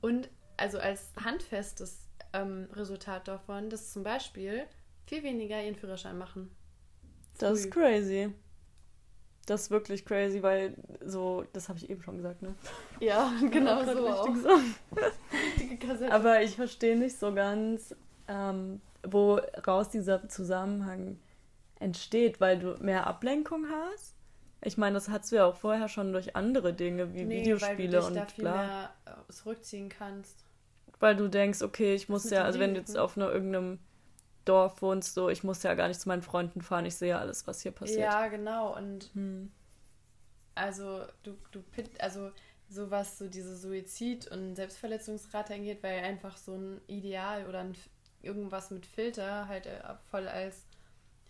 Und 0.00 0.28
also 0.58 0.78
als 0.78 1.12
handfestes 1.24 2.06
ähm, 2.34 2.68
Resultat 2.72 3.26
davon, 3.28 3.70
dass 3.70 3.92
zum 3.92 4.02
Beispiel 4.02 4.64
viel 5.06 5.22
weniger 5.22 5.62
ihren 5.62 5.76
Führerschein 5.76 6.18
machen. 6.18 6.50
das 7.38 7.60
ist 7.60 7.70
crazy. 7.70 8.32
Das 9.46 9.62
ist 9.62 9.70
wirklich 9.70 10.04
crazy, 10.04 10.42
weil 10.42 10.74
so, 11.02 11.44
das 11.54 11.70
habe 11.70 11.78
ich 11.78 11.88
eben 11.88 12.02
schon 12.02 12.18
gesagt, 12.18 12.42
ne? 12.42 12.54
Ja, 13.00 13.32
genau 13.50 13.82
so 13.84 14.06
auch. 14.06 14.28
Aber 16.10 16.42
ich 16.42 16.56
verstehe 16.56 16.98
nicht 16.98 17.18
so 17.18 17.32
ganz, 17.32 17.94
ähm, 18.26 18.82
woraus 19.02 19.88
dieser 19.88 20.28
Zusammenhang 20.28 21.18
entsteht, 21.80 22.40
weil 22.40 22.58
du 22.58 22.74
mehr 22.82 23.06
Ablenkung 23.06 23.66
hast. 23.70 24.16
Ich 24.60 24.76
meine, 24.76 24.94
das 24.94 25.08
hattest 25.08 25.32
du 25.32 25.36
ja 25.36 25.46
auch 25.46 25.56
vorher 25.56 25.88
schon 25.88 26.12
durch 26.12 26.34
andere 26.36 26.74
Dinge 26.74 27.14
wie 27.14 27.24
Nee, 27.24 27.40
Videospiele 27.40 27.78
weil 27.78 27.86
du 27.86 27.96
dich 27.98 28.06
und 28.08 28.14
da 28.16 28.26
viel 28.26 28.44
bla. 28.44 28.56
mehr 28.56 28.90
äh, 29.06 29.32
zurückziehen 29.32 29.88
kannst. 29.88 30.44
Weil 31.00 31.16
du 31.16 31.28
denkst, 31.28 31.62
okay, 31.62 31.94
ich 31.94 32.08
muss 32.08 32.30
ja, 32.30 32.44
also 32.44 32.58
wenn 32.58 32.74
du 32.74 32.80
jetzt 32.80 32.96
auf 32.96 33.16
einer, 33.16 33.30
irgendeinem 33.32 33.78
Dorf 34.44 34.82
wohnst, 34.82 35.14
so, 35.14 35.28
ich 35.30 35.44
muss 35.44 35.62
ja 35.64 35.74
gar 35.74 35.88
nicht 35.88 36.00
zu 36.00 36.08
meinen 36.08 36.22
Freunden 36.22 36.62
fahren, 36.62 36.86
ich 36.86 36.96
sehe 36.96 37.10
ja 37.10 37.20
alles, 37.20 37.46
was 37.46 37.62
hier 37.62 37.72
passiert. 37.72 38.18
Ja, 38.18 38.28
genau. 38.28 38.76
Und 38.76 39.10
Hm. 39.14 39.48
also 40.54 41.04
du, 41.22 41.36
du 41.52 41.62
also 42.00 42.32
so 42.68 42.90
was 42.90 43.18
so 43.18 43.28
diese 43.28 43.56
Suizid- 43.56 44.28
und 44.28 44.56
Selbstverletzungsrate 44.56 45.54
angeht, 45.54 45.82
weil 45.82 46.00
einfach 46.04 46.36
so 46.36 46.54
ein 46.56 46.80
Ideal 46.86 47.46
oder 47.48 47.60
ein, 47.60 47.74
irgendwas 48.22 48.70
mit 48.70 48.84
Filter 48.86 49.48
halt 49.48 49.66
äh, 49.66 49.80
voll 50.10 50.28
als 50.28 50.66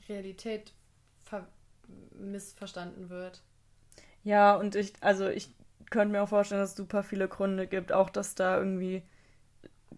Realität 0.09 0.73
ver 1.25 1.47
missverstanden 2.19 3.09
wird. 3.11 3.43
Ja, 4.25 4.55
und 4.57 4.75
ich, 4.75 4.93
also 5.01 5.29
ich 5.29 5.51
könnte 5.91 6.13
mir 6.13 6.23
auch 6.23 6.29
vorstellen, 6.29 6.61
dass 6.61 6.71
es 6.71 6.77
super 6.77 7.03
viele 7.03 7.29
Gründe 7.29 7.67
gibt, 7.67 7.93
auch 7.93 8.11
dass 8.11 8.35
da 8.35 8.59
irgendwie 8.59 9.03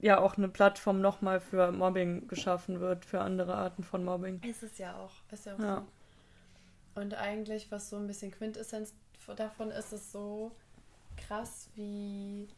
ja 0.01 0.19
auch 0.21 0.37
eine 0.37 0.49
Plattform 0.49 1.01
nochmal 1.01 1.41
für 1.41 1.73
Mobbing 1.73 2.27
geschaffen 2.29 2.81
wird, 2.81 3.05
für 3.05 3.21
andere 3.21 3.55
Arten 3.55 3.83
von 3.85 4.05
Mobbing. 4.05 4.41
Ist 4.43 4.63
es 4.63 4.79
ja 4.79 4.97
auch. 4.97 5.13
Ist 5.31 5.47
ja 5.47 5.55
auch 5.55 5.59
Ja. 5.59 5.77
so. 6.95 7.01
Und 7.01 7.15
eigentlich, 7.15 7.71
was 7.71 7.89
so 7.91 7.97
ein 7.97 8.07
bisschen 8.07 8.31
Quintessenz 8.33 8.95
davon 9.37 9.71
ist, 9.71 9.93
ist 9.93 10.11
so 10.13 10.51
krass, 11.17 11.69
wie 11.75 12.49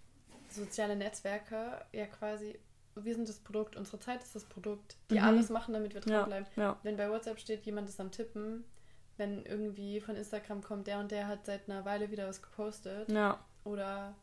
soziale 0.49 0.97
Netzwerke 0.97 1.84
ja 1.93 2.07
quasi, 2.07 2.59
wir 2.95 3.14
sind 3.14 3.28
das 3.28 3.38
Produkt, 3.40 3.76
unsere 3.76 3.99
Zeit 3.99 4.22
ist 4.22 4.34
das 4.34 4.45
Produkt, 4.45 4.97
die 5.11 5.18
Mhm. 5.18 5.24
alles 5.24 5.51
machen, 5.51 5.74
damit 5.74 5.95
wir 5.95 6.01
Ja, 6.03 6.20
dranbleiben. 6.20 6.47
ja. 6.57 6.78
Wenn 6.82 6.97
bei 6.97 7.11
WhatsApp 7.11 7.40
steht, 7.40 7.66
jemand 7.66 7.88
ist 7.88 8.01
am 8.01 8.11
Tippen, 8.11 8.64
wenn 9.18 9.45
irgendwie 9.45 10.01
von 10.01 10.16
Instagram 10.16 10.62
kommt, 10.62 10.86
der 10.86 10.99
und 10.99 11.11
der 11.11 11.26
hat 11.26 11.45
seit 11.47 11.68
einer 11.68 11.84
Weile 11.84 12.11
wieder 12.11 12.26
was 12.28 12.40
gepostet. 12.43 13.11
Ja. 13.11 13.38
Oder 13.64 14.14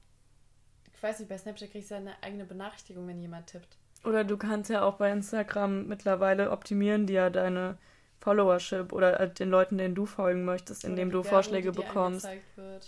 ich 1.00 1.04
weiß 1.04 1.20
nicht, 1.20 1.30
bei 1.30 1.38
Snapchat 1.38 1.72
kriegst 1.72 1.92
du 1.92 1.96
ja 1.96 2.02
eine 2.02 2.12
eigene 2.22 2.44
Benachrichtigung, 2.44 3.08
wenn 3.08 3.22
jemand 3.22 3.48
tippt. 3.48 3.78
Oder 4.04 4.26
du 4.26 4.36
kannst 4.36 4.70
ja 4.70 4.82
auch 4.84 4.96
bei 4.96 5.10
Instagram 5.10 5.88
mittlerweile 5.88 6.52
optimieren 6.52 7.08
die 7.08 7.14
ja 7.14 7.30
deine 7.30 7.78
Followership 8.20 8.92
oder 8.92 9.18
äh, 9.18 9.30
den 9.34 9.50
Leuten, 9.50 9.78
denen 9.78 9.96
du 9.96 10.06
folgen 10.06 10.44
möchtest, 10.44 10.84
Oder 10.84 10.90
indem 10.92 11.10
du 11.10 11.20
Werbung, 11.20 11.30
Vorschläge 11.30 11.72
bekommst. 11.72 12.28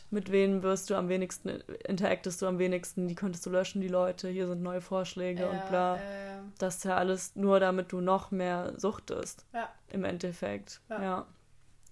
Mit 0.10 0.30
wem 0.30 0.62
wirst 0.62 0.90
du 0.90 0.96
am 0.96 1.08
wenigsten, 1.08 1.62
interaktest 1.88 2.42
du 2.42 2.48
am 2.48 2.60
wenigsten, 2.60 3.08
die 3.08 3.16
könntest 3.16 3.46
du 3.46 3.50
löschen, 3.50 3.80
die 3.80 3.88
Leute, 3.88 4.28
hier 4.28 4.46
sind 4.46 4.62
neue 4.62 4.82
Vorschläge 4.82 5.48
und 5.48 5.70
bla. 5.70 5.96
Äh, 5.96 6.00
Das 6.58 6.78
ist 6.78 6.84
ja 6.84 6.98
alles 6.98 7.34
nur, 7.38 7.62
damit 7.62 7.94
du 7.94 8.02
noch 8.02 8.32
mehr 8.32 8.74
suchtest, 8.76 9.46
ja. 9.54 9.70
im 9.88 10.04
Endeffekt. 10.04 10.82
Ja. 10.90 11.02
Ja, 11.02 11.26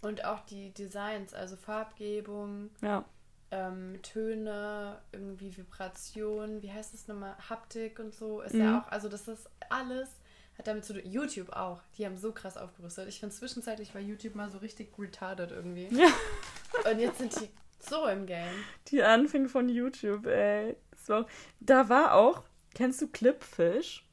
Und 0.01 0.25
auch 0.25 0.41
die 0.41 0.73
Designs, 0.73 1.33
also 1.33 1.55
Farbgebung, 1.55 2.71
ja. 2.81 3.05
Ähm, 3.51 3.99
Töne, 4.03 4.99
irgendwie 5.11 5.55
Vibration, 5.55 6.61
wie 6.61 6.71
heißt 6.71 6.93
das 6.93 7.07
nochmal, 7.07 7.35
Haptik 7.49 7.99
und 7.99 8.13
so, 8.13 8.41
ist 8.41 8.53
Mhm. 8.53 8.61
ja 8.61 8.79
auch, 8.79 8.91
also 8.91 9.09
das 9.09 9.27
ist 9.27 9.49
alles, 9.69 10.09
hat 10.57 10.67
damit 10.67 10.85
zu 10.85 10.93
tun, 10.93 11.01
YouTube 11.05 11.49
auch, 11.53 11.81
die 11.97 12.05
haben 12.05 12.17
so 12.17 12.31
krass 12.31 12.57
aufgerüstet. 12.57 13.07
Ich 13.07 13.19
finde 13.19 13.33
zwischenzeitlich 13.35 13.93
war 13.95 14.01
YouTube 14.01 14.35
mal 14.35 14.49
so 14.51 14.57
richtig 14.59 14.91
retarded 14.99 15.51
irgendwie. 15.51 15.87
Ja. 15.91 16.07
Und 16.91 16.99
jetzt 16.99 17.17
sind 17.19 17.39
die 17.39 17.49
so 17.79 18.05
im 18.07 18.25
Game. 18.25 18.53
Die 18.89 19.01
Anfänge 19.01 19.49
von 19.49 19.69
YouTube, 19.69 20.25
ey. 20.27 20.75
War, 21.07 21.25
da 21.59 21.89
war 21.89 22.13
auch, 22.13 22.43
kennst 22.75 23.01
du 23.01 23.07
Clipfish? 23.07 24.05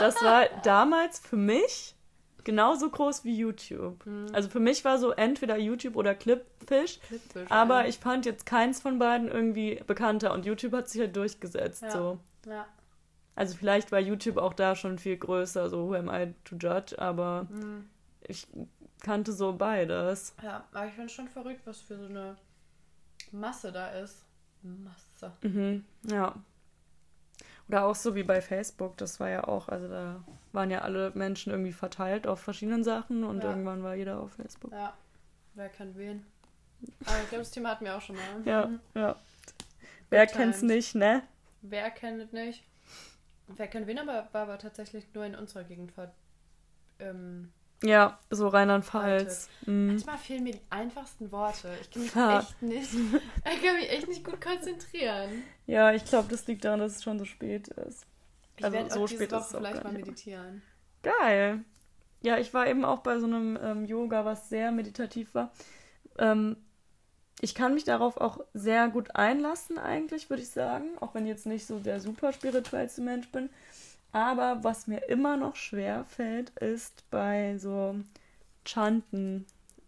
Das 0.00 0.14
war 0.22 0.46
damals 0.62 1.18
für 1.18 1.36
mich 1.36 1.94
genauso 2.44 2.88
groß 2.90 3.24
wie 3.24 3.36
YouTube. 3.36 4.04
Also 4.32 4.48
für 4.48 4.60
mich 4.60 4.84
war 4.84 4.98
so 4.98 5.12
entweder 5.12 5.56
YouTube 5.58 5.96
oder 5.96 6.14
Clipfish, 6.14 7.00
Clipfish, 7.00 7.50
aber 7.50 7.82
ja. 7.82 7.88
ich 7.88 7.98
fand 7.98 8.26
jetzt 8.26 8.46
keins 8.46 8.80
von 8.80 8.98
beiden 8.98 9.28
irgendwie 9.28 9.82
bekannter 9.86 10.32
und 10.32 10.46
YouTube 10.46 10.72
hat 10.72 10.88
sich 10.88 11.00
halt 11.00 11.16
durchgesetzt. 11.16 11.82
Ja. 11.82 11.90
So. 11.90 12.18
Ja. 12.46 12.66
Also 13.34 13.56
vielleicht 13.56 13.92
war 13.92 14.00
YouTube 14.00 14.36
auch 14.36 14.52
da 14.54 14.74
schon 14.74 14.98
viel 14.98 15.16
größer, 15.16 15.70
so 15.70 15.88
who 15.88 15.94
am 15.94 16.08
I 16.08 16.34
to 16.44 16.56
judge, 16.56 16.98
aber 16.98 17.46
Mhm. 17.50 17.88
ich 18.26 18.46
kannte 19.00 19.32
so 19.32 19.52
beides. 19.52 20.34
Ja, 20.42 20.64
aber 20.72 20.86
ich 20.86 20.94
finde 20.94 21.08
schon 21.08 21.28
verrückt, 21.28 21.60
was 21.64 21.80
für 21.80 21.96
so 21.96 22.06
eine 22.06 22.36
Masse 23.30 23.70
da 23.70 23.90
ist. 23.90 24.24
Masse. 24.62 25.32
Mhm, 25.42 25.84
ja. 26.10 26.34
Oder 27.68 27.84
auch 27.84 27.94
so 27.94 28.14
wie 28.14 28.22
bei 28.22 28.40
Facebook, 28.40 28.96
das 28.96 29.20
war 29.20 29.28
ja 29.28 29.44
auch, 29.44 29.68
also 29.68 29.88
da 29.88 30.24
waren 30.52 30.70
ja 30.70 30.80
alle 30.80 31.10
Menschen 31.14 31.50
irgendwie 31.52 31.72
verteilt 31.72 32.26
auf 32.26 32.40
verschiedenen 32.40 32.82
Sachen 32.82 33.24
und 33.24 33.42
Ja. 33.44 33.50
irgendwann 33.50 33.82
war 33.82 33.94
jeder 33.94 34.20
auf 34.20 34.32
Facebook. 34.32 34.72
Ja, 34.72 34.94
wer 35.54 35.68
kennt 35.68 35.96
wen? 35.98 36.24
Aber 37.04 37.16
ich 37.22 37.28
glaube, 37.28 37.42
das 37.42 37.50
Thema 37.50 37.70
hatten 37.70 37.84
wir 37.84 37.96
auch 37.96 38.00
schon 38.00 38.16
mal. 38.16 38.42
Ja, 38.46 38.66
Mhm. 38.66 38.80
ja. 38.94 39.16
Wer 40.10 40.26
Good 40.26 40.34
kennt's 40.36 40.62
nicht, 40.62 40.94
ne? 40.94 41.22
Wer 41.60 41.90
kennt 41.90 42.22
es 42.22 42.32
nicht? 42.32 42.64
Wer 43.48 43.66
kennt 43.68 43.86
wen, 43.86 43.98
aber 43.98 44.28
war 44.32 44.42
aber 44.42 44.58
tatsächlich 44.58 45.06
nur 45.12 45.24
in 45.24 45.34
unserer 45.34 45.64
Gegend 45.64 45.92
ver 45.92 46.12
ähm, 47.00 47.52
Ja, 47.82 48.18
so 48.30 48.48
Rheinland-Pfalz. 48.48 49.48
Mhm. 49.66 49.86
Manchmal 49.88 50.18
fehlen 50.18 50.42
mir 50.44 50.52
die 50.54 50.60
einfachsten 50.70 51.30
Worte. 51.30 51.70
Ich 51.80 51.90
kann 51.90 52.02
mich 52.02 52.14
Ja. 52.14 52.38
echt 52.40 52.62
nicht, 52.62 52.90
ich 52.94 53.62
kann 53.62 53.76
mich 53.76 53.90
echt 53.90 54.08
nicht 54.08 54.24
gut 54.24 54.40
konzentrieren. 54.40 55.44
Ja, 55.66 55.92
ich 55.92 56.04
glaube, 56.04 56.28
das 56.28 56.46
liegt 56.46 56.64
daran, 56.64 56.80
dass 56.80 56.96
es 56.96 57.02
schon 57.04 57.18
so 57.18 57.24
spät 57.24 57.68
ist. 57.68 58.04
Ich 58.56 58.64
Also 58.64 58.76
werde 58.78 58.90
so 58.90 59.06
spät 59.06 59.30
ist 59.32 59.32
es 59.32 59.56
vielleicht 59.56 59.84
mal 59.84 59.92
meditieren. 59.92 60.62
Geil. 61.02 61.64
Ja, 62.22 62.38
ich 62.38 62.52
war 62.52 62.66
eben 62.66 62.84
auch 62.84 62.98
bei 63.00 63.20
so 63.20 63.26
einem 63.26 63.56
ähm, 63.62 63.84
Yoga, 63.84 64.24
was 64.24 64.48
sehr 64.48 64.72
meditativ 64.72 65.34
war. 65.34 65.52
Ähm, 66.18 66.56
ich 67.40 67.54
kann 67.54 67.74
mich 67.74 67.84
darauf 67.84 68.16
auch 68.16 68.40
sehr 68.54 68.88
gut 68.88 69.14
einlassen, 69.14 69.78
eigentlich, 69.78 70.28
würde 70.28 70.42
ich 70.42 70.50
sagen. 70.50 70.86
Auch 71.00 71.14
wenn 71.14 71.24
ich 71.24 71.30
jetzt 71.30 71.46
nicht 71.46 71.66
so 71.66 71.78
der 71.78 72.00
super 72.00 72.32
spirituellste 72.32 73.00
Mensch 73.02 73.30
bin. 73.30 73.48
Aber 74.12 74.64
was 74.64 74.86
mir 74.86 75.08
immer 75.08 75.36
noch 75.36 75.56
schwer 75.56 76.04
fällt, 76.04 76.50
ist 76.58 77.04
bei 77.10 77.58
so 77.58 77.96
Chanten, 78.64 79.46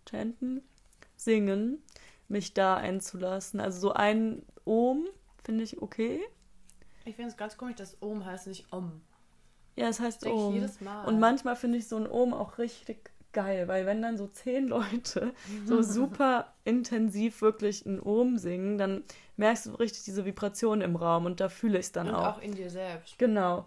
Chanten, 0.08 0.62
Singen, 1.16 1.82
mich 2.28 2.54
da 2.54 2.76
einzulassen. 2.76 3.60
Also 3.60 3.80
so 3.80 3.92
ein 3.92 4.42
Ohm 4.64 5.06
finde 5.42 5.64
ich 5.64 5.80
okay. 5.82 6.20
Ich 7.04 7.16
finde 7.16 7.30
es 7.30 7.36
ganz 7.36 7.56
komisch, 7.56 7.76
dass 7.76 7.96
Om 8.00 8.24
heißt 8.24 8.46
nicht 8.46 8.72
Om. 8.72 9.00
Ja, 9.76 9.88
es 9.88 10.00
heißt 10.00 10.22
Das 10.24 10.30
Ohm. 10.32 10.54
jedes 10.54 10.80
Mal. 10.80 11.06
Und 11.06 11.18
manchmal 11.18 11.56
finde 11.56 11.78
ich 11.78 11.88
so 11.88 11.96
ein 11.96 12.06
Ohm 12.06 12.34
auch 12.34 12.58
richtig 12.58 13.10
geil, 13.32 13.68
weil 13.68 13.86
wenn 13.86 14.02
dann 14.02 14.18
so 14.18 14.26
zehn 14.26 14.68
Leute 14.68 15.32
so 15.66 15.82
super 15.82 16.52
intensiv 16.64 17.42
wirklich 17.42 17.86
ein 17.86 18.00
Ohm 18.00 18.38
singen, 18.38 18.76
dann 18.76 19.04
merkst 19.36 19.66
du 19.66 19.70
richtig 19.72 20.04
diese 20.04 20.24
Vibration 20.24 20.80
im 20.80 20.96
Raum 20.96 21.26
und 21.26 21.40
da 21.40 21.48
fühle 21.48 21.78
ich 21.78 21.86
es 21.86 21.92
dann 21.92 22.08
Und 22.08 22.14
auch. 22.14 22.36
auch 22.36 22.42
in 22.42 22.54
dir 22.54 22.70
selbst. 22.70 23.18
Genau. 23.18 23.66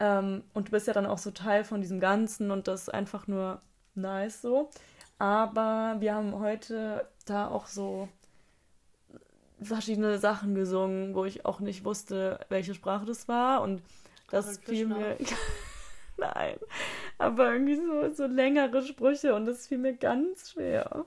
Ähm, 0.00 0.42
und 0.54 0.68
du 0.68 0.72
bist 0.72 0.86
ja 0.86 0.92
dann 0.92 1.06
auch 1.06 1.18
so 1.18 1.30
Teil 1.30 1.64
von 1.64 1.80
diesem 1.80 2.00
Ganzen 2.00 2.50
und 2.50 2.68
das 2.68 2.82
ist 2.82 2.94
einfach 2.94 3.26
nur 3.26 3.60
nice 3.94 4.42
so. 4.42 4.70
Aber 5.18 5.96
wir 6.00 6.14
haben 6.14 6.38
heute 6.38 7.08
da 7.26 7.48
auch 7.48 7.66
so 7.66 8.08
verschiedene 9.62 10.18
Sachen 10.18 10.54
gesungen, 10.54 11.14
wo 11.14 11.24
ich 11.24 11.44
auch 11.44 11.60
nicht 11.60 11.84
wusste, 11.84 12.40
welche 12.48 12.74
Sprache 12.74 13.06
das 13.06 13.28
war 13.28 13.62
und 13.62 13.82
das 14.30 14.58
fiel 14.58 14.86
mir. 14.86 15.16
Nein, 16.16 16.58
aber 17.18 17.52
irgendwie 17.52 17.76
so, 17.76 18.12
so 18.12 18.26
längere 18.26 18.82
Sprüche 18.82 19.34
und 19.34 19.46
das 19.46 19.66
fiel 19.66 19.78
mir 19.78 19.94
ganz 19.94 20.52
schwer. 20.52 21.04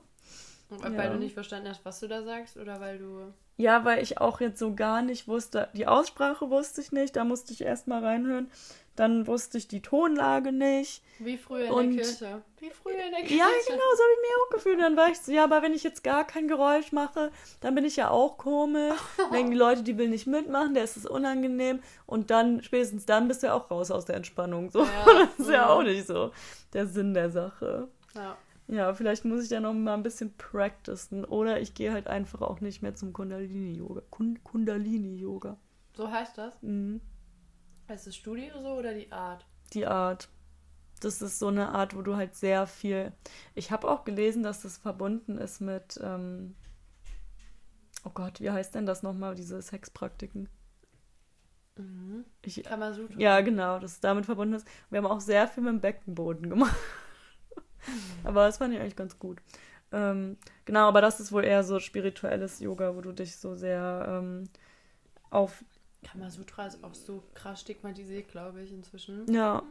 Weil 0.69 0.93
Ja. 0.93 1.09
du 1.09 1.17
nicht 1.17 1.33
verstanden 1.33 1.69
hast, 1.69 1.85
was 1.85 1.99
du 2.01 2.07
da 2.07 2.23
sagst 2.23 2.57
oder 2.57 2.79
weil 2.81 2.97
du. 2.99 3.33
Ja, 3.55 3.85
weil 3.85 4.03
ich 4.03 4.19
auch 4.19 4.39
jetzt 4.41 4.59
so 4.59 4.75
gar 4.75 5.01
nicht 5.01 5.27
wusste, 5.27 5.69
die 5.73 5.87
Aussprache 5.87 6.49
wusste 6.49 6.81
ich 6.81 6.91
nicht, 6.91 7.15
da 7.15 7.23
musste 7.23 7.53
ich 7.53 7.61
erst 7.61 7.87
mal 7.87 8.03
reinhören. 8.03 8.51
Dann 8.95 9.27
wusste 9.27 9.59
ich 9.59 9.67
die 9.67 9.81
Tonlage 9.81 10.51
nicht. 10.51 11.03
Wie 11.19 11.37
früher 11.37 11.65
in 11.67 11.71
Und- 11.71 11.95
der 11.95 12.03
Kirche. 12.05 12.41
Wie 12.59 12.69
früher 12.71 12.95
in 13.05 13.11
der 13.11 13.19
Kirche. 13.21 13.35
Ja, 13.35 13.45
genau, 13.67 13.79
so 13.95 14.03
habe 14.03 14.13
ich 14.13 14.21
mich 14.21 14.31
auch 14.43 14.49
gefühlt. 14.55 14.79
Dann 14.81 14.97
war 14.97 15.09
ich 15.09 15.19
so, 15.19 15.31
ja, 15.31 15.43
aber 15.43 15.61
wenn 15.61 15.73
ich 15.73 15.83
jetzt 15.83 16.03
gar 16.03 16.25
kein 16.25 16.47
Geräusch 16.47 16.91
mache, 16.91 17.31
dann 17.61 17.75
bin 17.75 17.85
ich 17.85 17.95
ja 17.95 18.09
auch 18.09 18.37
komisch. 18.37 18.95
Dann 19.17 19.31
denken 19.31 19.51
die 19.51 19.57
Leute, 19.57 19.83
die 19.83 19.97
will 19.99 20.09
nicht 20.09 20.25
mitmachen, 20.27 20.73
der 20.73 20.83
ist 20.83 20.97
es 20.97 21.05
unangenehm. 21.05 21.79
Und 22.07 22.31
dann, 22.31 22.61
spätestens 22.63 23.05
dann 23.05 23.27
bist 23.27 23.43
du 23.43 23.47
ja 23.47 23.53
auch 23.53 23.69
raus 23.71 23.91
aus 23.91 24.05
der 24.05 24.15
Entspannung. 24.15 24.71
So. 24.71 24.83
Ja, 24.83 25.05
das 25.37 25.45
ist 25.47 25.51
ja 25.53 25.65
mhm. 25.65 25.69
auch 25.71 25.83
nicht 25.83 26.07
so 26.07 26.31
der 26.73 26.87
Sinn 26.87 27.13
der 27.13 27.29
Sache. 27.29 27.87
Ja. 28.15 28.35
Ja, 28.67 28.93
vielleicht 28.93 29.23
muss 29.23 29.43
ich 29.43 29.49
da 29.49 29.59
noch 29.59 29.73
mal 29.73 29.93
ein 29.93 30.03
bisschen 30.03 30.35
practicen. 30.35 31.23
Oder 31.23 31.61
ich 31.61 31.73
gehe 31.73 31.93
halt 31.93 32.07
einfach 32.07 32.41
auch 32.41 32.59
nicht 32.59 32.81
mehr 32.81 32.95
zum 32.95 33.13
Kundalini-Yoga. 33.13 34.01
Kun 34.09 34.43
Kundalini-Yoga. 34.43 35.57
So 35.95 36.11
heißt 36.11 36.37
das. 36.37 36.61
Mhm. 36.61 37.01
Ist 37.87 38.07
das 38.07 38.15
Studio 38.15 38.61
so 38.61 38.75
oder 38.75 38.93
die 38.93 39.11
Art? 39.11 39.47
Die 39.73 39.87
Art. 39.87 40.29
Das 40.99 41.21
ist 41.21 41.39
so 41.39 41.47
eine 41.47 41.69
Art, 41.69 41.95
wo 41.95 42.01
du 42.01 42.17
halt 42.17 42.35
sehr 42.35 42.67
viel. 42.67 43.13
Ich 43.55 43.71
habe 43.71 43.89
auch 43.89 44.03
gelesen, 44.03 44.43
dass 44.43 44.61
das 44.61 44.77
verbunden 44.77 45.37
ist 45.37 45.61
mit. 45.61 45.99
Ähm... 46.03 46.55
Oh 48.03 48.11
Gott, 48.13 48.41
wie 48.41 48.51
heißt 48.51 48.75
denn 48.75 48.85
das 48.85 49.03
nochmal, 49.03 49.35
diese 49.35 49.61
Sexpraktiken? 49.61 50.49
Mhm. 51.77 52.25
Ich... 52.41 52.63
Kamasutra. 52.63 53.17
Ja, 53.17 53.39
genau, 53.41 53.79
dass 53.79 53.93
es 53.93 53.99
damit 54.01 54.25
verbunden 54.25 54.55
ist. 54.55 54.67
Wir 54.89 54.97
haben 54.97 55.07
auch 55.07 55.21
sehr 55.21 55.47
viel 55.47 55.63
mit 55.63 55.71
dem 55.73 55.81
Beckenboden 55.81 56.49
gemacht. 56.49 56.75
Aber 58.23 58.45
das 58.45 58.57
fand 58.57 58.73
ich 58.73 58.79
eigentlich 58.79 58.95
ganz 58.95 59.17
gut. 59.19 59.39
Ähm, 59.91 60.37
genau, 60.65 60.87
aber 60.87 61.01
das 61.01 61.19
ist 61.19 61.31
wohl 61.31 61.45
eher 61.45 61.63
so 61.63 61.79
spirituelles 61.79 62.59
Yoga, 62.59 62.95
wo 62.95 63.01
du 63.01 63.13
dich 63.13 63.37
so 63.37 63.55
sehr 63.55 64.05
ähm, 64.07 64.49
auf. 65.29 65.63
Kamasutra 66.03 66.67
ist 66.67 66.83
auch 66.83 66.93
so 66.93 67.23
krass 67.33 67.61
stigmatisiert, 67.61 68.29
glaube 68.29 68.61
ich, 68.61 68.71
inzwischen. 68.71 69.31
Ja. 69.31 69.63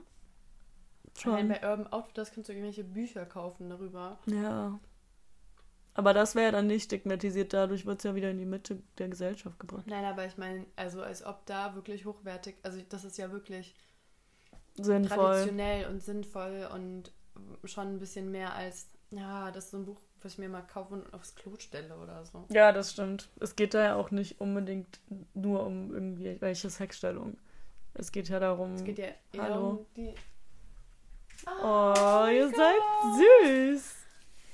Schon. 1.19 1.49
bei 1.49 1.63
Urban 1.63 1.87
Outfitters 1.87 2.33
kannst 2.33 2.49
du 2.49 2.53
irgendwelche 2.53 2.85
Bücher 2.85 3.25
kaufen 3.25 3.71
darüber. 3.71 4.19
Ja. 4.27 4.79
Aber 5.95 6.13
das 6.13 6.35
wäre 6.35 6.47
ja 6.47 6.53
dann 6.53 6.67
nicht 6.67 6.85
stigmatisiert, 6.85 7.55
dadurch 7.55 7.87
wird 7.87 7.99
es 7.99 8.05
ja 8.05 8.15
wieder 8.15 8.31
in 8.31 8.37
die 8.37 8.45
Mitte 8.45 8.83
der 8.99 9.09
Gesellschaft 9.09 9.59
gebracht. 9.59 9.87
Nein, 9.87 10.05
aber 10.05 10.27
ich 10.27 10.37
meine, 10.37 10.67
also 10.77 11.03
als 11.03 11.25
ob 11.25 11.47
da 11.47 11.75
wirklich 11.75 12.05
hochwertig, 12.05 12.57
also 12.63 12.79
das 12.91 13.05
ist 13.05 13.17
ja 13.17 13.33
wirklich 13.33 13.75
sinnvoll. 14.75 15.17
traditionell 15.17 15.87
und 15.87 16.03
sinnvoll 16.03 16.69
und 16.75 17.13
schon 17.65 17.95
ein 17.95 17.99
bisschen 17.99 18.31
mehr 18.31 18.55
als, 18.55 18.87
ja, 19.11 19.51
das 19.51 19.67
ist 19.67 19.71
so 19.73 19.79
ein 19.79 19.87
Buch, 19.87 20.01
was 20.23 20.33
ich 20.33 20.39
mir 20.39 20.49
mal 20.49 20.63
kaufe 20.63 20.95
und 20.95 21.15
aufs 21.15 21.35
Klo 21.35 21.57
stelle 21.59 21.97
oder 21.97 22.25
so. 22.25 22.45
Ja, 22.49 22.73
das 22.73 22.93
stimmt. 22.93 23.29
Es 23.41 23.57
geht 23.57 23.75
da 23.75 23.83
ja 23.83 23.95
auch 23.97 24.11
nicht 24.11 24.41
unbedingt 24.41 25.01
nur 25.35 25.65
um 25.65 25.93
irgendwie 25.93 26.41
welche 26.41 26.71
Sexstellung. 26.71 27.37
Es 27.95 28.13
geht 28.13 28.29
ja 28.29 28.41
darum. 28.41 28.75
Es 28.75 28.85
geht 28.85 28.99
ja 28.99 29.07
eher 29.33 29.43
Hallo. 29.43 29.69
um 29.69 29.87
die. 29.97 30.15
Oh, 31.47 32.27
ihr 32.31 32.51
Gott. 32.51 32.57
seid 32.57 32.81
süß. 33.45 33.95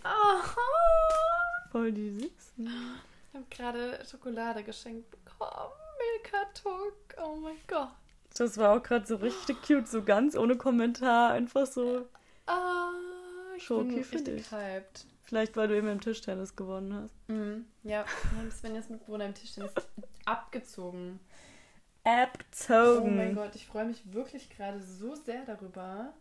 Aha. 0.05 0.61
Voll 1.71 1.93
die 1.93 2.11
Süßen. 2.11 2.69
Ich 3.29 3.35
habe 3.35 3.47
gerade 3.51 4.05
Schokolade 4.05 4.63
geschenkt 4.63 5.11
bekommen. 5.11 5.73
Milka 5.99 6.45
Tuck. 6.55 6.95
Oh 7.25 7.37
mein 7.37 7.57
Gott. 7.67 7.89
Das 8.37 8.59
war 8.59 8.77
auch 8.77 8.83
gerade 8.83 9.07
so 9.07 9.17
richtig 9.17 9.61
cute, 9.63 9.89
so 9.89 10.03
ganz 10.03 10.37
ohne 10.37 10.57
Kommentar, 10.57 11.33
einfach 11.33 11.67
so. 11.67 12.07
Ah, 12.47 12.91
ich 13.57 13.63
Schoki 13.65 13.95
bin 13.95 14.05
für 14.05 14.15
richtig 14.17 14.35
dich. 14.37 14.51
hyped. 14.53 15.07
Vielleicht, 15.25 15.57
weil 15.57 15.69
du 15.69 15.77
eben 15.77 15.89
im 15.89 16.01
Tischtennis 16.01 16.57
gewonnen 16.57 16.95
hast. 16.95 17.29
Mhm. 17.29 17.65
Ja, 17.85 18.05
Svenjas 18.51 18.89
Mitbewohner 18.91 19.27
im 19.27 19.35
Tischtennis 19.35 19.73
abgezogen. 20.25 21.21
Oh 22.05 22.09
Abgezogen. 22.09 23.17
mein 23.17 23.35
Gott, 23.35 23.55
ich 23.55 23.67
freue 23.67 23.85
mich 23.85 24.03
wirklich 24.13 24.51
gerade 24.51 24.83
so 24.83 25.15
sehr 25.15 25.45
darüber. 25.45 26.13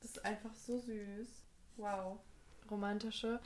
Das 0.00 0.12
ist 0.12 0.24
einfach 0.24 0.54
so 0.54 0.78
süß. 0.78 1.28
Wow. 1.76 2.18
Romantische 2.70 3.38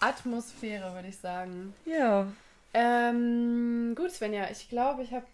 Atmosphäre, 0.00 0.92
würde 0.94 1.08
ich 1.08 1.18
sagen. 1.18 1.72
Ja. 1.84 2.26
Ähm, 2.72 3.94
gut, 3.94 4.10
Svenja, 4.10 4.50
ich 4.50 4.68
glaube, 4.68 5.02
ich 5.04 5.12
habe 5.12 5.26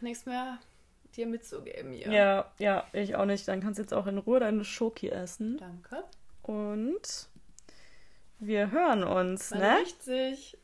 nichts 0.00 0.26
mehr 0.26 0.58
dir 1.18 1.26
mitzugeben 1.26 1.92
hier. 1.92 2.10
Ja, 2.10 2.52
ja, 2.58 2.86
ich 2.92 3.16
auch 3.16 3.26
nicht. 3.26 3.46
Dann 3.48 3.60
kannst 3.60 3.78
du 3.78 3.82
jetzt 3.82 3.92
auch 3.92 4.06
in 4.06 4.18
Ruhe 4.18 4.40
deine 4.40 4.64
Schoki 4.64 5.10
essen. 5.10 5.58
Danke. 5.58 6.04
Und 6.42 7.28
wir 8.38 8.70
hören 8.70 9.04
uns, 9.04 9.50
Man 9.50 9.60
ne? 9.60 9.78
riecht 9.80 10.02
sich. 10.02 10.56